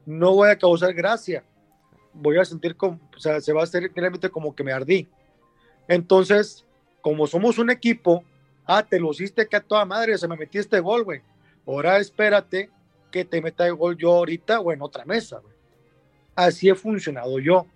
no 0.06 0.32
voy 0.32 0.50
a 0.50 0.58
causar 0.58 0.92
gracia. 0.92 1.44
Voy 2.12 2.38
a 2.38 2.44
sentir 2.44 2.76
como, 2.76 3.00
se 3.16 3.52
va 3.52 3.60
a 3.60 3.64
hacer 3.64 3.90
realmente 3.94 4.30
como 4.30 4.54
que 4.54 4.64
me 4.64 4.72
ardí. 4.72 5.08
Entonces, 5.88 6.64
como 7.00 7.26
somos 7.26 7.58
un 7.58 7.70
equipo, 7.70 8.24
ah, 8.66 8.82
te 8.82 8.98
lo 9.00 9.10
hiciste 9.10 9.46
que 9.46 9.56
a 9.56 9.60
toda 9.60 9.84
madre, 9.84 10.16
se 10.16 10.28
me 10.28 10.36
metiste 10.36 10.80
gol, 10.80 11.04
güey. 11.04 11.20
Ahora 11.66 11.98
espérate 11.98 12.70
que 13.10 13.24
te 13.24 13.40
meta 13.40 13.66
el 13.66 13.74
gol 13.74 13.96
yo 13.96 14.12
ahorita 14.12 14.60
o 14.60 14.72
en 14.72 14.82
otra 14.82 15.04
mesa. 15.04 15.40
Así 16.34 16.68
he 16.68 16.74
funcionado 16.74 17.38
yo. 17.38 17.66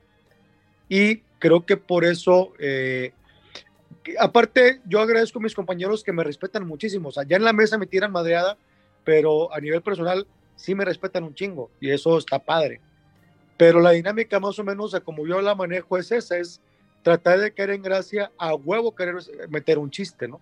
Y 0.89 1.18
creo 1.39 1.64
que 1.64 1.76
por 1.76 2.05
eso, 2.05 2.53
eh, 2.59 3.12
aparte, 4.18 4.81
yo 4.87 5.01
agradezco 5.01 5.39
a 5.39 5.43
mis 5.43 5.55
compañeros 5.55 6.03
que 6.03 6.12
me 6.12 6.24
respetan 6.24 6.66
muchísimo. 6.66 7.11
O 7.11 7.12
sea, 7.12 7.24
ya 7.24 7.37
en 7.37 7.45
la 7.45 7.53
mesa 7.53 7.79
me 7.79 7.87
tiran 7.87 8.12
madreada, 8.12 8.57
pero 9.05 9.53
a 9.53 9.61
nivel 9.61 9.83
personal 9.83 10.26
sí 10.59 10.75
me 10.75 10.85
respetan 10.85 11.25
un 11.25 11.35
chingo 11.35 11.71
y 11.81 11.91
eso 11.91 12.19
está 12.19 12.39
padre. 12.39 12.81
Pero 13.57 13.81
la 13.81 13.93
dinámica 13.93 14.39
más 14.39 14.59
o 14.59 14.65
menos, 14.65 14.95
como 15.05 15.27
yo 15.27 15.41
la 15.41 15.55
manejo, 15.55 15.97
es 15.97 16.13
esa, 16.13 16.37
es 16.37 16.61
tratar 17.03 17.41
de 17.41 17.53
caer 17.53 17.71
en 17.71 17.83
gracia 17.83 18.31
a 18.37 18.55
huevo 18.55 18.95
querer 18.95 19.17
meter 19.49 19.79
un 19.79 19.91
chiste, 19.91 20.29
¿no? 20.29 20.41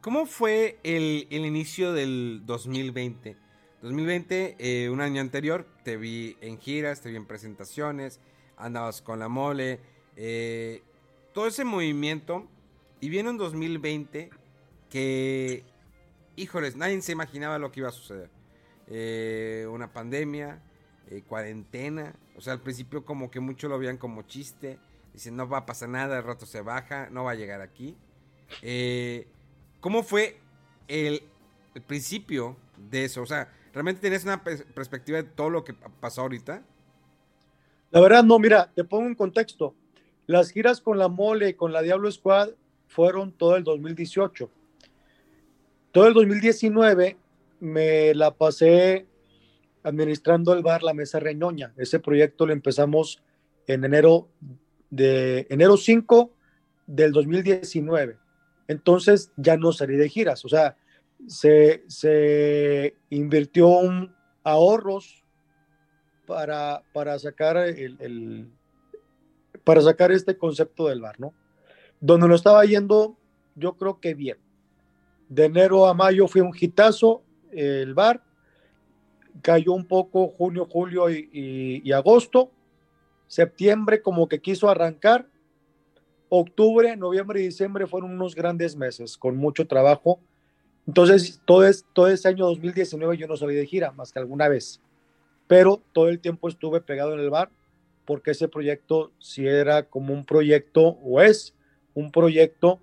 ¿Cómo 0.00 0.26
fue 0.26 0.78
el, 0.84 1.26
inicio 1.30 1.92
del 1.92 2.42
2020? 2.46 3.36
2020, 3.82 4.56
eh, 4.58 4.88
un 4.88 5.00
año 5.00 5.20
anterior, 5.20 5.66
te 5.84 5.96
vi 5.96 6.36
en 6.40 6.58
giras, 6.58 7.00
te 7.02 7.10
vi 7.10 7.16
en 7.16 7.26
presentaciones, 7.26 8.20
andabas 8.56 9.02
con 9.02 9.18
la 9.18 9.28
mole, 9.28 9.80
eh, 10.16 10.82
todo 11.34 11.48
ese 11.48 11.64
movimiento. 11.64 12.48
Y 13.00 13.10
viene 13.10 13.30
un 13.30 13.36
2020 13.36 14.30
que 14.88 15.64
híjoles, 16.36 16.76
nadie 16.76 17.00
se 17.02 17.12
imaginaba 17.12 17.58
lo 17.58 17.72
que 17.72 17.80
iba 17.80 17.88
a 17.88 17.92
suceder. 17.92 18.30
Eh, 18.88 19.66
una 19.70 19.92
pandemia, 19.92 20.60
eh, 21.10 21.22
cuarentena, 21.26 22.14
o 22.36 22.40
sea, 22.40 22.52
al 22.52 22.60
principio 22.60 23.04
como 23.04 23.30
que 23.30 23.40
muchos 23.40 23.68
lo 23.70 23.78
veían 23.78 23.96
como 23.96 24.22
chiste, 24.22 24.78
dicen 25.12 25.36
no 25.36 25.48
va 25.48 25.58
a 25.58 25.66
pasar 25.66 25.88
nada, 25.88 26.18
el 26.18 26.24
rato 26.24 26.46
se 26.46 26.60
baja, 26.60 27.08
no 27.10 27.24
va 27.24 27.32
a 27.32 27.34
llegar 27.34 27.60
aquí. 27.60 27.96
Eh, 28.62 29.26
¿Cómo 29.80 30.02
fue 30.02 30.38
el, 30.88 31.22
principio 31.86 32.56
de 32.90 33.04
eso? 33.04 33.22
O 33.22 33.26
sea, 33.26 33.52
¿realmente 33.74 34.00
tienes 34.00 34.24
una 34.24 34.42
perspectiva 34.42 35.18
de 35.18 35.28
todo 35.28 35.50
lo 35.50 35.64
que 35.64 35.74
pasó 35.74 36.22
ahorita? 36.22 36.62
La 37.90 38.00
verdad, 38.00 38.24
no, 38.24 38.38
mira, 38.38 38.70
te 38.74 38.84
pongo 38.84 39.06
en 39.06 39.14
contexto. 39.14 39.74
Las 40.26 40.50
giras 40.50 40.80
con 40.80 40.98
la 40.98 41.08
Mole 41.08 41.50
y 41.50 41.54
con 41.54 41.72
la 41.72 41.82
Diablo 41.82 42.10
Squad 42.10 42.50
fueron 42.86 43.32
todo 43.32 43.56
el 43.56 43.64
2018 43.64 44.50
todo 45.96 46.08
el 46.08 46.12
2019 46.12 47.16
me 47.60 48.14
la 48.14 48.34
pasé 48.34 49.06
administrando 49.82 50.52
el 50.52 50.62
bar 50.62 50.82
La 50.82 50.94
Mesa 50.94 51.20
Reñoña. 51.20 51.72
Ese 51.76 52.00
proyecto 52.00 52.46
lo 52.46 52.52
empezamos 52.52 53.22
en 53.66 53.84
enero 53.84 54.28
de 54.90 55.46
enero 55.50 55.76
5 55.76 56.32
del 56.86 57.12
2019. 57.12 58.18
Entonces 58.68 59.30
ya 59.36 59.56
no 59.56 59.72
salí 59.72 59.96
de 59.96 60.08
giras, 60.08 60.44
o 60.44 60.48
sea, 60.48 60.76
se, 61.26 61.84
se 61.86 62.96
invirtió 63.10 63.68
ahorros 64.42 65.24
para, 66.26 66.82
para 66.92 67.18
sacar 67.18 67.56
el, 67.56 68.50
para 69.64 69.80
sacar 69.82 70.12
este 70.12 70.36
concepto 70.36 70.88
del 70.88 71.00
bar, 71.00 71.18
¿no? 71.18 71.32
Donde 72.00 72.28
lo 72.28 72.34
estaba 72.34 72.64
yendo, 72.64 73.16
yo 73.54 73.76
creo 73.76 74.00
que 74.00 74.14
bien. 74.14 74.38
De 75.28 75.46
enero 75.46 75.86
a 75.86 75.94
mayo 75.94 76.28
fue 76.28 76.42
un 76.42 76.52
hitazo 76.58 77.22
el 77.56 77.94
bar. 77.94 78.22
Cayó 79.42 79.72
un 79.72 79.86
poco 79.86 80.28
junio, 80.28 80.66
julio 80.70 81.10
y, 81.10 81.90
agosto. 81.92 82.50
Septiembre 83.26 84.02
como 84.02 84.28
que 84.28 84.40
quiso 84.40 84.68
arrancar. 84.68 85.28
Octubre, 86.28 86.96
noviembre 86.96 87.40
y 87.40 87.44
diciembre 87.44 87.86
fueron 87.86 88.12
unos 88.12 88.34
grandes 88.34 88.76
meses 88.76 89.16
con 89.16 89.36
mucho 89.36 89.66
trabajo. 89.66 90.20
Entonces, 90.86 91.40
todo, 91.44 91.66
es, 91.66 91.84
todo 91.92 92.08
ese 92.08 92.28
año 92.28 92.46
2019 92.46 93.16
yo 93.16 93.26
no 93.26 93.36
salí 93.36 93.54
de 93.54 93.66
gira 93.66 93.92
más 93.92 94.12
que 94.12 94.18
alguna 94.18 94.48
vez. 94.48 94.80
Pero 95.46 95.82
todo 95.92 96.08
el 96.08 96.20
tiempo 96.20 96.48
estuve 96.48 96.80
pegado 96.80 97.14
en 97.14 97.20
el 97.20 97.30
bar 97.30 97.50
porque 98.06 98.30
ese 98.30 98.48
proyecto 98.48 99.12
si 99.18 99.46
era 99.46 99.82
como 99.82 100.14
un 100.14 100.24
proyecto 100.24 100.98
o 101.02 101.20
es 101.20 101.54
un 101.92 102.10
proyecto 102.10 102.80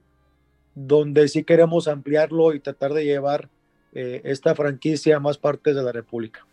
donde 0.75 1.27
sí 1.29 1.43
queremos 1.43 1.87
ampliarlo 1.87 2.53
y 2.53 2.59
tratar 2.59 2.93
de 2.93 3.05
llevar 3.05 3.49
eh, 3.93 4.21
esta 4.23 4.55
franquicia 4.55 5.17
a 5.17 5.19
más 5.19 5.37
partes 5.37 5.75
de 5.75 5.83
la 5.83 5.91
República. 5.91 6.45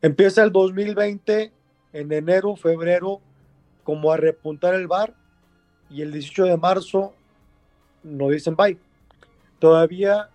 Empieza 0.00 0.42
el 0.42 0.50
2020 0.50 1.52
en 1.92 2.12
enero, 2.12 2.56
febrero, 2.56 3.20
como 3.84 4.12
a 4.12 4.16
repuntar 4.16 4.74
el 4.74 4.86
bar 4.86 5.14
y 5.90 6.02
el 6.02 6.12
18 6.12 6.44
de 6.44 6.56
marzo 6.56 7.14
nos 8.02 8.30
dicen 8.32 8.56
bye. 8.56 8.78
Todavía 9.58 10.30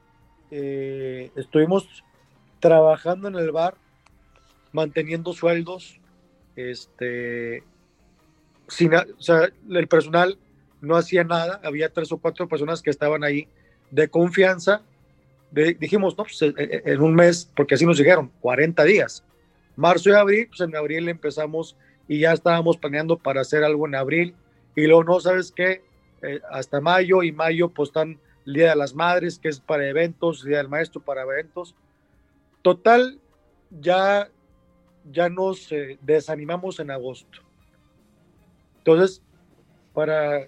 eh, 0.51 1.31
estuvimos 1.35 2.03
trabajando 2.59 3.27
en 3.27 3.35
el 3.35 3.51
bar, 3.51 3.75
manteniendo 4.71 5.33
sueldos, 5.33 5.99
este, 6.55 7.63
sin, 8.67 8.91
el 8.93 9.87
personal 9.87 10.37
no 10.81 10.95
hacía 10.95 11.23
nada, 11.23 11.59
había 11.63 11.91
tres 11.91 12.11
o 12.11 12.17
cuatro 12.17 12.47
personas 12.47 12.81
que 12.81 12.89
estaban 12.89 13.23
ahí 13.23 13.47
de 13.91 14.09
confianza. 14.09 14.81
Dijimos, 15.51 16.17
no, 16.17 16.23
pues 16.23 16.41
eh, 16.41 16.53
eh, 16.57 16.81
en 16.85 17.01
un 17.01 17.15
mes, 17.15 17.51
porque 17.55 17.75
así 17.75 17.85
nos 17.85 17.97
dijeron, 17.97 18.31
40 18.41 18.83
días. 18.83 19.23
Marzo 19.75 20.09
y 20.09 20.13
abril, 20.13 20.47
pues 20.47 20.61
en 20.61 20.75
abril 20.75 21.07
empezamos 21.09 21.75
y 22.07 22.19
ya 22.19 22.33
estábamos 22.33 22.77
planeando 22.77 23.17
para 23.17 23.41
hacer 23.41 23.63
algo 23.63 23.87
en 23.87 23.95
abril. 23.95 24.35
Y 24.75 24.87
luego, 24.87 25.03
no, 25.03 25.19
¿sabes 25.19 25.51
qué? 25.51 25.83
Eh, 26.21 26.41
hasta 26.51 26.81
mayo 26.81 27.23
y 27.23 27.31
mayo, 27.31 27.69
pues 27.69 27.89
están 27.89 28.19
el 28.45 28.53
Día 28.53 28.69
de 28.69 28.75
las 28.75 28.93
Madres, 28.95 29.39
que 29.39 29.49
es 29.49 29.59
para 29.59 29.87
eventos, 29.87 30.43
Día 30.43 30.57
del 30.57 30.69
Maestro 30.69 31.01
para 31.01 31.23
eventos. 31.23 31.75
Total, 32.61 33.19
ya, 33.81 34.29
ya 35.11 35.29
nos 35.29 35.69
desanimamos 36.01 36.79
en 36.79 36.91
agosto. 36.91 37.39
Entonces, 38.79 39.21
para 39.93 40.47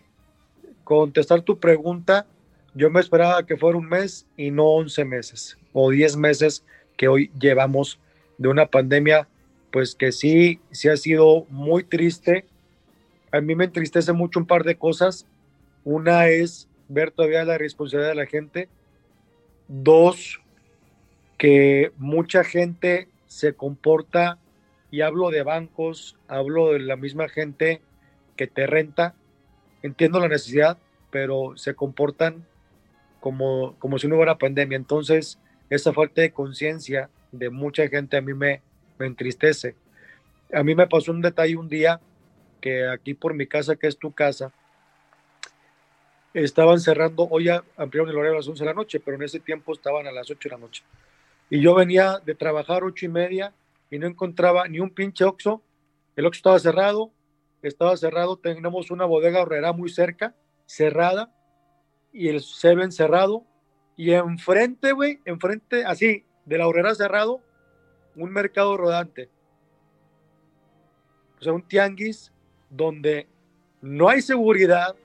contestar 0.83 1.41
tu 1.41 1.59
pregunta, 1.59 2.25
yo 2.73 2.89
me 2.89 2.99
esperaba 2.99 3.45
que 3.45 3.57
fuera 3.57 3.77
un 3.77 3.87
mes 3.87 4.25
y 4.37 4.51
no 4.51 4.65
11 4.65 5.05
meses 5.05 5.57
o 5.73 5.89
10 5.89 6.17
meses 6.17 6.63
que 6.97 7.07
hoy 7.07 7.31
llevamos 7.39 7.99
de 8.37 8.49
una 8.49 8.67
pandemia, 8.67 9.27
pues 9.71 9.95
que 9.95 10.11
sí, 10.11 10.59
sí 10.71 10.89
ha 10.89 10.97
sido 10.97 11.45
muy 11.49 11.83
triste. 11.83 12.45
A 13.31 13.41
mí 13.41 13.55
me 13.55 13.65
entristece 13.65 14.13
mucho 14.13 14.39
un 14.39 14.45
par 14.45 14.63
de 14.63 14.75
cosas. 14.75 15.25
Una 15.83 16.27
es 16.27 16.67
ver 16.87 17.11
todavía 17.11 17.45
la 17.45 17.57
responsabilidad 17.57 18.09
de 18.09 18.15
la 18.15 18.25
gente. 18.25 18.69
Dos, 19.67 20.41
que 21.37 21.91
mucha 21.97 22.43
gente 22.43 23.07
se 23.27 23.53
comporta, 23.53 24.39
y 24.91 25.01
hablo 25.01 25.29
de 25.29 25.43
bancos, 25.43 26.17
hablo 26.27 26.73
de 26.73 26.79
la 26.79 26.95
misma 26.95 27.29
gente 27.29 27.81
que 28.35 28.47
te 28.47 28.65
renta, 28.65 29.13
entiendo 29.83 30.19
la 30.19 30.27
necesidad, 30.27 30.77
pero 31.11 31.53
se 31.55 31.75
comportan 31.75 32.45
como, 33.19 33.75
como 33.79 33.97
si 33.99 34.07
no 34.07 34.15
hubiera 34.15 34.37
pandemia. 34.37 34.75
Entonces, 34.75 35.39
esa 35.69 35.93
falta 35.93 36.21
de 36.21 36.31
conciencia 36.31 37.09
de 37.31 37.49
mucha 37.49 37.87
gente 37.87 38.17
a 38.17 38.21
mí 38.21 38.33
me, 38.33 38.61
me 38.97 39.05
entristece. 39.05 39.75
A 40.53 40.63
mí 40.63 40.75
me 40.75 40.87
pasó 40.87 41.11
un 41.11 41.21
detalle 41.21 41.55
un 41.55 41.69
día 41.69 41.99
que 42.59 42.87
aquí 42.87 43.13
por 43.13 43.33
mi 43.33 43.47
casa, 43.47 43.75
que 43.75 43.87
es 43.87 43.97
tu 43.97 44.11
casa, 44.11 44.51
estaban 46.33 46.79
cerrando, 46.79 47.27
hoy 47.29 47.49
ampliaron 47.49 48.09
el 48.09 48.17
horario 48.17 48.33
a 48.33 48.37
las 48.37 48.47
11 48.47 48.63
de 48.63 48.65
la 48.65 48.73
noche, 48.73 48.99
pero 48.99 49.17
en 49.17 49.23
ese 49.23 49.39
tiempo 49.39 49.73
estaban 49.73 50.07
a 50.07 50.11
las 50.11 50.29
8 50.29 50.49
de 50.49 50.55
la 50.55 50.61
noche. 50.61 50.83
Y 51.49 51.61
yo 51.61 51.73
venía 51.73 52.19
de 52.23 52.35
trabajar 52.35 52.83
ocho 52.83 53.05
y 53.05 53.09
media 53.09 53.53
y 53.89 53.97
no 53.97 54.05
encontraba 54.05 54.67
ni 54.67 54.79
un 54.79 54.91
pinche 54.91 55.23
Oxxo. 55.23 55.63
El 56.15 56.27
Oxxo 56.27 56.39
estaba 56.39 56.59
cerrado, 56.59 57.11
estaba 57.63 57.97
cerrado, 57.97 58.37
teníamos 58.37 58.91
una 58.91 59.05
bodega 59.05 59.41
horrera 59.41 59.73
muy 59.73 59.89
cerca, 59.89 60.35
cerrada, 60.67 61.33
y 62.11 62.29
el 62.29 62.41
Seven 62.41 62.91
cerrado, 62.91 63.43
y 63.95 64.13
enfrente, 64.13 64.93
güey, 64.93 65.19
enfrente, 65.25 65.83
así, 65.85 66.23
de 66.45 66.57
la 66.57 66.67
horrera 66.67 66.95
cerrado, 66.95 67.41
un 68.15 68.31
mercado 68.31 68.77
rodante. 68.77 69.29
O 71.39 71.43
sea, 71.43 71.53
un 71.53 71.61
tianguis 71.61 72.31
donde 72.69 73.27
no 73.81 74.09
hay 74.09 74.21
seguridad. 74.21 74.95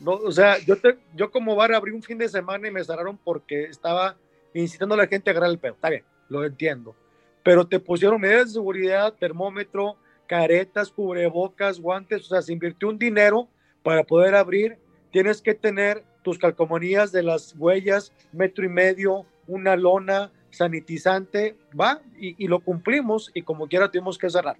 No, 0.00 0.12
o 0.12 0.32
sea, 0.32 0.58
yo, 0.58 0.76
te, 0.76 0.98
yo 1.14 1.30
como 1.30 1.54
bar 1.54 1.74
abrí 1.74 1.92
un 1.92 2.02
fin 2.02 2.18
de 2.18 2.28
semana 2.28 2.68
y 2.68 2.70
me 2.70 2.84
cerraron 2.84 3.18
porque 3.18 3.64
estaba 3.64 4.16
incitando 4.54 4.94
a 4.94 4.98
la 4.98 5.06
gente 5.06 5.30
a 5.30 5.32
agarrar 5.32 5.50
el 5.50 5.58
pedo. 5.58 5.74
Está 5.74 5.90
bien, 5.90 6.04
lo 6.28 6.44
entiendo. 6.44 6.94
Pero 7.42 7.66
te 7.66 7.78
pusieron 7.78 8.20
medidas 8.20 8.46
de 8.46 8.54
seguridad, 8.54 9.12
termómetro, 9.14 9.96
caretas, 10.26 10.90
cubrebocas, 10.90 11.78
guantes, 11.78 12.22
o 12.22 12.28
sea, 12.28 12.42
se 12.42 12.52
invirtió 12.52 12.88
un 12.88 12.98
dinero 12.98 13.48
para 13.82 14.02
poder 14.04 14.34
abrir. 14.34 14.78
Tienes 15.14 15.40
que 15.40 15.54
tener 15.54 16.02
tus 16.22 16.38
calcomanías 16.38 17.12
de 17.12 17.22
las 17.22 17.54
huellas, 17.56 18.12
metro 18.32 18.64
y 18.64 18.68
medio, 18.68 19.24
una 19.46 19.76
lona, 19.76 20.32
sanitizante, 20.50 21.56
va, 21.80 22.02
y, 22.18 22.48
lo 22.48 22.58
cumplimos 22.58 23.30
y 23.32 23.42
como 23.42 23.68
quiera 23.68 23.88
tuvimos 23.88 24.18
que 24.18 24.28
cerrar. 24.28 24.56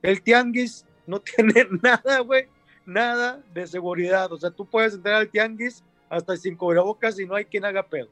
El 0.00 0.22
tianguis 0.22 0.86
no 1.06 1.20
tiene 1.36 1.66
nada, 1.82 2.20
güey, 2.20 2.46
nada 2.86 3.42
de 3.52 3.66
seguridad. 3.66 4.32
O 4.32 4.38
sea, 4.38 4.50
tú 4.50 4.64
puedes 4.64 4.94
entrar 4.94 5.16
al 5.16 5.28
tianguis 5.28 5.84
hasta 6.08 6.38
sin 6.38 6.56
cubrebocas 6.56 7.20
y 7.20 7.26
no 7.26 7.34
hay 7.34 7.44
quien 7.44 7.66
haga 7.66 7.82
pedo. 7.82 8.08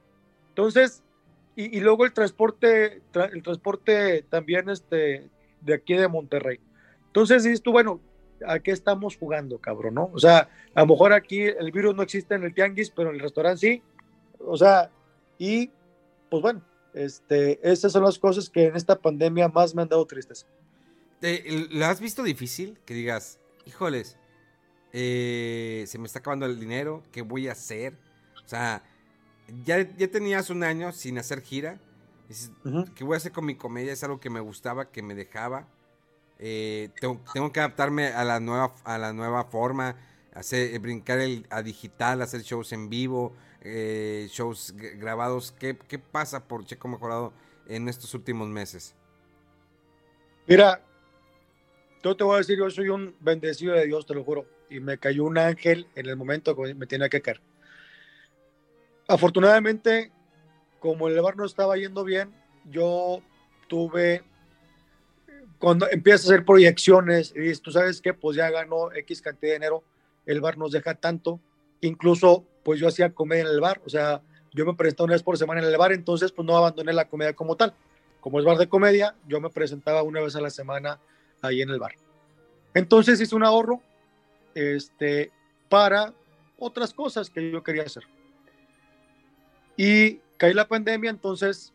Entonces, 0.51 1.03
y, 1.57 1.81
luego 1.81 2.05
el 2.05 2.13
transporte, 2.13 3.01
tra, 3.11 3.25
el 3.25 3.43
transporte 3.43 4.23
también 4.29 4.69
este, 4.69 5.31
de 5.63 5.75
aquí 5.75 5.95
de 5.95 6.09
Monterrey. 6.09 6.61
Entonces 7.07 7.43
dices 7.43 7.63
tú, 7.63 7.73
bueno, 7.73 8.03
¿a 8.47 8.59
qué 8.59 8.71
estamos 8.71 9.17
jugando, 9.17 9.59
cabrón? 9.59 9.95
¿no? 9.95 10.11
O 10.13 10.19
sea, 10.19 10.49
a 10.75 10.81
lo 10.81 10.87
mejor 10.87 11.13
aquí 11.13 11.43
el 11.43 11.73
virus 11.73 11.95
no 11.95 12.03
existe 12.03 12.35
en 12.35 12.45
el 12.45 12.55
tianguis, 12.55 12.91
pero 12.91 13.11
en 13.11 13.17
el 13.17 13.21
restaurante 13.21 13.61
sí. 13.61 13.83
O 14.39 14.57
sea, 14.57 14.91
y 15.39 15.71
pues 16.31 16.43
bueno, 16.43 16.63
este, 16.95 17.61
esas 17.69 17.93
son 17.93 18.05
las 18.05 18.19
cosas 18.19 18.49
que 18.49 18.67
en 18.67 18.77
esta 18.77 18.97
pandemia 18.99 19.49
más 19.49 19.75
me 19.75 19.83
han 19.83 19.89
dado 19.89 20.07
tristeza. 20.07 20.47
¿Te, 21.21 21.45
¿Lo 21.71 21.85
has 21.87 22.01
visto 22.01 22.23
difícil? 22.23 22.79
Que 22.85 22.95
digas, 22.95 23.39
híjoles, 23.67 24.17
eh, 24.93 25.85
se 25.87 25.99
me 25.99 26.07
está 26.07 26.21
acabando 26.21 26.47
el 26.47 26.59
dinero, 26.59 27.03
¿qué 27.13 27.23
voy 27.23 27.49
a 27.49 27.53
hacer? 27.53 27.95
O 28.45 28.49
sea, 28.49 28.83
ya, 29.65 29.81
ya 29.97 30.09
tenías 30.09 30.51
un 30.51 30.65
año 30.65 30.93
sin 30.93 31.19
hacer 31.19 31.43
gira. 31.43 31.79
Dices, 32.29 32.53
uh 32.65 32.69
-huh. 32.69 32.95
¿Qué 32.95 33.05
voy 33.05 33.15
a 33.15 33.17
hacer 33.19 33.33
con 33.33 33.45
mi 33.45 33.57
comedia? 33.57 33.93
Es 33.93 34.03
algo 34.05 34.21
que 34.21 34.31
me 34.31 34.41
gustaba, 34.41 34.91
que 34.91 35.03
me 35.03 35.15
dejaba. 35.15 35.69
Eh, 36.43 36.89
tengo, 36.99 37.21
tengo, 37.35 37.53
que 37.53 37.61
adaptarme 37.61 38.09
a 38.09 38.25
la 38.25 38.41
nueva, 38.41 38.75
a 38.85 38.97
la 38.97 39.13
nueva 39.13 39.45
forma, 39.45 39.97
hacer, 40.33 40.79
brincar 40.79 41.21
el, 41.21 41.47
a 41.51 41.63
digital, 41.63 42.23
hacer 42.23 42.41
shows 42.41 42.73
en 42.73 42.89
vivo, 42.89 43.35
eh, 43.61 44.27
shows 44.31 44.75
grabados. 44.75 45.53
¿Qué, 45.53 45.77
¿Qué 45.87 45.99
pasa 45.99 46.49
por 46.49 46.65
Checo 46.65 46.89
Mejorado 46.89 47.35
en 47.69 47.89
estos 47.89 48.15
últimos 48.15 48.49
meses? 48.49 48.95
Mira, 50.47 50.83
yo 52.03 52.17
te 52.17 52.25
voy 52.25 52.37
a 52.37 52.39
decir, 52.39 52.59
yo 52.59 52.71
soy 52.71 52.89
un 52.89 53.15
bendecido 53.21 53.75
de 53.75 53.87
Dios, 53.87 54.07
te 54.07 54.15
lo 54.15 54.25
juro, 54.25 54.47
y 54.71 54.81
me 54.81 54.97
cayó 54.97 55.25
un 55.25 55.37
ángel 55.37 55.87
en 55.95 56.07
el 56.07 56.17
momento 56.17 56.57
que 56.57 56.75
me 56.75 56.87
tenía 56.87 57.11
que 57.11 57.21
caer. 57.21 57.43
Afortunadamente, 59.07 60.11
como 60.79 61.09
el 61.09 61.21
bar 61.21 61.37
no 61.37 61.45
estaba 61.45 61.77
yendo 61.77 62.03
bien, 62.05 62.35
yo 62.71 63.21
tuve, 63.69 64.25
cuando 65.61 65.89
empiezas 65.91 66.23
a 66.23 66.33
hacer 66.33 66.45
proyecciones 66.45 67.33
y 67.37 67.41
dices, 67.41 67.61
tú 67.61 67.71
sabes 67.71 68.01
que 68.01 68.15
pues 68.15 68.37
ya 68.37 68.51
ganó 68.51 68.91
X 68.93 69.21
cantidad 69.21 69.51
de 69.53 69.59
dinero, 69.59 69.85
el 70.25 70.41
bar 70.41 70.57
nos 70.57 70.73
deja 70.73 70.95
tanto, 70.95 71.39
incluso 71.83 72.45
pues 72.65 72.81
yo 72.81 72.89
hacía 72.89 73.11
comedia 73.11 73.43
en 73.43 73.49
el 73.49 73.61
bar, 73.61 73.81
o 73.85 73.91
sea, 73.91 74.23
yo 74.53 74.65
me 74.65 74.75
presentaba 74.75 75.05
una 75.05 75.15
vez 75.15 75.23
por 75.23 75.37
semana 75.37 75.61
en 75.61 75.67
el 75.67 75.77
bar, 75.77 75.93
entonces 75.93 76.33
pues 76.33 76.47
no 76.47 76.57
abandoné 76.57 76.95
la 76.95 77.09
comedia 77.09 77.35
como 77.35 77.57
tal. 77.57 77.75
Como 78.21 78.39
es 78.39 78.45
bar 78.45 78.57
de 78.57 78.69
comedia, 78.69 79.15
yo 79.29 79.41
me 79.41 79.51
presentaba 79.51 80.03
una 80.03 80.21
vez 80.21 80.35
a 80.35 80.41
la 80.41 80.51
semana 80.51 80.99
ahí 81.43 81.61
en 81.61 81.71
el 81.71 81.79
bar. 81.79 81.93
Entonces 82.73 83.21
hice 83.21 83.35
un 83.35 83.45
ahorro 83.45 83.81
este, 84.55 85.31
para 85.69 86.15
otras 86.59 86.95
cosas 86.95 87.29
que 87.29 87.51
yo 87.51 87.63
quería 87.63 87.83
hacer. 87.83 88.05
Y 89.77 90.21
caí 90.39 90.55
la 90.55 90.69
pandemia, 90.69 91.11
entonces 91.11 91.73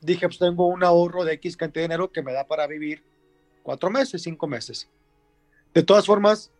dije, 0.00 0.26
pues 0.26 0.38
tengo 0.38 0.68
un 0.68 0.84
ahorro 0.84 1.24
de 1.24 1.34
X 1.34 1.56
cantidad 1.56 1.82
de 1.82 1.88
dinero 1.88 2.12
que 2.12 2.22
me 2.22 2.32
da 2.32 2.46
para 2.46 2.66
vivir 2.66 3.07
cuatro 3.68 3.90
meses, 3.90 4.22
cinco 4.22 4.46
meses. 4.46 4.88
De 5.74 5.82
todas 5.82 6.06
formas, 6.06 6.50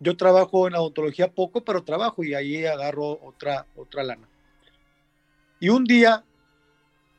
yo 0.00 0.18
trabajo 0.18 0.68
en 0.68 0.74
odontología 0.74 1.32
poco, 1.32 1.64
pero 1.64 1.82
trabajo 1.82 2.22
y 2.24 2.34
ahí 2.34 2.66
agarro 2.66 3.18
otra, 3.22 3.64
otra 3.74 4.02
lana. 4.02 4.28
Y 5.60 5.70
un 5.70 5.84
día, 5.84 6.22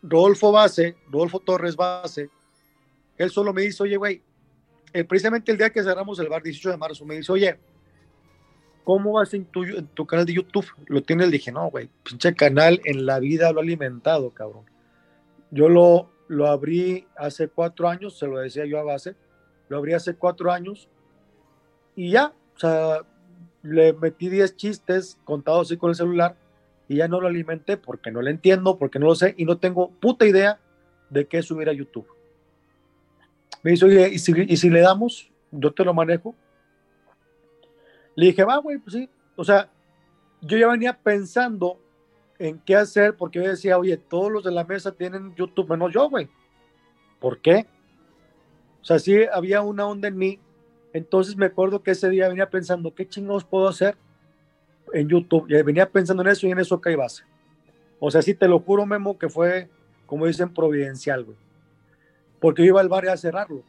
Rodolfo 0.03 0.51
Base, 0.51 0.97
Rodolfo 1.09 1.39
Torres 1.39 1.75
Base, 1.75 2.29
él 3.17 3.31
solo 3.31 3.53
me 3.53 3.63
dice, 3.63 3.81
oye, 3.81 3.97
güey, 3.97 4.21
eh, 4.93 5.03
precisamente 5.03 5.51
el 5.51 5.57
día 5.57 5.71
que 5.71 5.81
cerramos 5.81 6.19
el 6.19 6.29
bar, 6.29 6.43
18 6.43 6.69
de 6.69 6.77
marzo, 6.77 7.03
me 7.03 7.15
dice, 7.15 7.31
oye, 7.31 7.57
¿cómo 8.83 9.13
vas 9.13 9.33
en 9.33 9.45
tu, 9.45 10.05
canal 10.05 10.27
de 10.27 10.33
YouTube? 10.33 10.67
Lo 10.85 11.01
tiene, 11.01 11.25
le 11.25 11.31
dije, 11.31 11.51
no, 11.51 11.71
güey, 11.71 11.89
pinche 12.03 12.35
canal 12.35 12.79
en 12.85 13.07
la 13.07 13.17
vida 13.17 13.51
lo 13.51 13.61
ha 13.61 13.63
alimentado, 13.63 14.29
cabrón. 14.29 14.65
Yo 15.49 15.69
lo, 15.69 16.11
lo 16.27 16.45
abrí 16.45 17.07
hace 17.15 17.47
cuatro 17.47 17.89
años, 17.89 18.19
se 18.19 18.27
lo 18.27 18.37
decía 18.37 18.67
yo 18.67 18.77
a 18.77 18.83
base, 18.83 19.15
lo 19.73 19.79
abrí 19.79 19.93
hace 19.93 20.13
cuatro 20.13 20.51
años 20.51 20.87
y 21.95 22.11
ya, 22.11 22.31
o 22.55 22.59
sea, 22.59 22.99
le 23.63 23.93
metí 23.93 24.29
10 24.29 24.55
chistes 24.55 25.17
contados 25.23 25.67
así 25.67 25.77
con 25.77 25.89
el 25.89 25.95
celular 25.95 26.35
y 26.87 26.97
ya 26.97 27.07
no 27.07 27.19
lo 27.19 27.27
alimenté 27.27 27.77
porque 27.77 28.11
no 28.11 28.21
lo 28.21 28.29
entiendo, 28.29 28.77
porque 28.77 28.99
no 28.99 29.07
lo 29.07 29.15
sé 29.15 29.33
y 29.35 29.45
no 29.45 29.57
tengo 29.57 29.89
puta 29.89 30.27
idea 30.27 30.59
de 31.09 31.27
qué 31.27 31.41
subir 31.41 31.69
a 31.69 31.73
YouTube. 31.73 32.07
Me 33.63 33.71
dice, 33.71 33.85
oye, 33.85 34.09
¿y 34.09 34.19
si, 34.19 34.33
¿y 34.47 34.57
si 34.57 34.69
le 34.69 34.81
damos? 34.81 35.31
Yo 35.49 35.73
te 35.73 35.83
lo 35.83 35.93
manejo. 35.93 36.35
Le 38.15 38.27
dije, 38.27 38.43
va, 38.43 38.57
güey, 38.57 38.77
pues 38.77 38.93
sí. 38.93 39.09
O 39.35 39.43
sea, 39.43 39.71
yo 40.41 40.57
ya 40.57 40.67
venía 40.67 40.95
pensando 40.95 41.79
en 42.37 42.59
qué 42.59 42.75
hacer 42.75 43.15
porque 43.15 43.39
yo 43.41 43.47
decía, 43.47 43.77
oye, 43.79 43.97
todos 43.97 44.31
los 44.31 44.43
de 44.43 44.51
la 44.51 44.65
mesa 44.65 44.91
tienen 44.91 45.33
YouTube, 45.33 45.69
menos 45.69 45.91
yo, 45.91 46.09
güey. 46.09 46.29
¿Por 47.19 47.39
qué? 47.39 47.65
O 48.83 48.85
sea, 48.85 48.99
sí 48.99 49.15
había 49.31 49.61
una 49.61 49.87
onda 49.87 50.09
en 50.09 50.17
mí. 50.17 50.39
Entonces 50.91 51.37
me 51.37 51.45
acuerdo 51.45 51.81
que 51.81 51.91
ese 51.91 52.09
día 52.09 52.27
venía 52.27 52.49
pensando, 52.49 52.93
¿qué 52.93 53.07
chingados 53.07 53.45
puedo 53.45 53.69
hacer 53.69 53.95
en 54.91 55.07
YouTube? 55.07 55.49
Y 55.49 55.61
venía 55.63 55.89
pensando 55.89 56.21
en 56.21 56.27
eso 56.27 56.45
y 56.45 56.51
en 56.51 56.59
eso 56.59 56.79
caí 56.81 56.95
base. 56.95 57.23
O 57.99 58.11
sea, 58.11 58.21
sí 58.21 58.33
te 58.33 58.45
lo 58.49 58.59
juro, 58.59 58.85
Memo, 58.85 59.17
que 59.17 59.29
fue, 59.29 59.69
como 60.05 60.27
dicen, 60.27 60.53
providencial, 60.53 61.23
güey. 61.23 61.37
Porque 62.41 62.61
yo 62.61 62.67
iba 62.67 62.81
al 62.81 62.89
bar 62.89 63.07
a 63.07 63.15
cerrarlo. 63.15 63.63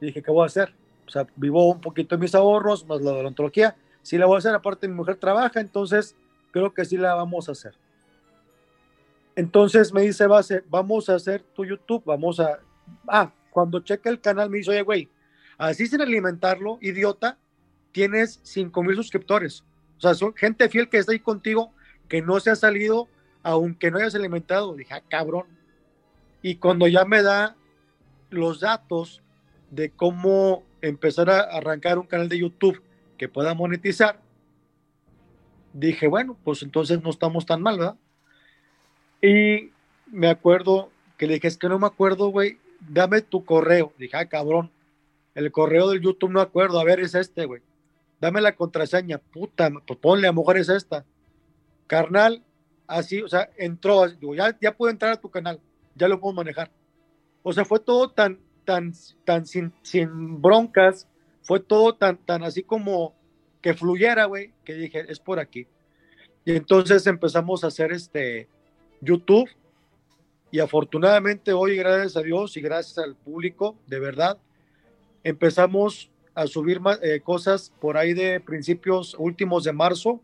Y 0.00 0.06
dije, 0.06 0.20
¿qué 0.20 0.32
voy 0.32 0.42
a 0.42 0.46
hacer? 0.46 0.74
O 1.06 1.10
sea, 1.10 1.28
vivo 1.36 1.70
un 1.70 1.80
poquito 1.80 2.16
de 2.16 2.20
mis 2.20 2.34
ahorros, 2.34 2.84
más 2.86 3.00
la 3.00 3.12
odontología. 3.12 3.76
Sí 4.02 4.18
la 4.18 4.26
voy 4.26 4.34
a 4.34 4.38
hacer, 4.38 4.52
aparte 4.52 4.88
mi 4.88 4.94
mujer 4.94 5.16
trabaja, 5.16 5.60
entonces 5.60 6.16
creo 6.50 6.74
que 6.74 6.84
sí 6.84 6.96
la 6.96 7.14
vamos 7.14 7.48
a 7.48 7.52
hacer. 7.52 7.74
Entonces 9.36 9.92
me 9.92 10.02
dice 10.02 10.26
Base, 10.26 10.64
vamos 10.68 11.08
a 11.08 11.14
hacer 11.14 11.42
tu 11.54 11.64
YouTube, 11.64 12.02
vamos 12.04 12.40
a... 12.40 12.58
Ah, 13.06 13.32
cuando 13.50 13.80
cheque 13.80 14.08
el 14.08 14.20
canal 14.20 14.50
me 14.50 14.58
dice, 14.58 14.70
oye, 14.70 14.82
güey, 14.82 15.08
así 15.58 15.86
sin 15.86 16.00
alimentarlo, 16.00 16.78
idiota, 16.80 17.38
tienes 17.92 18.40
5 18.42 18.82
mil 18.82 18.96
suscriptores. 18.96 19.64
O 19.98 20.00
sea, 20.00 20.14
son 20.14 20.34
gente 20.34 20.68
fiel 20.68 20.88
que 20.88 20.98
está 20.98 21.12
ahí 21.12 21.20
contigo, 21.20 21.72
que 22.08 22.22
no 22.22 22.40
se 22.40 22.50
ha 22.50 22.56
salido, 22.56 23.08
aunque 23.42 23.90
no 23.90 23.98
hayas 23.98 24.14
alimentado. 24.14 24.74
Dije, 24.74 24.94
ah, 24.94 25.02
cabrón. 25.08 25.46
Y 26.42 26.56
cuando 26.56 26.86
ya 26.88 27.04
me 27.04 27.22
da 27.22 27.56
los 28.30 28.60
datos 28.60 29.22
de 29.70 29.90
cómo 29.90 30.64
empezar 30.80 31.28
a 31.28 31.40
arrancar 31.40 31.98
un 31.98 32.06
canal 32.06 32.28
de 32.28 32.38
YouTube 32.38 32.82
que 33.18 33.28
pueda 33.28 33.54
monetizar, 33.54 34.20
dije, 35.72 36.06
bueno, 36.08 36.36
pues 36.42 36.62
entonces 36.62 37.02
no 37.02 37.10
estamos 37.10 37.46
tan 37.46 37.62
mal, 37.62 37.78
¿verdad? 37.78 37.96
Y 39.20 39.70
me 40.06 40.28
acuerdo 40.28 40.90
que 41.18 41.26
le 41.26 41.34
dije, 41.34 41.48
es 41.48 41.58
que 41.58 41.68
no 41.68 41.78
me 41.78 41.86
acuerdo, 41.86 42.28
güey, 42.28 42.58
dame 42.88 43.22
tu 43.22 43.44
correo. 43.44 43.92
Dije, 43.98 44.16
ah, 44.16 44.26
cabrón, 44.26 44.70
el 45.34 45.52
correo 45.52 45.90
del 45.90 46.00
YouTube 46.00 46.30
no 46.30 46.40
acuerdo, 46.40 46.80
a 46.80 46.84
ver, 46.84 47.00
es 47.00 47.14
este, 47.14 47.44
güey. 47.46 47.62
Dame 48.20 48.40
la 48.40 48.54
contraseña, 48.54 49.18
puta, 49.18 49.70
pues 49.86 49.98
ponle, 49.98 50.28
a 50.28 50.32
mejor 50.32 50.58
es 50.58 50.68
esta. 50.68 51.04
Carnal, 51.86 52.42
así, 52.86 53.22
o 53.22 53.28
sea, 53.28 53.50
entró, 53.56 54.06
digo, 54.08 54.34
ya, 54.34 54.56
ya 54.60 54.76
puedo 54.76 54.90
entrar 54.90 55.12
a 55.12 55.20
tu 55.20 55.30
canal, 55.30 55.60
ya 55.94 56.08
lo 56.08 56.20
puedo 56.20 56.34
manejar. 56.34 56.70
O 57.42 57.52
sea, 57.52 57.64
fue 57.64 57.80
todo 57.80 58.10
tan, 58.10 58.38
tan, 58.64 58.92
tan 59.24 59.46
sin, 59.46 59.72
sin 59.82 60.42
broncas, 60.42 61.08
fue 61.42 61.60
todo 61.60 61.94
tan, 61.94 62.18
tan 62.18 62.42
así 62.42 62.62
como 62.62 63.14
que 63.62 63.74
fluyera, 63.74 64.26
güey, 64.26 64.52
que 64.64 64.74
dije, 64.74 65.04
es 65.08 65.18
por 65.18 65.38
aquí. 65.38 65.66
Y 66.44 66.52
entonces 66.52 67.06
empezamos 67.06 67.64
a 67.64 67.68
hacer 67.68 67.92
este 67.92 68.48
YouTube 69.00 69.48
y 70.50 70.58
afortunadamente 70.58 71.52
hoy, 71.52 71.76
gracias 71.76 72.16
a 72.16 72.22
Dios 72.22 72.56
y 72.56 72.60
gracias 72.60 72.98
al 72.98 73.14
público, 73.14 73.76
de 73.86 74.00
verdad, 74.00 74.38
empezamos 75.22 76.10
a 76.34 76.46
subir 76.46 76.80
eh, 77.02 77.20
cosas 77.20 77.72
por 77.80 77.96
ahí 77.96 78.14
de 78.14 78.40
principios 78.40 79.14
últimos 79.18 79.64
de 79.64 79.72
marzo 79.72 80.20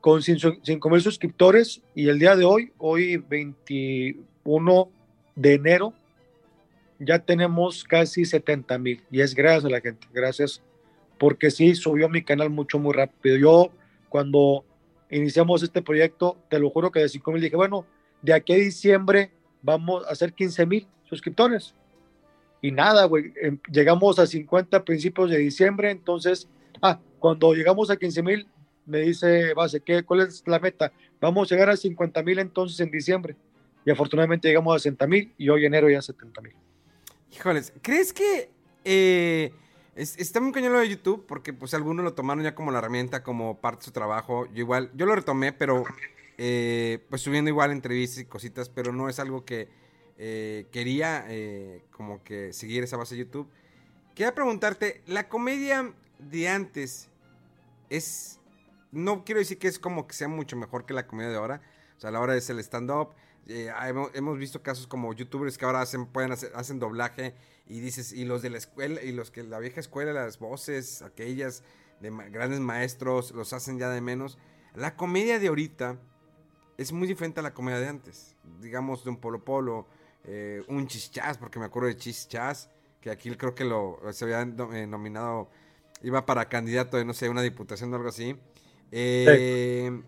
con 0.00 0.20
5 0.22 0.90
mil 0.90 1.00
suscriptores 1.00 1.80
y 1.94 2.08
el 2.08 2.18
día 2.18 2.34
de 2.36 2.44
hoy, 2.44 2.72
hoy 2.78 3.16
21 3.16 4.90
de 5.36 5.54
enero, 5.54 5.94
ya 6.98 7.18
tenemos 7.20 7.84
casi 7.84 8.24
70 8.24 8.78
mil 8.78 9.02
y 9.10 9.20
es 9.20 9.34
gracias 9.34 9.64
a 9.64 9.70
la 9.70 9.80
gente, 9.80 10.06
gracias 10.12 10.62
porque 11.18 11.50
sí 11.50 11.74
subió 11.74 12.08
mi 12.08 12.22
canal 12.22 12.50
mucho, 12.50 12.80
muy 12.80 12.92
rápido. 12.92 13.36
Yo 13.36 13.70
cuando 14.08 14.64
iniciamos 15.08 15.62
este 15.62 15.80
proyecto, 15.80 16.36
te 16.50 16.58
lo 16.58 16.68
juro 16.68 16.90
que 16.90 17.00
de 17.00 17.08
5 17.08 17.32
mil 17.32 17.40
dije, 17.40 17.54
bueno, 17.54 17.86
de 18.22 18.32
aquí 18.32 18.52
a 18.52 18.56
diciembre 18.56 19.30
vamos 19.60 20.06
a 20.06 20.10
hacer 20.10 20.32
15 20.32 20.66
mil 20.66 20.88
suscriptores. 21.08 21.74
Y 22.60 22.70
nada, 22.70 23.04
güey, 23.06 23.32
em, 23.42 23.58
llegamos 23.70 24.18
a 24.18 24.26
50 24.26 24.84
principios 24.84 25.30
de 25.30 25.38
diciembre, 25.38 25.90
entonces, 25.90 26.48
ah, 26.80 27.00
cuando 27.18 27.52
llegamos 27.54 27.90
a 27.90 27.96
15 27.96 28.22
mil, 28.22 28.46
me 28.86 29.00
dice 29.00 29.54
Base, 29.54 29.80
¿qué, 29.80 30.02
¿cuál 30.02 30.22
es 30.22 30.42
la 30.46 30.58
meta? 30.58 30.92
Vamos 31.20 31.50
a 31.50 31.54
llegar 31.54 31.70
a 31.70 31.76
50 31.76 32.22
mil 32.22 32.38
entonces 32.38 32.78
en 32.80 32.90
diciembre. 32.90 33.36
Y 33.84 33.90
afortunadamente 33.90 34.48
llegamos 34.48 34.76
a 34.76 34.78
60 34.78 35.06
mil 35.06 35.34
y 35.38 35.48
hoy 35.48 35.64
enero 35.64 35.90
ya 35.90 35.98
a 35.98 36.02
70 36.02 36.40
mil. 36.40 36.54
Híjoles, 37.32 37.72
¿crees 37.82 38.12
que 38.12 38.50
eh, 38.84 39.52
está 39.96 40.40
muy 40.40 40.52
cañón 40.52 40.72
lo 40.72 40.78
de 40.78 40.88
YouTube? 40.88 41.24
Porque 41.26 41.52
pues 41.52 41.74
algunos 41.74 42.04
lo 42.04 42.14
tomaron 42.14 42.44
ya 42.44 42.54
como 42.54 42.70
la 42.70 42.78
herramienta, 42.78 43.22
como 43.22 43.60
parte 43.60 43.80
de 43.80 43.84
su 43.86 43.92
trabajo. 43.92 44.46
Yo 44.46 44.60
igual, 44.60 44.90
yo 44.94 45.06
lo 45.06 45.14
retomé, 45.14 45.52
pero 45.52 45.84
eh, 46.44 46.98
pues 47.08 47.22
subiendo 47.22 47.50
igual 47.50 47.70
entrevistas 47.70 48.18
y 48.18 48.24
cositas, 48.24 48.68
pero 48.68 48.92
no 48.92 49.08
es 49.08 49.20
algo 49.20 49.44
que 49.44 49.68
eh, 50.18 50.66
quería 50.72 51.24
eh, 51.28 51.84
como 51.92 52.24
que 52.24 52.52
seguir 52.52 52.82
esa 52.82 52.96
base 52.96 53.14
de 53.14 53.20
YouTube. 53.20 53.48
Quería 54.16 54.34
preguntarte, 54.34 55.02
la 55.06 55.28
comedia 55.28 55.94
de 56.18 56.48
antes 56.48 57.10
es, 57.90 58.40
no 58.90 59.24
quiero 59.24 59.38
decir 59.38 59.56
que 59.58 59.68
es 59.68 59.78
como 59.78 60.08
que 60.08 60.14
sea 60.14 60.26
mucho 60.26 60.56
mejor 60.56 60.84
que 60.84 60.94
la 60.94 61.06
comedia 61.06 61.30
de 61.30 61.36
ahora, 61.36 61.62
o 61.96 62.00
sea, 62.00 62.08
a 62.10 62.12
la 62.12 62.18
hora 62.18 62.36
es 62.36 62.50
el 62.50 62.58
stand-up, 62.58 63.10
hemos, 63.46 64.36
visto 64.36 64.64
casos 64.64 64.88
como 64.88 65.14
youtubers 65.14 65.56
que 65.56 65.64
ahora 65.64 65.80
hacen, 65.80 66.06
pueden 66.06 66.32
hacen 66.32 66.80
doblaje 66.80 67.36
y 67.68 67.78
dices, 67.78 68.12
y 68.12 68.24
los 68.24 68.42
de 68.42 68.50
la 68.50 68.58
escuela, 68.58 69.00
y 69.00 69.12
los 69.12 69.30
que 69.30 69.44
la 69.44 69.60
vieja 69.60 69.78
escuela, 69.78 70.12
las 70.12 70.40
voces, 70.40 71.02
aquellas 71.02 71.62
de 72.00 72.10
grandes 72.30 72.58
maestros, 72.58 73.30
los 73.30 73.52
hacen 73.52 73.78
ya 73.78 73.90
de 73.90 74.00
menos. 74.00 74.38
La 74.74 74.96
comedia 74.96 75.38
de 75.38 75.46
ahorita 75.46 76.00
es 76.78 76.92
muy 76.92 77.06
diferente 77.06 77.40
a 77.40 77.42
la 77.42 77.54
comedia 77.54 77.78
de 77.80 77.88
antes. 77.88 78.36
Digamos, 78.60 79.04
de 79.04 79.10
un 79.10 79.16
Polo 79.16 79.44
Polo, 79.44 79.86
eh, 80.24 80.62
un 80.68 80.86
Chichas, 80.86 81.38
porque 81.38 81.58
me 81.58 81.66
acuerdo 81.66 81.88
de 81.88 81.96
Chichas, 81.96 82.70
que 83.00 83.10
aquí 83.10 83.30
creo 83.36 83.54
que 83.54 83.64
lo 83.64 84.00
se 84.12 84.24
había 84.24 84.42
eh, 84.42 84.86
nominado, 84.86 85.50
iba 86.02 86.24
para 86.24 86.48
candidato 86.48 86.96
de, 86.96 87.04
no 87.04 87.12
sé, 87.14 87.28
una 87.28 87.42
diputación 87.42 87.92
o 87.92 87.96
algo 87.96 88.08
así. 88.08 88.36
Eh, 88.90 90.02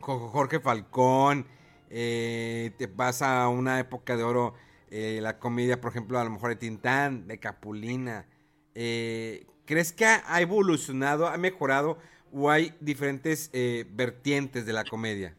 Jorge 0.00 0.60
Falcón, 0.60 1.46
te 1.88 2.88
pasa 2.94 3.48
una 3.48 3.78
época 3.78 4.16
de 4.16 4.22
oro, 4.22 4.54
la 4.90 5.38
comedia, 5.38 5.80
por 5.80 5.90
ejemplo, 5.90 6.18
a 6.18 6.24
lo 6.24 6.30
mejor 6.30 6.50
de 6.50 6.56
Tintán, 6.56 7.26
de 7.28 7.38
Capulina. 7.38 8.26
¿Crees 8.74 9.92
que 9.92 10.04
ha 10.04 10.40
evolucionado, 10.40 11.28
ha 11.28 11.36
mejorado 11.38 11.98
o 12.32 12.50
hay 12.50 12.74
diferentes 12.80 13.50
vertientes 13.92 14.66
de 14.66 14.72
la 14.72 14.84
comedia? 14.84 15.36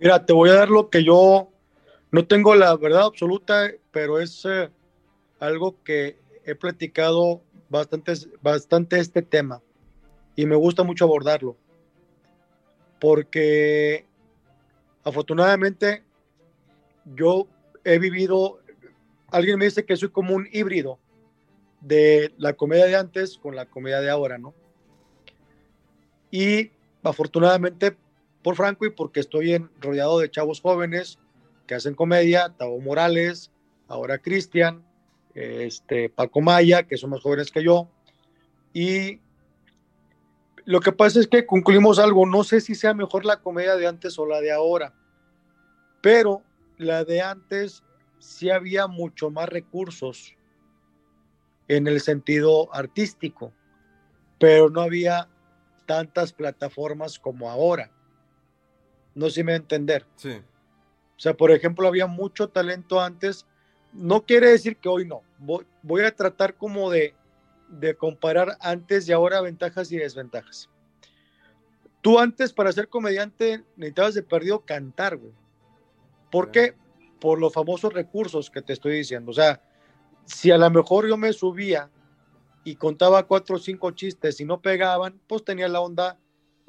Mira, 0.00 0.24
te 0.24 0.32
voy 0.32 0.48
a 0.48 0.54
dar 0.54 0.70
lo 0.70 0.88
que 0.88 1.04
yo 1.04 1.50
no 2.10 2.26
tengo 2.26 2.54
la 2.54 2.74
verdad 2.74 3.02
absoluta, 3.02 3.70
pero 3.90 4.18
es 4.18 4.46
eh, 4.46 4.70
algo 5.38 5.76
que 5.84 6.18
he 6.46 6.54
platicado 6.54 7.42
bastante, 7.68 8.14
bastante 8.40 8.98
este 8.98 9.20
tema 9.20 9.60
y 10.36 10.46
me 10.46 10.56
gusta 10.56 10.84
mucho 10.84 11.04
abordarlo. 11.04 11.54
Porque 12.98 14.06
afortunadamente 15.04 16.02
yo 17.04 17.46
he 17.84 17.98
vivido, 17.98 18.58
alguien 19.30 19.58
me 19.58 19.66
dice 19.66 19.84
que 19.84 19.96
soy 19.96 20.08
como 20.08 20.34
un 20.34 20.48
híbrido 20.50 20.98
de 21.82 22.32
la 22.38 22.54
comedia 22.54 22.86
de 22.86 22.96
antes 22.96 23.36
con 23.36 23.54
la 23.54 23.66
comedia 23.66 24.00
de 24.00 24.08
ahora, 24.08 24.38
¿no? 24.38 24.54
Y 26.30 26.70
afortunadamente 27.02 27.98
por 28.42 28.56
Franco 28.56 28.86
y 28.86 28.90
porque 28.90 29.20
estoy 29.20 29.54
en, 29.54 29.70
rodeado 29.80 30.18
de 30.18 30.30
chavos 30.30 30.60
jóvenes 30.60 31.18
que 31.66 31.74
hacen 31.74 31.94
comedia, 31.94 32.54
Tavo 32.56 32.80
Morales, 32.80 33.52
ahora 33.86 34.18
Cristian, 34.18 34.84
este, 35.34 36.08
Paco 36.08 36.40
Maya, 36.40 36.84
que 36.84 36.96
son 36.96 37.10
más 37.10 37.20
jóvenes 37.20 37.50
que 37.50 37.62
yo. 37.62 37.88
Y 38.72 39.20
lo 40.64 40.80
que 40.80 40.92
pasa 40.92 41.20
es 41.20 41.26
que 41.26 41.46
concluimos 41.46 41.98
algo, 41.98 42.26
no 42.26 42.44
sé 42.44 42.60
si 42.60 42.74
sea 42.74 42.94
mejor 42.94 43.24
la 43.24 43.40
comedia 43.40 43.76
de 43.76 43.86
antes 43.86 44.18
o 44.18 44.26
la 44.26 44.40
de 44.40 44.52
ahora, 44.52 44.94
pero 46.00 46.42
la 46.76 47.04
de 47.04 47.20
antes 47.20 47.82
sí 48.18 48.50
había 48.50 48.86
mucho 48.86 49.30
más 49.30 49.48
recursos 49.48 50.34
en 51.68 51.86
el 51.86 52.00
sentido 52.00 52.72
artístico, 52.74 53.52
pero 54.38 54.70
no 54.70 54.80
había 54.80 55.28
tantas 55.86 56.32
plataformas 56.32 57.18
como 57.18 57.50
ahora. 57.50 57.90
No 59.14 59.26
sé 59.26 59.36
si 59.36 59.44
me 59.44 59.52
va 59.52 59.56
a 59.56 59.60
entender. 59.60 60.06
Sí. 60.16 60.30
O 60.32 61.22
sea, 61.22 61.34
por 61.34 61.50
ejemplo, 61.50 61.86
había 61.86 62.06
mucho 62.06 62.48
talento 62.48 63.00
antes. 63.00 63.46
No 63.92 64.24
quiere 64.24 64.50
decir 64.50 64.76
que 64.76 64.88
hoy 64.88 65.06
no. 65.06 65.22
Voy, 65.38 66.02
a 66.02 66.14
tratar 66.14 66.54
como 66.54 66.90
de, 66.90 67.14
de 67.68 67.94
comparar 67.94 68.56
antes 68.60 69.08
y 69.08 69.12
ahora 69.12 69.40
ventajas 69.40 69.90
y 69.92 69.98
desventajas. 69.98 70.70
Tú 72.00 72.18
antes 72.18 72.52
para 72.52 72.72
ser 72.72 72.88
comediante 72.88 73.64
necesitabas 73.76 74.14
de 74.14 74.22
perdido 74.22 74.64
cantar, 74.64 75.16
güey. 75.16 75.32
¿Por 76.30 76.50
qué? 76.50 76.74
Por 77.20 77.38
los 77.38 77.52
famosos 77.52 77.92
recursos 77.92 78.50
que 78.50 78.62
te 78.62 78.72
estoy 78.72 78.94
diciendo. 78.94 79.30
O 79.30 79.34
sea, 79.34 79.62
si 80.24 80.50
a 80.50 80.58
lo 80.58 80.70
mejor 80.70 81.06
yo 81.06 81.16
me 81.16 81.32
subía 81.32 81.90
y 82.64 82.76
contaba 82.76 83.26
cuatro 83.26 83.56
o 83.56 83.58
cinco 83.58 83.90
chistes 83.90 84.40
y 84.40 84.44
no 84.44 84.60
pegaban, 84.60 85.20
pues 85.26 85.44
tenía 85.44 85.68
la 85.68 85.80
onda 85.80 86.18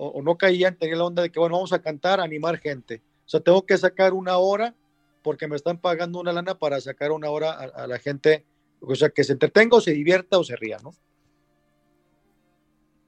o, 0.03 0.21
no 0.23 0.35
caían, 0.35 0.75
tenía 0.75 0.95
la 0.95 1.05
onda 1.05 1.21
de 1.21 1.31
que, 1.31 1.39
bueno, 1.39 1.57
vamos 1.57 1.73
a 1.73 1.81
cantar, 1.81 2.19
animar 2.19 2.57
gente. 2.57 3.03
O 3.23 3.29
sea, 3.29 3.39
tengo 3.39 3.63
que 3.67 3.77
sacar 3.77 4.13
una 4.13 4.37
hora 4.37 4.73
porque 5.21 5.47
me 5.47 5.55
están 5.55 5.77
pagando 5.77 6.19
una 6.19 6.33
lana 6.33 6.57
para 6.57 6.81
sacar 6.81 7.11
una 7.11 7.29
hora 7.29 7.51
a, 7.51 7.85
la 7.85 7.99
gente, 7.99 8.43
o 8.79 8.95
sea, 8.95 9.09
que 9.09 9.23
se 9.23 9.33
entretenga 9.33 9.77
o 9.77 9.81
se 9.81 9.91
divierta 9.91 10.39
o 10.39 10.43
se 10.43 10.55
ría, 10.55 10.79
¿no? 10.81 10.95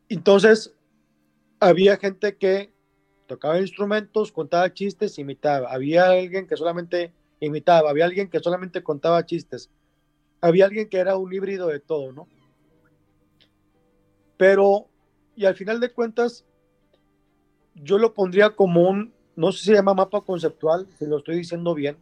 Entonces, 0.08 0.76
había 1.60 1.98
gente 1.98 2.38
que 2.38 2.72
tocaba 3.26 3.60
instrumentos, 3.60 4.32
contaba 4.32 4.72
chistes, 4.72 5.18
imitaba. 5.18 5.74
Había 5.74 6.12
alguien 6.12 6.46
que 6.46 6.58
solamente 6.58 7.12
imitaba, 7.40 7.90
había 7.90 8.06
alguien 8.06 8.30
que 8.30 8.40
solamente 8.40 8.84
contaba 8.84 9.26
chistes. 9.26 9.72
Había 10.42 10.66
alguien 10.66 10.90
que 10.90 10.98
era 10.98 11.18
un 11.18 11.34
híbrido 11.34 11.70
de 11.70 11.80
todo, 11.80 12.12
¿no? 12.12 12.28
Pero, 14.38 14.86
y 15.36 15.46
al 15.46 15.56
final 15.56 15.80
de 15.80 15.92
cuentas, 15.92 16.46
yo 17.76 17.98
lo 17.98 18.14
pondría 18.14 18.52
como 18.52 18.90
un, 18.90 19.14
no 19.36 19.52
sé 19.52 19.60
si 19.60 19.66
se 19.66 19.74
llama 19.74 19.94
mapa 19.94 20.22
conceptual, 20.22 20.88
si 20.98 21.06
lo 21.06 21.18
estoy 21.18 21.38
diciendo 21.38 21.74
bien, 21.74 21.98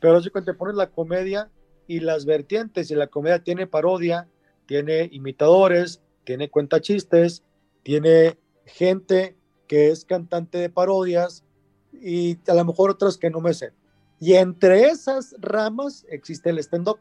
pero 0.00 0.16
así 0.16 0.30
cuando 0.30 0.52
te 0.52 0.58
pones 0.58 0.76
la 0.76 0.90
comedia 0.90 1.50
y 1.86 2.00
las 2.00 2.24
vertientes, 2.24 2.90
y 2.90 2.94
la 2.94 3.06
comedia 3.06 3.42
tiene 3.42 3.66
parodia, 3.66 4.28
tiene 4.66 5.08
imitadores, 5.12 6.02
tiene 6.24 6.50
cuenta 6.50 6.80
chistes, 6.80 7.42
tiene 7.82 8.38
gente 8.66 9.36
que 9.66 9.88
es 9.88 10.04
cantante 10.04 10.58
de 10.58 10.68
parodias 10.68 11.44
y 11.92 12.38
a 12.48 12.54
lo 12.54 12.64
mejor 12.64 12.90
otras 12.90 13.16
que 13.16 13.30
no 13.30 13.40
me 13.40 13.54
sé. 13.54 13.72
Y 14.20 14.34
entre 14.34 14.88
esas 14.88 15.34
ramas 15.38 16.04
existe 16.10 16.50
el 16.50 16.58
stand-up. 16.58 16.98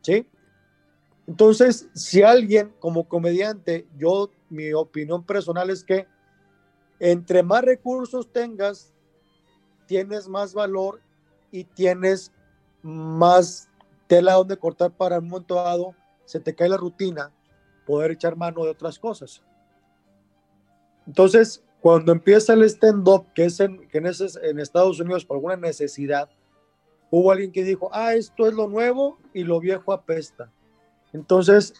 ¿Sí? 0.00 0.26
Entonces, 1.26 1.88
si 1.94 2.22
alguien 2.22 2.72
como 2.80 3.06
comediante, 3.08 3.86
yo 3.96 4.30
mi 4.52 4.72
opinión 4.72 5.24
personal 5.24 5.70
es 5.70 5.82
que 5.82 6.06
entre 7.00 7.42
más 7.42 7.64
recursos 7.64 8.30
tengas, 8.30 8.92
tienes 9.86 10.28
más 10.28 10.54
valor 10.54 11.00
y 11.50 11.64
tienes 11.64 12.30
más 12.82 13.68
tela 14.06 14.34
donde 14.34 14.56
cortar 14.56 14.92
para 14.92 15.18
un 15.18 15.28
momento 15.28 15.54
dado, 15.56 15.94
se 16.24 16.38
te 16.38 16.54
cae 16.54 16.68
la 16.68 16.76
rutina, 16.76 17.32
poder 17.86 18.12
echar 18.12 18.36
mano 18.36 18.64
de 18.64 18.70
otras 18.70 18.98
cosas. 18.98 19.42
Entonces, 21.06 21.64
cuando 21.80 22.12
empieza 22.12 22.52
el 22.52 22.62
stand-up, 22.62 23.26
que 23.34 23.46
es, 23.46 23.58
en, 23.58 23.88
que 23.88 23.98
en 23.98 24.58
Estados 24.60 25.00
Unidos 25.00 25.24
por 25.24 25.38
alguna 25.38 25.56
necesidad, 25.56 26.30
hubo 27.10 27.32
alguien 27.32 27.50
que 27.50 27.64
dijo, 27.64 27.90
ah, 27.92 28.14
esto 28.14 28.46
es 28.46 28.54
lo 28.54 28.68
nuevo 28.68 29.18
y 29.34 29.42
lo 29.42 29.58
viejo 29.58 29.92
apesta. 29.92 30.52
Entonces, 31.12 31.74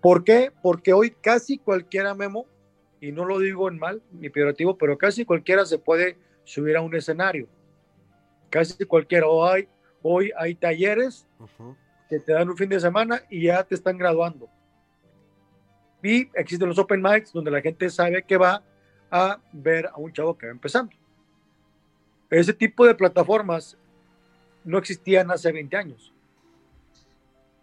¿Por 0.00 0.24
qué? 0.24 0.52
Porque 0.62 0.92
hoy 0.92 1.10
casi 1.10 1.58
cualquiera, 1.58 2.14
Memo, 2.14 2.46
y 3.00 3.12
no 3.12 3.24
lo 3.24 3.38
digo 3.38 3.68
en 3.68 3.78
mal 3.78 4.02
ni 4.12 4.28
peyorativo, 4.28 4.76
pero 4.76 4.98
casi 4.98 5.24
cualquiera 5.24 5.64
se 5.64 5.78
puede 5.78 6.16
subir 6.44 6.76
a 6.76 6.80
un 6.80 6.94
escenario. 6.94 7.48
Casi 8.50 8.84
cualquiera. 8.84 9.26
Hoy 9.26 9.48
hay, 9.50 9.68
hoy 10.02 10.32
hay 10.36 10.54
talleres 10.54 11.26
que 12.08 12.18
te 12.20 12.32
dan 12.32 12.48
un 12.48 12.56
fin 12.56 12.68
de 12.68 12.80
semana 12.80 13.22
y 13.28 13.44
ya 13.44 13.62
te 13.64 13.74
están 13.74 13.98
graduando. 13.98 14.48
Y 16.02 16.30
existen 16.34 16.68
los 16.68 16.78
open 16.78 17.02
mics 17.02 17.32
donde 17.32 17.50
la 17.50 17.60
gente 17.60 17.90
sabe 17.90 18.22
que 18.22 18.36
va 18.36 18.62
a 19.10 19.40
ver 19.52 19.86
a 19.86 19.96
un 19.96 20.12
chavo 20.12 20.36
que 20.36 20.46
va 20.46 20.52
empezando. 20.52 20.92
Ese 22.30 22.52
tipo 22.52 22.86
de 22.86 22.94
plataformas 22.94 23.76
no 24.64 24.78
existían 24.78 25.30
hace 25.30 25.50
20 25.50 25.76
años. 25.76 26.12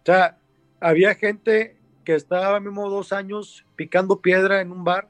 O 0.02 0.06
sea, 0.06 0.38
había 0.80 1.14
gente 1.14 1.75
que 2.06 2.14
estaba 2.14 2.60
mismo 2.60 2.88
dos 2.88 3.12
años 3.12 3.66
picando 3.74 4.20
piedra 4.20 4.60
en 4.60 4.70
un 4.70 4.84
bar 4.84 5.08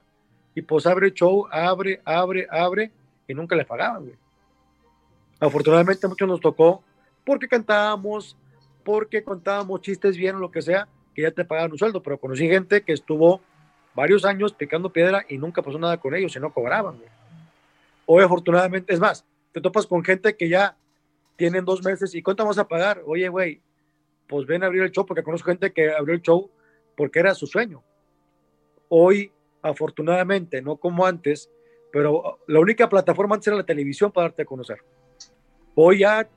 y 0.55 0.63
pues 0.63 0.87
abre 0.87 1.13
show, 1.13 1.47
abre, 1.53 2.01
abre, 2.07 2.49
abre 2.51 2.91
y 3.29 3.35
nunca 3.35 3.55
le 3.55 3.67
pagaban, 3.67 4.07
güey. 4.07 4.17
Afortunadamente 5.39 6.09
mucho 6.09 6.27
nos 6.27 6.41
tocó 6.41 6.83
porque 7.23 7.49
cantábamos, 7.49 8.35
porque 8.83 9.23
contábamos 9.23 9.83
chistes 9.83 10.17
bien 10.17 10.37
o 10.37 10.39
lo 10.39 10.51
que 10.51 10.63
sea, 10.63 10.89
que 11.15 11.21
ya 11.23 11.31
te 11.31 11.45
pagaban 11.45 11.73
un 11.73 11.79
sueldo, 11.79 12.03
pero 12.03 12.19
conocí 12.19 12.49
gente 12.49 12.81
que 12.83 12.95
estuvo 12.95 13.43
varios 13.95 14.25
años 14.25 14.55
picando 14.55 14.91
piedra 14.91 15.27
y 15.29 15.37
nunca 15.37 15.61
pasó 15.61 15.79
nada 15.79 15.99
con 15.99 16.15
ellos 16.15 16.35
y 16.35 16.41
no 16.41 16.51
cobraban. 16.51 16.97
Güey. 16.97 17.11
Hoy 18.07 18.25
afortunadamente, 18.25 18.95
es 18.95 19.01
más, 19.01 19.27
te 19.53 19.61
topas 19.61 19.87
con 19.87 20.03
gente 20.03 20.35
que 20.35 20.49
ya 20.49 20.79
tienen 21.37 21.67
dos 21.67 21.85
meses 21.85 22.15
y 22.15 22.23
¿cuánto 22.23 22.47
vas 22.47 22.57
a 22.57 22.67
pagar? 22.67 23.03
Oye, 23.05 23.29
güey, 23.29 23.61
pues 24.27 24.47
ven 24.47 24.63
a 24.63 24.67
abrir 24.67 24.83
el 24.83 24.93
show 24.93 25.05
porque 25.05 25.23
conozco 25.23 25.51
gente 25.51 25.75
que 25.75 25.93
abrió 25.93 26.15
el 26.15 26.23
show 26.23 26.51
porque 26.97 27.21
era 27.21 27.35
su 27.35 27.47
sueño. 27.47 27.83
Hoy, 28.89 29.33
afortunadamente, 29.63 30.63
no 30.63 30.77
como 30.77 31.07
antes, 31.07 31.51
pero 31.93 32.39
la 32.47 32.61
única 32.61 32.89
plataforma 32.89 33.35
antes 33.35 33.49
era 33.49 33.57
la 33.57 33.67
televisión 33.67 34.13
para 34.13 34.29
darte 34.29 34.43
a 34.43 34.47
conocer. 34.47 34.79
Hoy 35.75 36.01
ya 36.01 36.29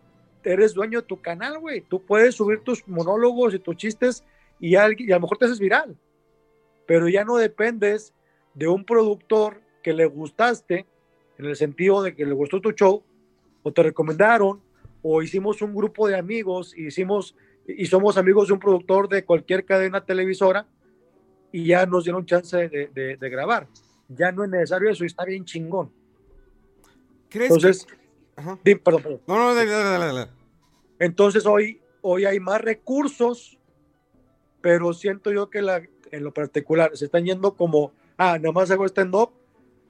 eres 0.43 0.73
dueño 0.73 1.01
de 1.01 1.07
tu 1.07 1.21
canal, 1.21 1.59
güey. 1.59 1.81
Tú 1.81 2.05
puedes 2.05 2.35
subir 2.35 2.61
tus 2.61 2.87
monólogos 2.87 3.53
y 3.53 3.59
tus 3.59 3.75
chistes 3.77 4.23
y, 4.59 4.75
alguien, 4.75 5.09
y 5.09 5.11
a 5.11 5.15
lo 5.15 5.21
mejor 5.21 5.37
te 5.37 5.45
haces 5.45 5.59
viral, 5.59 5.97
pero 6.85 7.07
ya 7.07 7.23
no 7.23 7.37
dependes 7.37 8.13
de 8.53 8.67
un 8.67 8.83
productor 8.83 9.61
que 9.81 9.93
le 9.93 10.05
gustaste, 10.05 10.85
en 11.37 11.45
el 11.45 11.55
sentido 11.55 12.03
de 12.03 12.15
que 12.15 12.25
le 12.25 12.33
gustó 12.33 12.59
tu 12.59 12.71
show, 12.71 13.03
o 13.63 13.71
te 13.71 13.83
recomendaron, 13.83 14.61
o 15.01 15.21
hicimos 15.21 15.61
un 15.61 15.73
grupo 15.73 16.07
de 16.07 16.17
amigos, 16.17 16.75
y 16.75 16.87
hicimos 16.87 17.35
y 17.77 17.85
somos 17.85 18.17
amigos 18.17 18.47
de 18.47 18.53
un 18.53 18.59
productor 18.59 19.07
de 19.07 19.23
cualquier 19.23 19.65
cadena 19.65 20.03
televisora 20.03 20.65
y 21.51 21.65
ya 21.65 21.85
nos 21.85 22.03
dieron 22.03 22.25
chance 22.25 22.57
de, 22.57 23.17
de, 23.17 23.29
grabar. 23.29 23.67
Ya 24.07 24.31
no 24.31 24.43
es 24.43 24.49
necesario 24.49 24.89
eso 24.89 25.03
y 25.03 25.07
está 25.07 25.25
bien 25.25 25.45
chingón. 25.45 25.91
¿Crees 27.29 27.51
Entonces, 27.51 27.87
que... 28.63 28.75
perdón, 28.77 29.03
perdón. 29.03 29.21
No, 29.27 29.37
no, 29.37 29.55
dale, 29.55 29.69
dale, 29.69 30.05
dale. 30.05 30.31
Entonces 30.99 31.45
hoy, 31.45 31.79
hoy 32.01 32.25
hay 32.25 32.39
más 32.39 32.61
recursos, 32.61 33.57
pero 34.61 34.93
siento 34.93 35.31
yo 35.31 35.49
que 35.49 35.61
la, 35.61 35.81
en 36.11 36.23
lo 36.23 36.33
particular 36.33 36.91
se 36.95 37.05
están 37.05 37.25
yendo 37.25 37.55
como, 37.55 37.91
ah, 38.17 38.37
nada 38.39 38.51
más 38.51 38.71
hago 38.71 38.85
stand-up, 38.85 39.31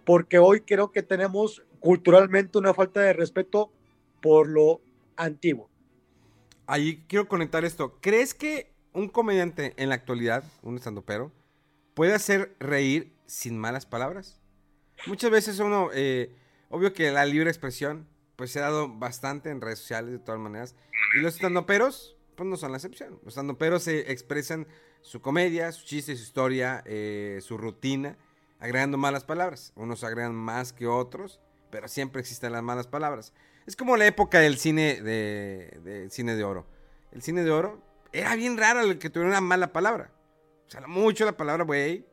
porque 0.05 0.38
hoy 0.39 0.61
creo 0.61 0.91
que 0.91 1.01
tenemos 1.01 1.63
culturalmente 1.80 2.57
una 2.57 2.73
falta 2.73 3.01
de 3.01 3.13
respeto 3.13 3.71
por 4.21 4.47
lo 4.47 4.82
antiguo. 5.15 5.69
Ahí 6.70 7.03
quiero 7.07 7.28
conectar 7.28 7.65
esto. 7.65 7.97
¿Crees 7.99 8.36
que 8.36 8.72
un 8.93 9.09
comediante 9.09 9.74
en 9.78 9.89
la 9.89 9.95
actualidad, 9.95 10.43
un 10.61 10.76
estandopero, 10.76 11.32
puede 11.95 12.13
hacer 12.13 12.55
reír 12.59 13.11
sin 13.26 13.57
malas 13.57 13.88
palabras? 13.88 14.39
Muchas 15.07 15.32
veces 15.32 15.57
uno, 15.57 15.89
eh, 15.95 16.32
obvio 16.70 16.93
que 16.93 17.09
la 17.09 17.26
libre 17.26 17.49
expresión, 17.49 18.07
pues 18.36 18.51
se 18.51 18.59
ha 18.59 18.63
dado 18.63 18.88
bastante 18.88 19.49
en 19.49 19.61
redes 19.61 19.80
sociales 19.80 20.11
de 20.11 20.20
todas 20.20 20.39
maneras. 20.39 20.76
Y 21.17 21.22
los 21.22 21.34
estandoperos, 21.34 22.15
pues 22.36 22.47
no 22.47 22.55
son 22.55 22.70
la 22.70 22.78
excepción. 22.78 23.13
Los 23.24 23.30
estandoperos 23.30 23.82
se 23.82 24.11
expresan 24.11 24.67
su 25.01 25.22
comedia, 25.22 25.72
su 25.72 25.88
chiste, 25.88 26.15
su 26.15 26.22
historia, 26.22 26.84
eh, 26.86 27.39
su 27.41 27.57
rutina, 27.57 28.15
agregando 28.59 28.99
malas 28.99 29.24
palabras. 29.24 29.74
Unos 29.76 30.03
agregan 30.03 30.36
más 30.36 30.72
que 30.72 30.86
otros, 30.86 31.39
pero 31.72 31.88
siempre 31.88 32.22
existen 32.22 32.51
las 32.51 32.61
malas 32.61 32.86
palabras. 32.86 33.34
Es 33.70 33.76
como 33.76 33.97
la 33.97 34.07
época 34.07 34.39
del 34.39 34.57
cine 34.57 34.99
de, 34.99 36.07
cine 36.09 36.36
de 36.36 36.43
oro. 36.43 36.65
El 37.11 37.22
cine 37.22 37.43
de 37.43 37.51
oro 37.51 37.80
era 38.11 38.34
bien 38.34 38.57
raro 38.57 38.82
el 38.82 38.97
que 38.97 39.11
tuviera 39.11 39.30
una 39.30 39.41
mala 39.41 39.72
palabra. 39.72 40.11
O 40.65 40.72
sea, 40.72 40.88
mucho 40.88 41.24
la 41.24 41.38
palabra 41.38 41.65
güey. 41.65 42.03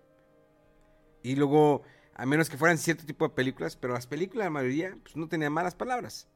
Y 1.22 1.34
luego, 1.34 1.82
a 2.12 2.26
menos 2.26 2.50
que 2.50 2.58
fueran 2.58 2.76
cierto 2.76 3.06
tipo 3.06 3.26
de 3.26 3.34
películas, 3.34 3.74
pero 3.74 3.94
las 3.94 4.06
películas, 4.06 4.44
la 4.44 4.50
mayoría, 4.50 4.98
pues 5.02 5.16
no 5.16 5.28
tenían 5.28 5.50
malas 5.50 5.74
palabras. 5.74 6.28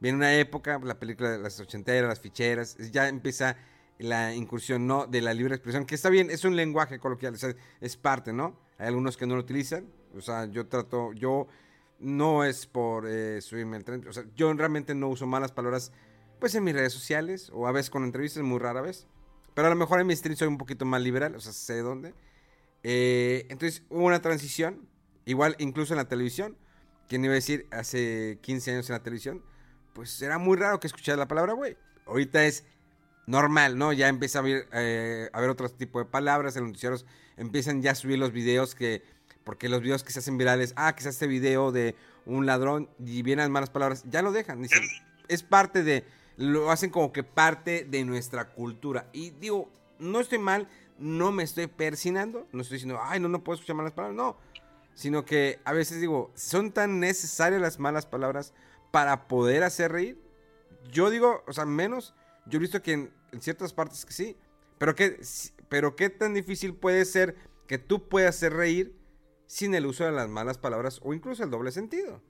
Viene 0.00 0.16
una 0.16 0.34
época, 0.34 0.80
la 0.82 0.98
película 0.98 1.32
de 1.32 1.40
las 1.40 1.60
ochenteras, 1.60 2.08
las 2.08 2.20
ficheras, 2.20 2.78
ya 2.90 3.10
empieza 3.10 3.58
la 3.98 4.34
incursión 4.34 4.86
no 4.86 5.06
de 5.06 5.20
la 5.20 5.34
libre 5.34 5.56
expresión, 5.56 5.84
que 5.84 5.94
está 5.94 6.08
bien, 6.08 6.30
es 6.30 6.42
un 6.42 6.56
lenguaje 6.56 6.98
coloquial, 6.98 7.36
es 7.82 7.96
parte, 7.98 8.32
¿no? 8.32 8.58
Hay 8.78 8.86
algunos 8.86 9.18
que 9.18 9.26
no 9.26 9.34
lo 9.34 9.42
utilizan, 9.42 9.92
o 10.16 10.22
sea, 10.22 10.46
yo 10.46 10.68
trato, 10.68 11.12
yo 11.12 11.48
no 12.04 12.44
es 12.44 12.66
por 12.66 13.08
eh, 13.08 13.40
subirme 13.40 13.76
al 13.76 13.84
tren. 13.84 14.06
O 14.06 14.12
sea, 14.12 14.24
yo 14.36 14.52
realmente 14.52 14.94
no 14.94 15.08
uso 15.08 15.26
malas 15.26 15.52
palabras, 15.52 15.90
pues 16.38 16.54
en 16.54 16.62
mis 16.62 16.74
redes 16.74 16.92
sociales 16.92 17.50
o 17.52 17.66
a 17.66 17.72
veces 17.72 17.90
con 17.90 18.04
entrevistas, 18.04 18.42
muy 18.42 18.58
rara 18.58 18.82
vez. 18.82 19.06
Pero 19.54 19.68
a 19.68 19.70
lo 19.70 19.76
mejor 19.76 20.00
en 20.00 20.06
mi 20.06 20.14
stream 20.14 20.36
soy 20.36 20.48
un 20.48 20.58
poquito 20.58 20.84
más 20.84 21.00
liberal, 21.00 21.34
o 21.34 21.40
sea, 21.40 21.52
sé 21.52 21.78
dónde. 21.78 22.14
Eh, 22.82 23.46
entonces 23.48 23.82
hubo 23.88 24.04
una 24.04 24.20
transición, 24.20 24.86
igual 25.24 25.56
incluso 25.58 25.94
en 25.94 25.98
la 25.98 26.08
televisión. 26.08 26.56
¿Quién 27.08 27.24
iba 27.24 27.32
a 27.32 27.36
decir 27.36 27.66
hace 27.70 28.38
15 28.42 28.72
años 28.72 28.90
en 28.90 28.94
la 28.94 29.02
televisión? 29.02 29.42
Pues 29.94 30.20
era 30.22 30.38
muy 30.38 30.56
raro 30.56 30.80
que 30.80 30.86
escuchara 30.86 31.16
la 31.16 31.28
palabra 31.28 31.54
güey. 31.54 31.76
Ahorita 32.06 32.44
es 32.44 32.64
normal, 33.26 33.78
¿no? 33.78 33.92
Ya 33.92 34.08
empieza 34.08 34.40
a 34.40 34.42
ver, 34.42 34.68
eh, 34.72 35.30
otro 35.32 35.68
tipo 35.70 35.98
de 35.98 36.04
palabras. 36.04 36.56
En 36.56 36.62
los 36.62 36.70
noticieros 36.70 37.06
empiezan 37.36 37.80
ya 37.80 37.92
a 37.92 37.94
subir 37.94 38.18
los 38.18 38.32
videos 38.32 38.74
que 38.74 39.02
porque 39.44 39.68
los 39.68 39.82
videos 39.82 40.02
que 40.02 40.12
se 40.12 40.18
hacen 40.18 40.38
virales, 40.38 40.72
ah, 40.76 40.94
se 40.98 41.10
hace 41.10 41.26
video 41.26 41.70
de 41.70 41.94
un 42.26 42.46
ladrón 42.46 42.88
y 42.98 43.22
vienen 43.22 43.52
malas 43.52 43.70
palabras, 43.70 44.04
ya 44.08 44.22
lo 44.22 44.32
dejan. 44.32 44.62
Dicen, 44.62 44.82
es 45.28 45.42
parte 45.42 45.82
de, 45.82 46.04
lo 46.36 46.70
hacen 46.70 46.90
como 46.90 47.12
que 47.12 47.22
parte 47.22 47.84
de 47.84 48.04
nuestra 48.04 48.48
cultura. 48.48 49.08
Y 49.12 49.30
digo, 49.30 49.70
no 49.98 50.20
estoy 50.20 50.38
mal, 50.38 50.68
no 50.98 51.32
me 51.32 51.42
estoy 51.42 51.66
persinando, 51.66 52.48
no 52.52 52.62
estoy 52.62 52.76
diciendo, 52.76 52.98
ay, 53.02 53.20
no, 53.20 53.28
no 53.28 53.44
puedo 53.44 53.54
escuchar 53.54 53.76
malas 53.76 53.92
palabras, 53.92 54.16
no. 54.16 54.36
Sino 54.94 55.24
que 55.24 55.60
a 55.64 55.72
veces 55.72 56.00
digo, 56.00 56.30
son 56.34 56.72
tan 56.72 57.00
necesarias 57.00 57.60
las 57.60 57.78
malas 57.78 58.06
palabras 58.06 58.54
para 58.90 59.28
poder 59.28 59.64
hacer 59.64 59.92
reír. 59.92 60.18
Yo 60.90 61.10
digo, 61.10 61.42
o 61.46 61.52
sea, 61.52 61.64
menos, 61.64 62.14
yo 62.46 62.58
he 62.58 62.60
visto 62.60 62.80
que 62.80 62.92
en, 62.92 63.12
ciertas 63.40 63.72
partes 63.72 64.04
que 64.04 64.12
sí, 64.12 64.36
pero 64.78 64.94
que, 64.94 65.20
pero 65.68 65.96
qué 65.96 66.10
tan 66.10 66.32
difícil 66.34 66.74
puede 66.74 67.04
ser 67.04 67.34
que 67.66 67.78
tú 67.78 68.08
puedas 68.08 68.36
hacer 68.36 68.52
reír 68.52 68.94
sin 69.46 69.74
el 69.74 69.86
uso 69.86 70.04
de 70.04 70.12
las 70.12 70.28
malas 70.28 70.58
palabras 70.58 71.00
o 71.02 71.14
incluso 71.14 71.44
el 71.44 71.50
doble 71.50 71.70
sentido. 71.70 72.20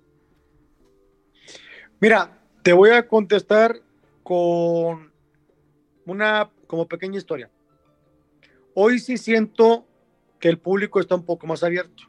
Mira, 2.00 2.38
te 2.62 2.72
voy 2.72 2.90
a 2.90 3.06
contestar 3.06 3.80
con 4.22 5.12
una 6.06 6.50
como 6.66 6.86
pequeña 6.88 7.18
historia. 7.18 7.50
Hoy 8.74 8.98
sí 8.98 9.16
siento 9.16 9.86
que 10.40 10.48
el 10.48 10.58
público 10.58 11.00
está 11.00 11.14
un 11.14 11.24
poco 11.24 11.46
más 11.46 11.62
abierto. 11.62 12.02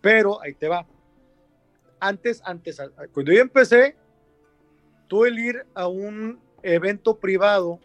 Pero 0.00 0.40
ahí 0.42 0.54
te 0.54 0.68
va. 0.68 0.86
Antes, 2.00 2.40
antes, 2.44 2.80
cuando 3.12 3.32
yo 3.32 3.40
empecé, 3.40 3.96
tuve 5.06 5.28
el 5.28 5.38
ir 5.38 5.66
a 5.74 5.86
un 5.86 6.40
evento 6.62 7.18
privado, 7.18 7.78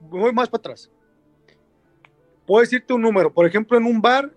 voy 0.00 0.32
más 0.32 0.48
para 0.48 0.60
atrás. 0.60 0.90
Puedo 2.46 2.62
decirte 2.62 2.94
un 2.94 3.02
número. 3.02 3.32
Por 3.32 3.44
ejemplo, 3.44 3.76
en 3.76 3.84
un 3.84 4.00
bar 4.00 4.32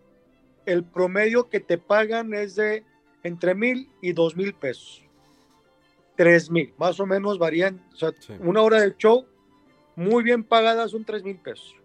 el 0.65 0.83
promedio 0.83 1.49
que 1.49 1.59
te 1.59 1.77
pagan 1.77 2.33
es 2.33 2.55
de 2.55 2.83
entre 3.23 3.55
mil 3.55 3.89
y 4.01 4.13
dos 4.13 4.35
mil 4.35 4.53
pesos. 4.53 5.03
Tres 6.15 6.49
mil, 6.49 6.73
más 6.77 6.99
o 6.99 7.05
menos 7.05 7.37
varían. 7.39 7.81
O 7.93 7.95
sea, 7.95 8.11
una 8.39 8.61
hora 8.61 8.81
de 8.81 8.95
show 8.97 9.25
muy 9.95 10.23
bien 10.23 10.43
pagada 10.43 10.87
son 10.87 11.05
tres 11.05 11.23
mil 11.23 11.37
pesos. 11.37 11.75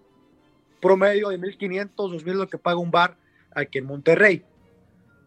Promedio 0.81 1.31
de 1.31 1.39
mil 1.39 1.57
quinientos, 1.57 2.13
dos 2.13 2.25
mil 2.25 2.37
lo 2.37 2.49
que 2.49 2.59
paga 2.59 2.79
un 2.79 2.91
bar 2.91 3.17
aquí 3.55 3.79
en 3.79 3.87
Monterrey. 3.87 4.45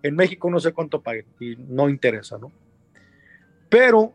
En 0.04 0.16
México 0.16 0.50
no 0.50 0.60
sé 0.60 0.72
cuánto 0.72 1.02
paguen 1.02 1.26
y 1.40 1.56
no 1.58 1.90
interesa, 1.90 2.38
¿no? 2.38 2.52
Pero 3.70 4.14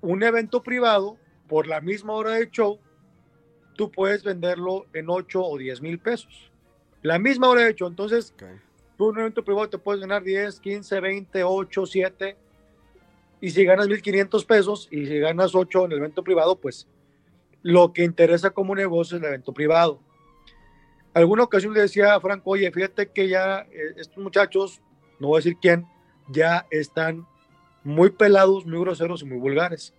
un 0.00 0.22
evento 0.22 0.62
privado, 0.62 1.16
por 1.48 1.66
la 1.66 1.80
misma 1.80 2.12
hora 2.12 2.32
de 2.32 2.50
show, 2.50 2.78
tú 3.74 3.90
puedes 3.90 4.22
venderlo 4.22 4.86
en 4.92 5.08
8 5.08 5.42
o 5.42 5.56
10 5.56 5.80
mil 5.80 5.98
pesos. 5.98 6.50
La 7.04 7.18
misma 7.18 7.50
hora 7.50 7.64
de 7.64 7.70
hecho. 7.70 7.86
Entonces, 7.86 8.34
tú 8.96 9.10
en 9.10 9.16
un 9.16 9.20
evento 9.20 9.44
privado 9.44 9.68
te 9.68 9.76
puedes 9.76 10.00
ganar 10.00 10.22
10, 10.22 10.58
15, 10.58 11.00
20, 11.00 11.44
8, 11.44 11.86
7. 11.86 12.36
Y 13.42 13.50
si 13.50 13.64
ganas 13.66 13.88
1.500 13.88 14.46
pesos 14.46 14.88
y 14.90 15.04
si 15.04 15.18
ganas 15.18 15.54
8 15.54 15.84
en 15.84 15.92
el 15.92 15.98
evento 15.98 16.24
privado, 16.24 16.56
pues 16.56 16.88
lo 17.62 17.92
que 17.92 18.04
interesa 18.04 18.52
como 18.52 18.74
negocio 18.74 19.18
es 19.18 19.22
el 19.22 19.28
evento 19.28 19.52
privado. 19.52 20.00
alguna 21.12 21.42
ocasión 21.42 21.74
le 21.74 21.82
decía 21.82 22.14
a 22.14 22.20
Franco, 22.20 22.52
oye, 22.52 22.72
fíjate 22.72 23.10
que 23.10 23.28
ya 23.28 23.66
eh, 23.70 23.96
estos 23.98 24.24
muchachos, 24.24 24.80
no 25.20 25.28
voy 25.28 25.36
a 25.36 25.40
decir 25.40 25.58
quién, 25.60 25.86
ya 26.28 26.66
están 26.70 27.26
muy 27.82 28.08
pelados, 28.08 28.64
muy 28.64 28.80
groseros 28.80 29.20
y 29.20 29.26
muy 29.26 29.36
vulgares. 29.36 29.92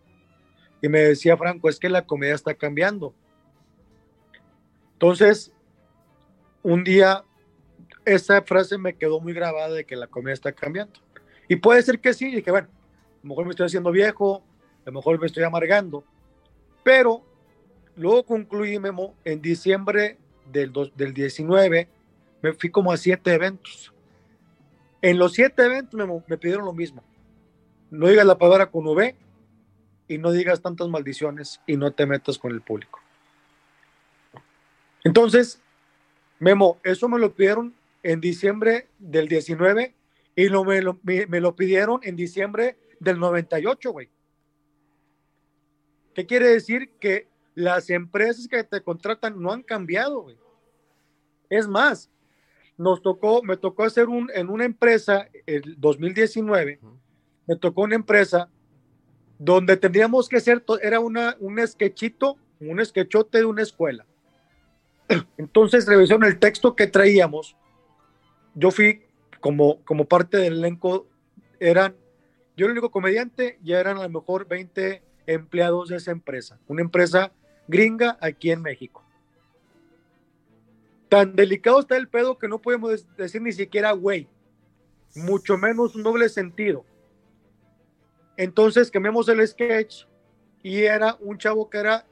Y 0.82 0.90
me 0.90 1.02
decía 1.02 1.38
Franco, 1.38 1.70
es 1.70 1.80
que 1.80 1.88
la 1.88 2.08
comedia 2.08 2.34
está 2.34 2.56
cambiando. 2.56 3.14
Entonces, 4.94 5.52
un 6.66 6.84
día, 6.84 7.24
esa 8.06 8.42
frase 8.42 8.80
me 8.80 8.96
quedó 8.96 9.20
muy 9.20 9.34
grabada 9.34 9.70
de 9.70 9.86
que 9.86 9.96
la 9.96 10.08
comedia 10.08 10.34
está 10.34 10.52
cambiando. 10.52 11.00
Y 11.48 11.58
puede 11.58 11.84
ser 11.84 12.00
que 12.00 12.12
sí, 12.12 12.38
y 12.38 12.42
que 12.42 12.50
bueno, 12.50 12.68
a 12.72 13.20
lo 13.22 13.30
mejor 13.30 13.46
me 13.46 13.52
estoy 13.52 13.68
haciendo 13.68 13.92
viejo, 13.92 14.44
a 14.84 14.90
lo 14.90 14.94
mejor 14.94 15.20
me 15.20 15.28
estoy 15.28 15.44
amargando, 15.44 16.04
pero 16.84 17.24
luego 17.96 18.24
concluí, 18.24 18.80
Memo, 18.80 19.14
en 19.24 19.44
diciembre 19.44 20.18
del, 20.52 20.74
del 20.96 21.14
19, 21.14 21.88
me 22.42 22.54
fui 22.54 22.72
como 22.72 22.92
a 22.92 22.98
siete 22.98 23.36
eventos. 23.36 23.94
En 25.04 25.20
los 25.20 25.34
siete 25.34 25.66
eventos 25.66 25.94
me, 25.94 26.24
me 26.26 26.38
pidieron 26.40 26.66
lo 26.66 26.74
mismo. 26.74 27.04
No 27.92 28.08
digas 28.08 28.26
la 28.26 28.40
palabra 28.40 28.72
con 28.72 28.88
V 28.88 29.16
y 30.08 30.18
no 30.18 30.32
digas 30.32 30.64
tantas 30.64 30.88
maldiciones 30.88 31.62
y 31.68 31.78
no 31.78 31.92
te 31.92 32.08
metas 32.08 32.40
con 32.40 32.52
el 32.52 32.62
público. 32.62 33.00
Entonces, 35.04 35.62
Memo, 36.40 36.80
eso 36.84 37.08
me 37.08 37.20
lo 37.20 37.34
pidieron 37.34 37.74
en 38.04 38.22
diciembre 38.22 38.88
del 39.00 39.28
19 39.28 39.94
y 40.36 40.50
lo, 40.50 40.64
me, 40.64 40.82
lo, 40.82 41.00
me, 41.04 41.26
me 41.28 41.40
lo 41.40 41.56
pidieron 41.56 42.00
en 42.04 42.16
diciembre 42.16 42.78
del 43.00 43.20
98, 43.20 43.92
güey. 43.92 44.10
¿Qué 46.14 46.26
quiere 46.26 46.50
decir? 46.50 46.90
Que 47.00 47.28
las 47.56 47.90
empresas 47.90 48.48
que 48.48 48.64
te 48.64 48.82
contratan 48.82 49.42
no 49.42 49.52
han 49.52 49.64
cambiado, 49.64 50.22
güey. 50.22 50.38
Es 51.50 51.68
más, 51.68 52.10
nos 52.78 53.02
tocó, 53.02 53.42
me 53.44 53.58
tocó 53.58 53.84
hacer 53.84 54.08
un, 54.08 54.30
en 54.34 54.50
una 54.50 54.66
empresa, 54.66 55.28
el 55.46 55.76
2019, 55.80 56.80
me 57.48 57.56
tocó 57.56 57.84
una 57.84 57.96
empresa 57.96 58.50
donde 59.38 59.78
tendríamos 59.78 60.28
que 60.28 60.38
hacer, 60.38 60.64
era 60.82 61.00
una, 61.00 61.36
un 61.40 61.66
sketchito, 61.66 62.38
un 62.60 62.84
sketchote 62.84 63.40
de 63.40 63.46
una 63.46 63.62
escuela. 63.62 64.06
Entonces 65.38 65.86
revisaron 65.86 66.24
el 66.24 66.40
texto 66.40 66.76
que 66.76 66.88
traíamos. 66.88 67.56
Yo 68.54 68.72
fui 68.72 69.04
como, 69.40 69.84
como 69.84 70.06
parte 70.06 70.38
del 70.38 70.54
elenco, 70.54 71.08
eran, 71.60 71.96
yo 72.58 72.66
el 72.66 72.72
único 72.72 72.90
comediante, 72.92 73.60
ya 73.64 73.80
eran 73.80 73.98
a 73.98 74.04
lo 74.04 74.10
mejor 74.10 74.48
20 74.48 75.04
empleados 75.28 75.90
de 75.90 75.98
esa 75.98 76.12
empresa, 76.12 76.60
una 76.68 76.82
empresa 76.82 77.32
gringa 77.68 78.18
aquí 78.22 78.52
en 78.52 78.62
México. 78.62 79.04
Tan 81.10 81.36
delicado 81.36 81.80
está 81.80 81.98
el 81.98 82.08
pedo 82.08 82.38
que 82.38 82.48
no 82.48 82.62
podemos 82.62 83.06
decir 83.16 83.42
ni 83.42 83.52
siquiera 83.52 83.92
güey, 83.92 84.28
mucho 85.16 85.58
menos 85.58 85.96
un 85.96 86.04
doble 86.04 86.30
sentido. 86.30 86.84
Entonces 88.38 88.92
cambiamos 88.92 89.30
el 89.30 89.46
sketch 89.48 90.06
y 90.62 90.82
era 90.84 91.16
un 91.20 91.38
chavo 91.38 91.70
que 91.70 91.78
era 91.78 92.06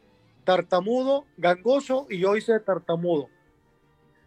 tartamudo, 0.43 1.25
gangoso 1.37 2.07
y 2.09 2.19
yo 2.19 2.35
hice 2.35 2.59
tartamudo. 2.59 3.29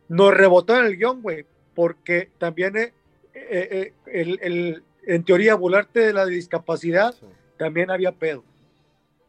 Nos 0.09 0.35
rebotó 0.35 0.79
en 0.79 0.87
el 0.87 0.97
guion, 0.97 1.23
güey, 1.23 1.47
porque 1.75 2.31
también 2.39 2.77
eh, 2.77 2.93
eh, 3.35 3.69
eh, 3.71 3.95
el, 4.07 4.39
el, 4.43 4.85
en 5.07 5.25
teoría 5.25 5.55
burlarte 5.55 6.01
de 6.01 6.13
la 6.13 6.27
discapacidad, 6.27 7.15
sí. 7.15 7.27
también 7.59 7.91
había 7.91 8.13
pedo. 8.13 8.45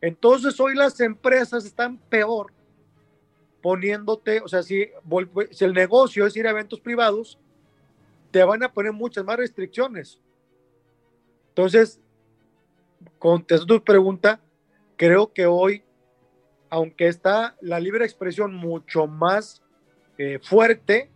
Entonces 0.02 0.60
hoy 0.60 0.76
las 0.76 1.00
empresas 1.00 1.66
están 1.66 1.98
peor 1.98 2.54
poniéndote, 3.62 4.42
o 4.42 4.48
sea, 4.48 4.64
si, 4.64 4.88
si 5.52 5.66
el 5.66 5.74
negocio 5.74 6.26
es 6.26 6.38
ir 6.38 6.48
a 6.48 6.52
eventos 6.52 6.80
privados, 6.80 7.38
te 8.32 8.44
van 8.44 8.64
a 8.64 8.72
poner 8.72 8.94
muchas 8.94 9.26
más 9.26 9.38
restricciones. 9.38 10.22
Entonces, 11.50 12.00
contesto 13.18 13.66
tu 13.66 13.84
pregunta, 13.84 14.40
creo 14.96 15.34
que 15.34 15.46
hoy, 15.48 15.84
aunque 16.70 17.08
está 17.08 17.56
la 17.62 17.80
libre 17.80 18.06
expresión 18.06 18.54
mucho 18.54 19.08
más 19.08 19.62
eh, 20.18 20.40
fuerte 20.42 21.10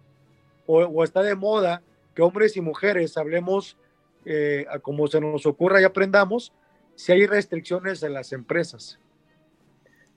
o, 0.66 1.04
está 1.04 1.22
de 1.22 1.36
moda 1.36 1.82
que 2.16 2.22
hombres 2.22 2.56
y 2.56 2.62
mujeres 2.62 3.18
hablemos 3.18 3.78
eh, 4.26 4.66
como 4.82 5.08
se 5.08 5.20
nos 5.20 5.45
ocurra 5.45 5.82
y 5.82 5.84
aprendamos, 5.84 6.54
si 6.95 7.12
hay 7.12 7.26
restricciones 7.26 8.04
en 8.04 8.14
las 8.14 8.32
empresas, 8.32 8.99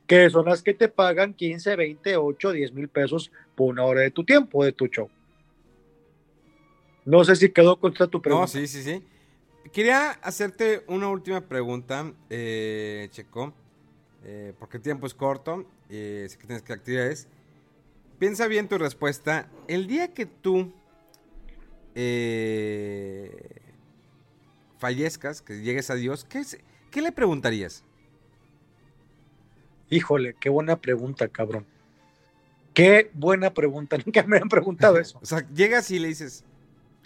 que 0.07 0.28
son 0.28 0.45
las 0.45 0.62
que 0.62 0.74
te 0.74 0.89
pagan 0.89 1.32
15, 1.32 1.76
20, 1.76 2.16
8, 2.16 2.53
10 2.53 2.72
mil 2.72 2.89
pesos 2.89 3.32
por 3.55 3.70
una 3.70 3.85
hora 3.85 4.03
de 4.03 4.11
tu 4.11 4.24
tiempo, 4.24 4.64
de 4.64 4.72
tu 4.72 4.87
show. 4.89 5.09
No 7.05 7.24
sé 7.24 7.37
si 7.37 7.51
quedó 7.51 7.76
contra 7.78 8.07
tu 8.07 8.20
pregunta. 8.20 8.43
No, 8.43 8.49
sí, 8.49 8.66
sí, 8.66 8.82
sí. 8.82 9.03
Quería 9.72 10.11
hacerte 10.11 10.85
una 10.87 11.09
última 11.09 11.41
pregunta, 11.41 12.12
eh, 12.28 13.09
Checo, 13.11 13.55
eh, 14.25 14.55
porque 14.59 14.79
el 14.79 14.83
tiempo 14.83 15.07
es 15.07 15.14
corto, 15.14 15.66
eh, 15.91 16.27
sé 16.29 16.39
que 16.39 16.47
tienes 16.47 16.62
que 16.62 16.72
actividades. 16.72 17.29
Piensa 18.18 18.47
bien 18.47 18.68
tu 18.68 18.79
respuesta. 18.79 19.49
El 19.68 19.87
día 19.87 20.14
que 20.14 20.25
tú 20.25 20.72
eh, 21.95 23.61
fallezcas, 24.79 25.43
que 25.43 25.61
llegues 25.61 25.91
a 25.91 25.95
Dios, 25.95 26.25
¿qué, 26.25 26.39
es, 26.39 26.59
¿qué 26.91 27.03
le 27.03 27.12
preguntarías? 27.12 27.85
Híjole, 29.91 30.35
qué 30.41 30.49
buena 30.49 30.81
pregunta, 30.81 31.29
cabrón. 31.29 31.66
Qué 32.72 33.11
buena 33.14 33.53
pregunta. 33.53 33.97
Nunca 34.05 34.22
me 34.25 34.39
han 34.39 34.49
preguntado 34.49 34.99
eso. 34.99 35.18
o 35.22 35.27
sea, 35.27 35.47
llegas 35.51 35.91
y 35.91 35.99
le 35.99 36.09
dices, 36.09 36.45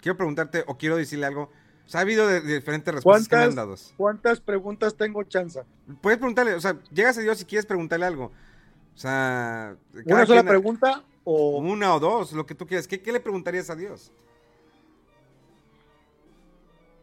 quiero 0.01 0.17
preguntarte 0.17 0.63
o 0.67 0.77
quiero 0.77 0.95
decirle 0.95 1.25
algo. 1.25 1.51
Sea, 1.89 2.01
ha 2.01 2.03
habido 2.03 2.27
de, 2.27 2.41
de 2.41 2.53
diferentes 2.53 2.93
respuestas 2.93 3.27
que 3.27 3.35
me 3.35 3.41
han 3.45 3.55
dado. 3.55 3.75
¿Cuántas 3.97 4.39
preguntas 4.39 4.93
tengo 4.93 5.23
chance? 5.23 5.59
Puedes 6.01 6.19
preguntarle, 6.19 6.53
o 6.53 6.61
sea, 6.61 6.77
llegas 6.93 7.17
a 7.17 7.21
Dios 7.21 7.39
si 7.39 7.45
quieres 7.45 7.65
preguntarle 7.65 8.05
algo. 8.05 8.25
O 8.25 8.97
sea, 8.97 9.75
¿una 10.05 10.23
sola 10.27 10.43
pregunta 10.43 11.03
o 11.23 11.57
una 11.57 11.95
o 11.95 11.99
dos, 11.99 12.31
lo 12.33 12.45
que 12.45 12.53
tú 12.53 12.67
quieras? 12.67 12.87
¿Qué, 12.87 13.01
qué 13.01 13.11
le 13.11 13.19
preguntarías 13.19 13.71
a 13.71 13.75
Dios? 13.75 14.11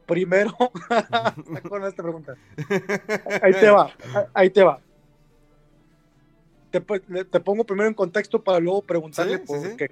Primero, 0.07 0.57
con 1.69 1.85
esta 1.85 2.03
pregunta. 2.05 2.37
Ahí 3.43 3.55
te 3.55 3.69
va, 3.69 3.91
ahí 4.35 4.51
te 4.51 4.63
va. 4.63 4.79
Te, 6.71 6.81
te, 7.25 7.41
pongo 7.41 7.65
primero 7.65 7.89
en 7.89 7.95
contexto 7.95 8.41
para 8.41 8.61
luego 8.61 8.83
preguntarle 8.83 9.39
¿Sí? 9.39 9.45
por 9.45 9.59
¿Sí, 9.59 9.71
sí? 9.71 9.77
qué. 9.77 9.91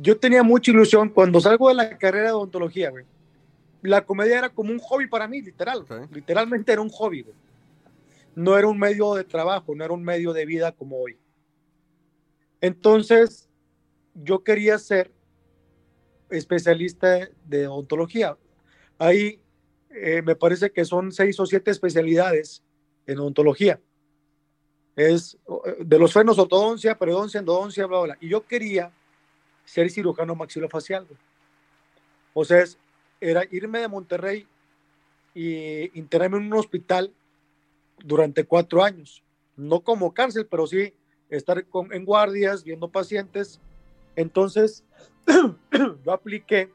Yo 0.00 0.16
tenía 0.20 0.44
mucha 0.44 0.70
ilusión 0.70 1.08
cuando 1.08 1.40
salgo 1.40 1.68
de 1.68 1.74
la 1.74 1.98
carrera 1.98 2.26
de 2.26 2.32
odontología, 2.34 2.90
güey. 2.90 3.12
La 3.84 4.06
comedia 4.06 4.38
era 4.38 4.48
como 4.48 4.72
un 4.72 4.78
hobby 4.78 5.06
para 5.06 5.28
mí, 5.28 5.42
literal. 5.42 5.82
Okay. 5.82 6.06
Literalmente 6.10 6.72
era 6.72 6.80
un 6.80 6.88
hobby, 6.88 7.20
güey. 7.20 7.34
No 8.34 8.56
era 8.56 8.66
un 8.66 8.78
medio 8.78 9.14
de 9.14 9.24
trabajo, 9.24 9.74
no 9.74 9.84
era 9.84 9.92
un 9.92 10.02
medio 10.02 10.32
de 10.32 10.46
vida 10.46 10.72
como 10.72 10.98
hoy. 10.98 11.18
Entonces, 12.62 13.50
yo 14.14 14.42
quería 14.42 14.78
ser 14.78 15.12
especialista 16.30 17.28
de 17.44 17.66
odontología. 17.66 18.38
Ahí 18.98 19.42
eh, 19.90 20.22
me 20.22 20.34
parece 20.34 20.72
que 20.72 20.86
son 20.86 21.12
seis 21.12 21.38
o 21.38 21.44
siete 21.44 21.70
especialidades 21.70 22.64
en 23.06 23.18
odontología. 23.18 23.80
Es 24.96 25.36
de 25.80 25.98
los 25.98 26.10
frenos, 26.10 26.38
ortodoncia, 26.38 26.96
periodoncia, 26.96 27.40
endodoncia, 27.40 27.84
bla, 27.84 28.00
bla. 28.00 28.18
Y 28.18 28.30
yo 28.30 28.46
quería 28.46 28.90
ser 29.66 29.90
cirujano 29.90 30.34
maxilofacial. 30.34 31.04
Güey. 31.04 31.20
O 32.32 32.44
sea, 32.46 32.62
es, 32.62 32.78
era 33.30 33.44
irme 33.50 33.80
de 33.80 33.88
Monterrey 33.88 34.46
y 35.34 35.98
internarme 35.98 36.36
en 36.36 36.46
un 36.46 36.58
hospital 36.58 37.12
durante 37.98 38.44
cuatro 38.44 38.84
años. 38.84 39.22
No 39.56 39.80
como 39.80 40.12
cárcel, 40.12 40.46
pero 40.50 40.66
sí 40.66 40.92
estar 41.30 41.64
con, 41.66 41.92
en 41.92 42.04
guardias, 42.04 42.64
viendo 42.64 42.88
pacientes. 42.88 43.60
Entonces, 44.14 44.84
yo 46.04 46.12
apliqué, 46.12 46.70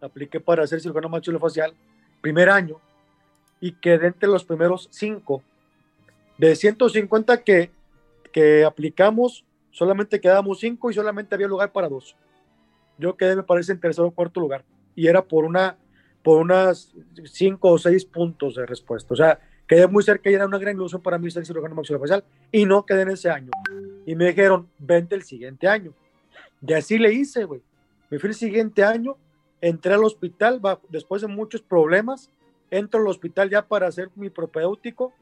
apliqué 0.00 0.40
para 0.40 0.66
ser 0.66 0.80
cirujano 0.80 1.08
maxilofacial 1.08 1.74
primer 2.20 2.50
año 2.50 2.80
y 3.60 3.72
quedé 3.72 4.08
entre 4.08 4.28
los 4.28 4.44
primeros 4.44 4.88
cinco. 4.90 5.42
De 6.38 6.56
150 6.56 7.42
que, 7.44 7.70
que 8.32 8.64
aplicamos, 8.64 9.44
solamente 9.70 10.20
quedamos 10.20 10.58
cinco 10.58 10.90
y 10.90 10.94
solamente 10.94 11.34
había 11.34 11.46
lugar 11.46 11.70
para 11.70 11.88
dos. 11.88 12.16
Yo 12.98 13.16
quedé, 13.16 13.36
me 13.36 13.42
parece, 13.42 13.72
en 13.72 13.80
tercer 13.80 14.04
o 14.04 14.10
cuarto 14.10 14.40
lugar. 14.40 14.64
Y 14.96 15.06
era 15.06 15.22
por 15.22 15.44
una 15.44 15.76
por 16.26 16.40
unas 16.40 16.92
cinco 17.22 17.70
o 17.70 17.78
seis 17.78 18.04
puntos 18.04 18.56
de 18.56 18.66
respuesta. 18.66 19.14
O 19.14 19.16
sea, 19.16 19.38
quedé 19.68 19.86
muy 19.86 20.02
cerca 20.02 20.28
y 20.28 20.34
era 20.34 20.44
una 20.44 20.58
gran 20.58 20.74
ilusión 20.74 21.00
para 21.00 21.18
mí 21.18 21.30
ser 21.30 21.46
cirujano 21.46 21.76
maxilofacial. 21.76 22.24
Y 22.50 22.64
no 22.64 22.84
quedé 22.84 23.02
en 23.02 23.10
ese 23.10 23.30
año. 23.30 23.52
Y 24.04 24.16
me 24.16 24.26
dijeron, 24.26 24.68
vente 24.76 25.14
el 25.14 25.22
siguiente 25.22 25.68
año. 25.68 25.92
Y 26.66 26.72
así 26.72 26.98
le 26.98 27.12
hice, 27.12 27.44
güey. 27.44 27.62
Me 28.10 28.18
fui 28.18 28.30
el 28.30 28.34
siguiente 28.34 28.82
año, 28.82 29.16
entré 29.60 29.94
al 29.94 30.02
hospital, 30.02 30.60
después 30.88 31.22
de 31.22 31.28
muchos 31.28 31.62
problemas, 31.62 32.28
entro 32.72 33.00
al 33.02 33.06
hospital 33.06 33.48
ya 33.48 33.66
para 33.66 33.86
hacer 33.86 34.10
mi 34.16 34.28
propedéutico. 34.28 35.12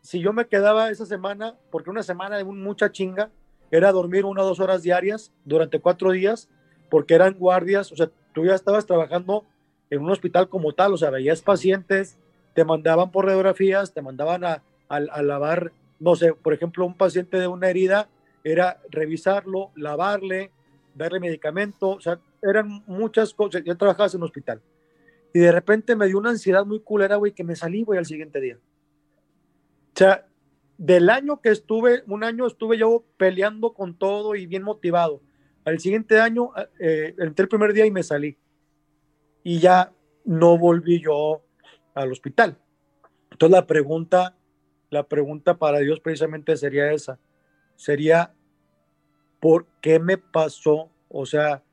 Si 0.00 0.20
yo 0.20 0.32
me 0.32 0.46
quedaba 0.46 0.90
esa 0.90 1.06
semana, 1.06 1.56
porque 1.72 1.90
una 1.90 2.04
semana 2.04 2.36
de 2.36 2.44
mucha 2.44 2.92
chinga, 2.92 3.30
era 3.72 3.90
dormir 3.90 4.24
una 4.24 4.42
o 4.42 4.46
dos 4.46 4.60
horas 4.60 4.82
diarias 4.82 5.32
durante 5.44 5.80
cuatro 5.80 6.12
días, 6.12 6.48
porque 6.88 7.14
eran 7.14 7.34
guardias, 7.34 7.90
o 7.90 7.96
sea, 7.96 8.10
tú 8.36 8.44
ya 8.44 8.54
estabas 8.54 8.84
trabajando 8.84 9.46
en 9.88 10.02
un 10.02 10.10
hospital 10.10 10.50
como 10.50 10.74
tal, 10.74 10.92
o 10.92 10.98
sea, 10.98 11.08
veías 11.08 11.40
pacientes, 11.40 12.18
te 12.52 12.66
mandaban 12.66 13.10
por 13.10 13.24
radiografías, 13.24 13.94
te 13.94 14.02
mandaban 14.02 14.44
a, 14.44 14.62
a 14.90 15.22
lavar, 15.22 15.72
no 15.98 16.16
sé, 16.16 16.34
por 16.34 16.52
ejemplo, 16.52 16.84
un 16.84 16.98
paciente 16.98 17.38
de 17.38 17.46
una 17.46 17.70
herida, 17.70 18.10
era 18.44 18.78
revisarlo, 18.90 19.70
lavarle, 19.74 20.50
darle 20.94 21.18
medicamento, 21.18 21.92
o 21.92 22.00
sea, 22.00 22.20
eran 22.42 22.84
muchas 22.86 23.32
cosas, 23.32 23.62
ya 23.64 23.74
trabajabas 23.74 24.14
en 24.14 24.20
un 24.20 24.24
hospital. 24.24 24.60
Y 25.32 25.38
de 25.38 25.50
repente 25.50 25.96
me 25.96 26.06
dio 26.06 26.18
una 26.18 26.28
ansiedad 26.28 26.66
muy 26.66 26.80
culera, 26.80 27.16
güey, 27.16 27.32
que 27.32 27.42
me 27.42 27.56
salí, 27.56 27.84
güey, 27.84 27.98
al 27.98 28.04
siguiente 28.04 28.38
día. 28.38 28.58
O 28.58 29.98
sea, 29.98 30.26
del 30.76 31.08
año 31.08 31.40
que 31.40 31.48
estuve, 31.48 32.02
un 32.06 32.22
año 32.22 32.46
estuve 32.46 32.76
yo 32.76 33.02
peleando 33.16 33.72
con 33.72 33.96
todo 33.96 34.34
y 34.34 34.44
bien 34.44 34.62
motivado. 34.62 35.22
Al 35.66 35.80
siguiente 35.80 36.20
año, 36.20 36.52
eh, 36.78 37.12
entré 37.18 37.42
el 37.42 37.48
primer 37.48 37.72
día 37.72 37.84
y 37.84 37.90
me 37.90 38.04
salí. 38.04 38.38
Y 39.42 39.58
ya 39.58 39.92
no 40.24 40.56
volví 40.56 41.02
yo 41.02 41.42
al 41.92 42.12
hospital. 42.12 42.56
Entonces 43.32 43.50
la 43.50 43.66
pregunta, 43.66 44.36
la 44.90 45.08
pregunta 45.08 45.58
para 45.58 45.80
Dios 45.80 45.98
precisamente 45.98 46.56
sería 46.56 46.92
esa. 46.92 47.18
Sería, 47.74 48.32
¿por 49.40 49.66
qué 49.82 49.98
me 49.98 50.18
pasó? 50.18 50.92
O 51.08 51.26
sea, 51.26 51.64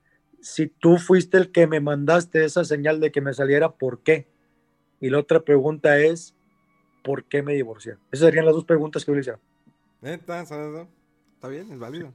si 0.41 0.65
tú 0.65 0.97
fuiste 0.97 1.37
el 1.37 1.51
que 1.51 1.67
me 1.67 1.79
mandaste 1.79 2.43
esa 2.43 2.65
señal 2.65 2.99
de 2.99 3.11
que 3.11 3.21
me 3.21 3.35
saliera, 3.35 3.73
¿por 3.73 4.01
qué? 4.01 4.27
Y 5.01 5.11
la 5.11 5.19
otra 5.19 5.41
pregunta 5.41 5.99
es, 5.99 6.35
¿por 7.03 7.25
qué 7.25 7.43
me 7.43 7.53
divorcié? 7.53 7.97
Esas 8.11 8.25
serían 8.25 8.45
las 8.45 8.55
dos 8.55 8.65
preguntas 8.65 9.05
que 9.05 9.11
yo 9.11 9.15
le 9.15 9.21
hiciera. 9.21 9.39
Está 11.35 11.47
bien, 11.47 11.71
es 11.71 11.77
válido. 11.77 12.11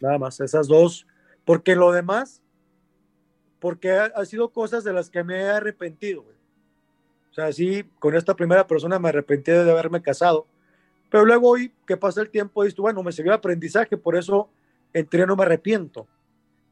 Nada 0.00 0.18
más, 0.18 0.40
esas 0.40 0.68
dos. 0.68 1.06
Porque 1.44 1.74
lo 1.74 1.92
demás, 1.92 2.42
porque 3.58 3.92
ha, 3.92 4.24
sido 4.24 4.50
cosas 4.50 4.84
de 4.84 4.92
las 4.92 5.10
que 5.10 5.24
me 5.24 5.40
he 5.40 5.50
arrepentido. 5.50 6.24
O 7.30 7.34
sea, 7.34 7.52
sí, 7.52 7.84
con 7.98 8.14
esta 8.14 8.34
primera 8.34 8.66
persona 8.66 8.98
me 8.98 9.08
arrepentí 9.08 9.50
de 9.50 9.70
haberme 9.70 10.02
casado. 10.02 10.46
Pero 11.10 11.24
luego 11.24 11.48
hoy 11.48 11.72
que 11.86 11.96
pasa 11.96 12.20
el 12.20 12.30
tiempo, 12.30 12.64
dices, 12.64 12.78
bueno, 12.78 13.02
me 13.02 13.12
sirvió 13.12 13.32
aprendizaje, 13.32 13.96
por 13.96 14.16
eso 14.16 14.50
entré, 14.92 15.26
no 15.26 15.36
me 15.36 15.44
arrepiento. 15.44 16.06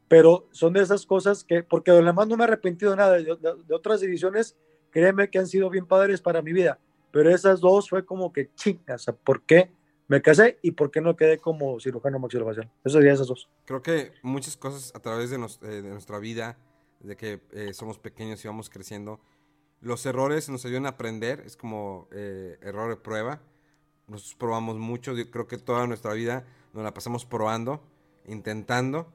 Pero 0.07 0.47
son 0.51 0.73
de 0.73 0.81
esas 0.81 1.05
cosas 1.05 1.43
que, 1.43 1.63
porque 1.63 1.91
de 1.91 2.01
lo 2.01 2.07
demás 2.07 2.27
no 2.27 2.37
me 2.37 2.43
he 2.43 2.47
arrepentido 2.47 2.95
nada, 2.95 3.13
de, 3.13 3.23
de 3.23 3.75
otras 3.75 4.01
divisiones, 4.01 4.55
créeme 4.91 5.29
que 5.29 5.39
han 5.39 5.47
sido 5.47 5.69
bien 5.69 5.85
padres 5.85 6.21
para 6.21 6.41
mi 6.41 6.53
vida 6.53 6.79
pero 7.11 7.31
esas 7.31 7.59
dos 7.59 7.89
fue 7.89 8.05
como 8.05 8.31
que 8.31 8.53
chingas, 8.53 9.05
¿por 9.23 9.41
qué 9.41 9.71
me 10.07 10.21
casé 10.21 10.57
y 10.61 10.71
por 10.71 10.91
qué 10.91 11.01
no 11.01 11.15
quedé 11.15 11.37
como 11.37 11.79
cirujano 11.79 12.19
maxilofacial? 12.19 12.71
Esas 12.79 12.93
serían 12.93 13.15
esas 13.15 13.27
dos. 13.27 13.49
Creo 13.65 13.81
que 13.81 14.13
muchas 14.21 14.55
cosas 14.57 14.93
a 14.95 14.99
través 14.99 15.29
de, 15.29 15.35
eh, 15.35 15.81
nuestra 15.83 16.19
vida, 16.19 16.57
de 17.01 17.15
que 17.15 17.41
eh, 17.51 17.73
somos 17.73 17.99
pequeños 17.99 18.43
y 18.43 18.47
vamos 18.47 18.69
creciendo, 18.69 19.19
los 19.81 20.05
errores 20.05 20.49
nos 20.49 20.65
ayudan 20.65 20.85
a 20.85 20.89
aprender, 20.89 21.43
es 21.45 21.55
como 21.55 22.07
eh, 22.11 22.57
error 22.61 22.89
de 22.89 22.97
prueba. 22.97 23.41
Nosotros 24.07 24.35
probamos 24.35 24.77
mucho, 24.77 25.13
yo 25.13 25.29
creo 25.29 25.47
que 25.47 25.57
toda 25.57 25.85
nuestra 25.85 26.13
vida 26.13 26.45
nos 26.73 26.83
la 26.83 26.93
pasamos 26.93 27.25
probando, 27.25 27.83
intentando. 28.25 29.13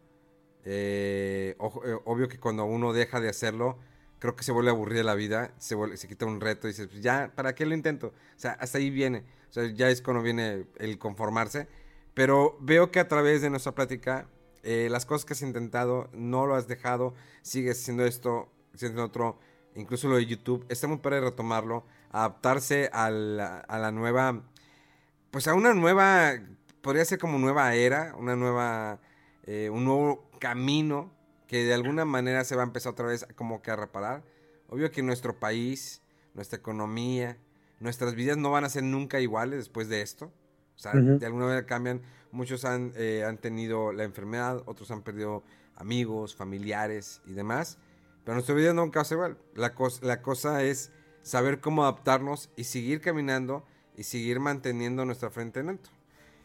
obvio 0.64 2.28
que 2.28 2.38
cuando 2.38 2.64
uno 2.66 2.92
deja 2.92 3.18
de 3.18 3.30
hacerlo, 3.30 3.78
creo 4.22 4.36
que 4.36 4.44
se 4.44 4.52
vuelve 4.52 4.70
aburrida 4.70 5.02
la 5.02 5.16
vida, 5.16 5.52
se, 5.58 5.74
se 5.96 6.06
quita 6.06 6.26
un 6.26 6.40
reto 6.40 6.68
y 6.68 6.70
dices, 6.70 6.86
pues 6.86 7.02
ya, 7.02 7.32
¿para 7.34 7.56
qué 7.56 7.66
lo 7.66 7.74
intento? 7.74 8.06
O 8.06 8.38
sea, 8.38 8.52
hasta 8.52 8.78
ahí 8.78 8.88
viene. 8.88 9.24
O 9.50 9.52
sea, 9.52 9.66
ya 9.74 9.90
es 9.90 10.00
cuando 10.00 10.22
viene 10.22 10.68
el 10.78 10.96
conformarse. 11.00 11.66
Pero 12.14 12.56
veo 12.60 12.92
que 12.92 13.00
a 13.00 13.08
través 13.08 13.42
de 13.42 13.50
nuestra 13.50 13.74
plática, 13.74 14.28
eh, 14.62 14.86
las 14.92 15.06
cosas 15.06 15.24
que 15.24 15.32
has 15.32 15.42
intentado, 15.42 16.08
no 16.12 16.46
lo 16.46 16.54
has 16.54 16.68
dejado, 16.68 17.14
sigues 17.42 17.80
haciendo 17.80 18.04
esto, 18.04 18.48
haciendo 18.72 19.02
otro, 19.02 19.40
incluso 19.74 20.06
lo 20.06 20.14
de 20.14 20.26
YouTube. 20.26 20.64
Está 20.68 20.86
muy 20.86 20.98
padre 20.98 21.20
retomarlo, 21.20 21.84
adaptarse 22.12 22.90
a 22.92 23.10
la, 23.10 23.58
a 23.58 23.78
la 23.80 23.90
nueva, 23.90 24.40
pues 25.32 25.48
a 25.48 25.54
una 25.54 25.74
nueva, 25.74 26.34
podría 26.80 27.04
ser 27.04 27.18
como 27.18 27.40
nueva 27.40 27.74
era, 27.74 28.14
una 28.16 28.36
nueva, 28.36 29.00
eh, 29.42 29.68
un 29.68 29.84
nuevo 29.84 30.30
camino 30.38 31.10
que 31.52 31.66
de 31.66 31.74
alguna 31.74 32.06
manera 32.06 32.44
se 32.44 32.56
va 32.56 32.62
a 32.62 32.64
empezar 32.64 32.92
otra 32.92 33.04
vez 33.04 33.26
como 33.36 33.60
que 33.60 33.70
a 33.70 33.76
reparar. 33.76 34.24
Obvio 34.70 34.90
que 34.90 35.02
nuestro 35.02 35.38
país, 35.38 36.00
nuestra 36.32 36.58
economía, 36.58 37.36
nuestras 37.78 38.14
vidas 38.14 38.38
no 38.38 38.50
van 38.50 38.64
a 38.64 38.70
ser 38.70 38.84
nunca 38.84 39.20
iguales 39.20 39.58
después 39.58 39.90
de 39.90 40.00
esto. 40.00 40.32
O 40.74 40.78
sea, 40.78 40.92
de 40.92 41.26
alguna 41.26 41.44
manera 41.44 41.66
cambian. 41.66 42.00
Muchos 42.30 42.64
han, 42.64 42.94
eh, 42.96 43.24
han 43.28 43.36
tenido 43.36 43.92
la 43.92 44.04
enfermedad, 44.04 44.62
otros 44.64 44.90
han 44.92 45.02
perdido 45.02 45.42
amigos, 45.76 46.34
familiares 46.34 47.20
y 47.26 47.34
demás. 47.34 47.76
Pero 48.24 48.32
nuestra 48.32 48.54
vida 48.54 48.72
nunca 48.72 49.00
va 49.00 49.02
a 49.02 49.04
ser 49.04 49.16
igual. 49.16 49.36
La, 49.54 49.74
la 50.00 50.22
cosa 50.22 50.62
es 50.62 50.90
saber 51.20 51.60
cómo 51.60 51.82
adaptarnos 51.82 52.48
y 52.56 52.64
seguir 52.64 53.02
caminando 53.02 53.62
y 53.94 54.04
seguir 54.04 54.40
manteniendo 54.40 55.04
nuestra 55.04 55.28
frente 55.28 55.60
en 55.60 55.68
alto. 55.68 55.90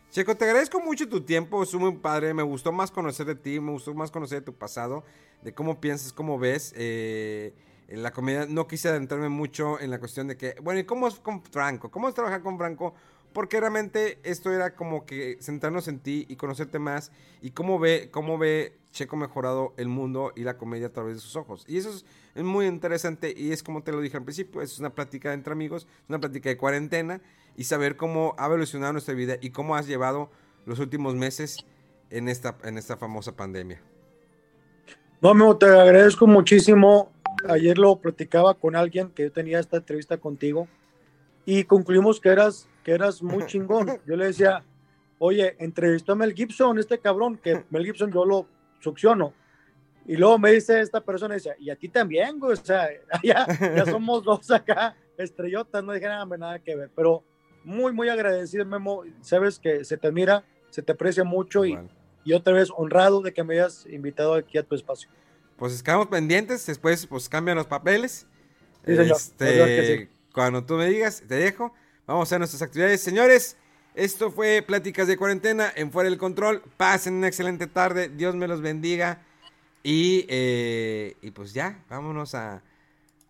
Checo, 0.10 0.36
te 0.36 0.46
agradezco 0.46 0.80
mucho 0.80 1.08
tu 1.10 1.22
tiempo, 1.22 1.62
es 1.64 1.74
muy 1.76 1.92
padre, 1.98 2.34
me 2.34 2.42
gustó 2.42 2.72
más 2.72 2.92
conocer 2.92 3.26
de 3.26 3.36
ti, 3.36 3.60
me 3.60 3.72
gustó 3.72 3.94
más 3.94 4.10
conocer 4.10 4.40
de 4.40 4.46
tu 4.46 4.54
pasado, 4.54 5.04
de 5.42 5.54
cómo 5.54 5.82
piensas, 5.82 6.14
cómo 6.14 6.40
ves 6.40 6.74
eh, 6.78 7.54
en 7.90 8.04
la 8.04 8.12
comedia. 8.12 8.46
No 8.48 8.68
quise 8.68 8.88
adentrarme 8.88 9.28
mucho 9.28 9.80
en 9.82 9.92
la 9.92 10.00
cuestión 10.00 10.28
de 10.28 10.38
que, 10.38 10.56
bueno, 10.64 10.80
¿y 10.80 10.86
cómo 10.86 11.10
es 11.10 11.16
con 11.16 11.44
Franco? 11.44 11.92
¿Cómo 11.92 12.08
es 12.08 12.16
trabajar 12.16 12.42
con 12.42 12.58
Franco? 12.58 12.96
Porque 13.38 13.60
realmente 13.60 14.18
esto 14.24 14.52
era 14.52 14.74
como 14.74 15.06
que 15.06 15.38
centrarnos 15.42 15.88
en 15.88 16.00
ti 16.00 16.26
y 16.28 16.38
conocerte 16.38 16.80
más 16.80 17.12
y 17.40 17.52
cómo 17.52 17.78
ve, 17.78 18.10
cómo 18.10 18.40
ve 18.40 18.74
Checo 18.92 19.16
mejorado 19.16 19.76
el 19.78 19.90
mundo 19.90 20.34
y 20.36 20.42
la 20.42 20.58
comedia 20.58 20.88
a 20.88 20.90
través 20.92 21.18
de 21.18 21.22
sus 21.22 21.36
ojos. 21.36 21.64
Y 21.68 21.78
eso 21.78 21.92
es, 21.92 22.04
es 22.34 22.44
muy 22.44 22.66
interesante 22.66 23.32
y 23.38 23.52
es 23.52 23.62
como 23.62 23.84
te 23.84 23.92
lo 23.92 24.02
dije 24.02 24.18
al 24.18 24.24
principio, 24.24 24.64
es 24.64 24.80
una 24.80 24.90
plática 24.90 25.34
entre 25.34 25.54
amigos, 25.54 25.88
una 26.10 26.20
plática 26.20 26.50
de 26.50 26.58
cuarentena 26.58 27.22
y 27.56 27.66
saber 27.66 27.96
cómo 27.96 28.34
ha 28.40 28.48
evolucionado 28.48 28.94
nuestra 28.94 29.14
vida 29.14 29.36
y 29.40 29.52
cómo 29.52 29.76
has 29.76 29.86
llevado 29.86 30.32
los 30.66 30.80
últimos 30.80 31.14
meses 31.14 31.58
en 32.10 32.30
esta, 32.30 32.58
en 32.64 32.80
esta 32.80 32.98
famosa 32.98 33.36
pandemia. 33.36 33.80
No, 35.22 35.30
amigo, 35.30 35.56
te 35.58 35.68
agradezco 35.68 36.26
muchísimo. 36.26 37.12
Ayer 37.48 37.78
lo 37.78 37.98
platicaba 37.98 38.56
con 38.56 38.76
alguien 38.76 39.12
que 39.12 39.26
yo 39.26 39.32
tenía 39.32 39.60
esta 39.60 39.78
entrevista 39.78 40.18
contigo 40.18 40.68
y 41.48 41.64
concluimos 41.64 42.20
que 42.20 42.28
eras, 42.28 42.68
que 42.84 42.92
eras 42.92 43.24
muy 43.24 43.46
chingón. 43.48 44.02
Yo 44.06 44.18
le 44.18 44.26
decía, 44.26 44.66
oye, 45.18 45.56
entrevistó 45.60 46.12
a 46.12 46.16
Mel 46.16 46.34
Gibson, 46.34 46.78
este 46.78 47.00
cabrón, 47.00 47.38
que 47.38 47.64
Mel 47.70 47.86
Gibson 47.86 48.12
yo 48.12 48.26
lo 48.26 48.46
succiono. 48.82 49.34
Y 50.06 50.18
luego 50.18 50.38
me 50.38 50.52
dice 50.52 50.82
esta 50.82 51.00
persona, 51.00 51.36
dice, 51.36 51.56
y 51.58 51.70
a 51.70 51.78
ti 51.78 51.88
también, 51.88 52.38
güey, 52.38 52.52
o 52.52 52.56
sea, 52.58 52.90
ya, 53.24 53.48
ya 53.48 53.86
somos 53.86 54.26
dos 54.26 54.52
acá, 54.52 54.94
estrellotas, 55.18 55.82
no 55.86 55.94
dije 55.94 56.06
nada, 56.06 56.26
nada 56.38 56.60
que 56.60 56.76
ver, 56.76 56.92
pero 56.94 57.24
muy, 57.64 57.94
muy 57.94 58.10
agradecido, 58.10 58.66
Memo. 58.66 59.04
Sabes 59.22 59.58
que 59.58 59.86
se 59.86 59.96
te 59.96 60.08
admira, 60.08 60.44
se 60.70 60.82
te 60.82 60.92
aprecia 60.92 61.24
mucho 61.24 61.66
y, 61.66 61.80
y, 62.26 62.34
otra 62.34 62.52
vez 62.52 62.70
honrado 62.76 63.22
de 63.22 63.34
que 63.34 63.44
me 63.46 63.54
hayas 63.54 63.86
invitado 63.86 64.34
aquí 64.34 64.58
a 64.58 64.64
tu 64.64 64.76
espacio. 64.76 65.10
Pues 65.56 65.82
quedamos 65.82 66.08
pendientes, 66.08 66.66
después 66.66 67.08
pues 67.08 67.30
cambian 67.30 67.56
los 67.56 67.68
papeles. 67.68 68.28
Este, 68.84 70.10
Cuando 70.38 70.64
tú 70.64 70.76
me 70.76 70.86
digas, 70.86 71.24
te 71.28 71.34
dejo. 71.34 71.74
Vamos 72.06 72.32
a 72.32 72.38
nuestras 72.38 72.62
actividades. 72.62 73.02
Señores, 73.02 73.58
esto 73.96 74.30
fue 74.30 74.62
Pláticas 74.62 75.08
de 75.08 75.18
Cuarentena 75.18 75.74
en 75.76 75.92
Fuera 75.92 76.12
del 76.12 76.20
Control. 76.20 76.62
Pasen 76.78 77.16
una 77.16 77.28
excelente 77.28 77.66
tarde. 77.66 78.08
Dios 78.08 78.36
me 78.36 78.48
los 78.48 78.62
bendiga. 78.62 79.24
Y, 79.82 80.28
eh, 80.30 81.18
y 81.24 81.32
pues 81.32 81.56
ya, 81.56 81.84
vámonos 81.90 82.36
a, 82.36 82.62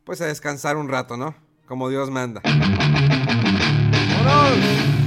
pues 0.03 0.19
a 0.19 0.25
descansar 0.25 0.75
un 0.75 0.89
rato, 0.89 1.15
¿no? 1.15 1.33
Como 1.65 1.87
Dios 1.87 2.11
manda. 2.11 2.41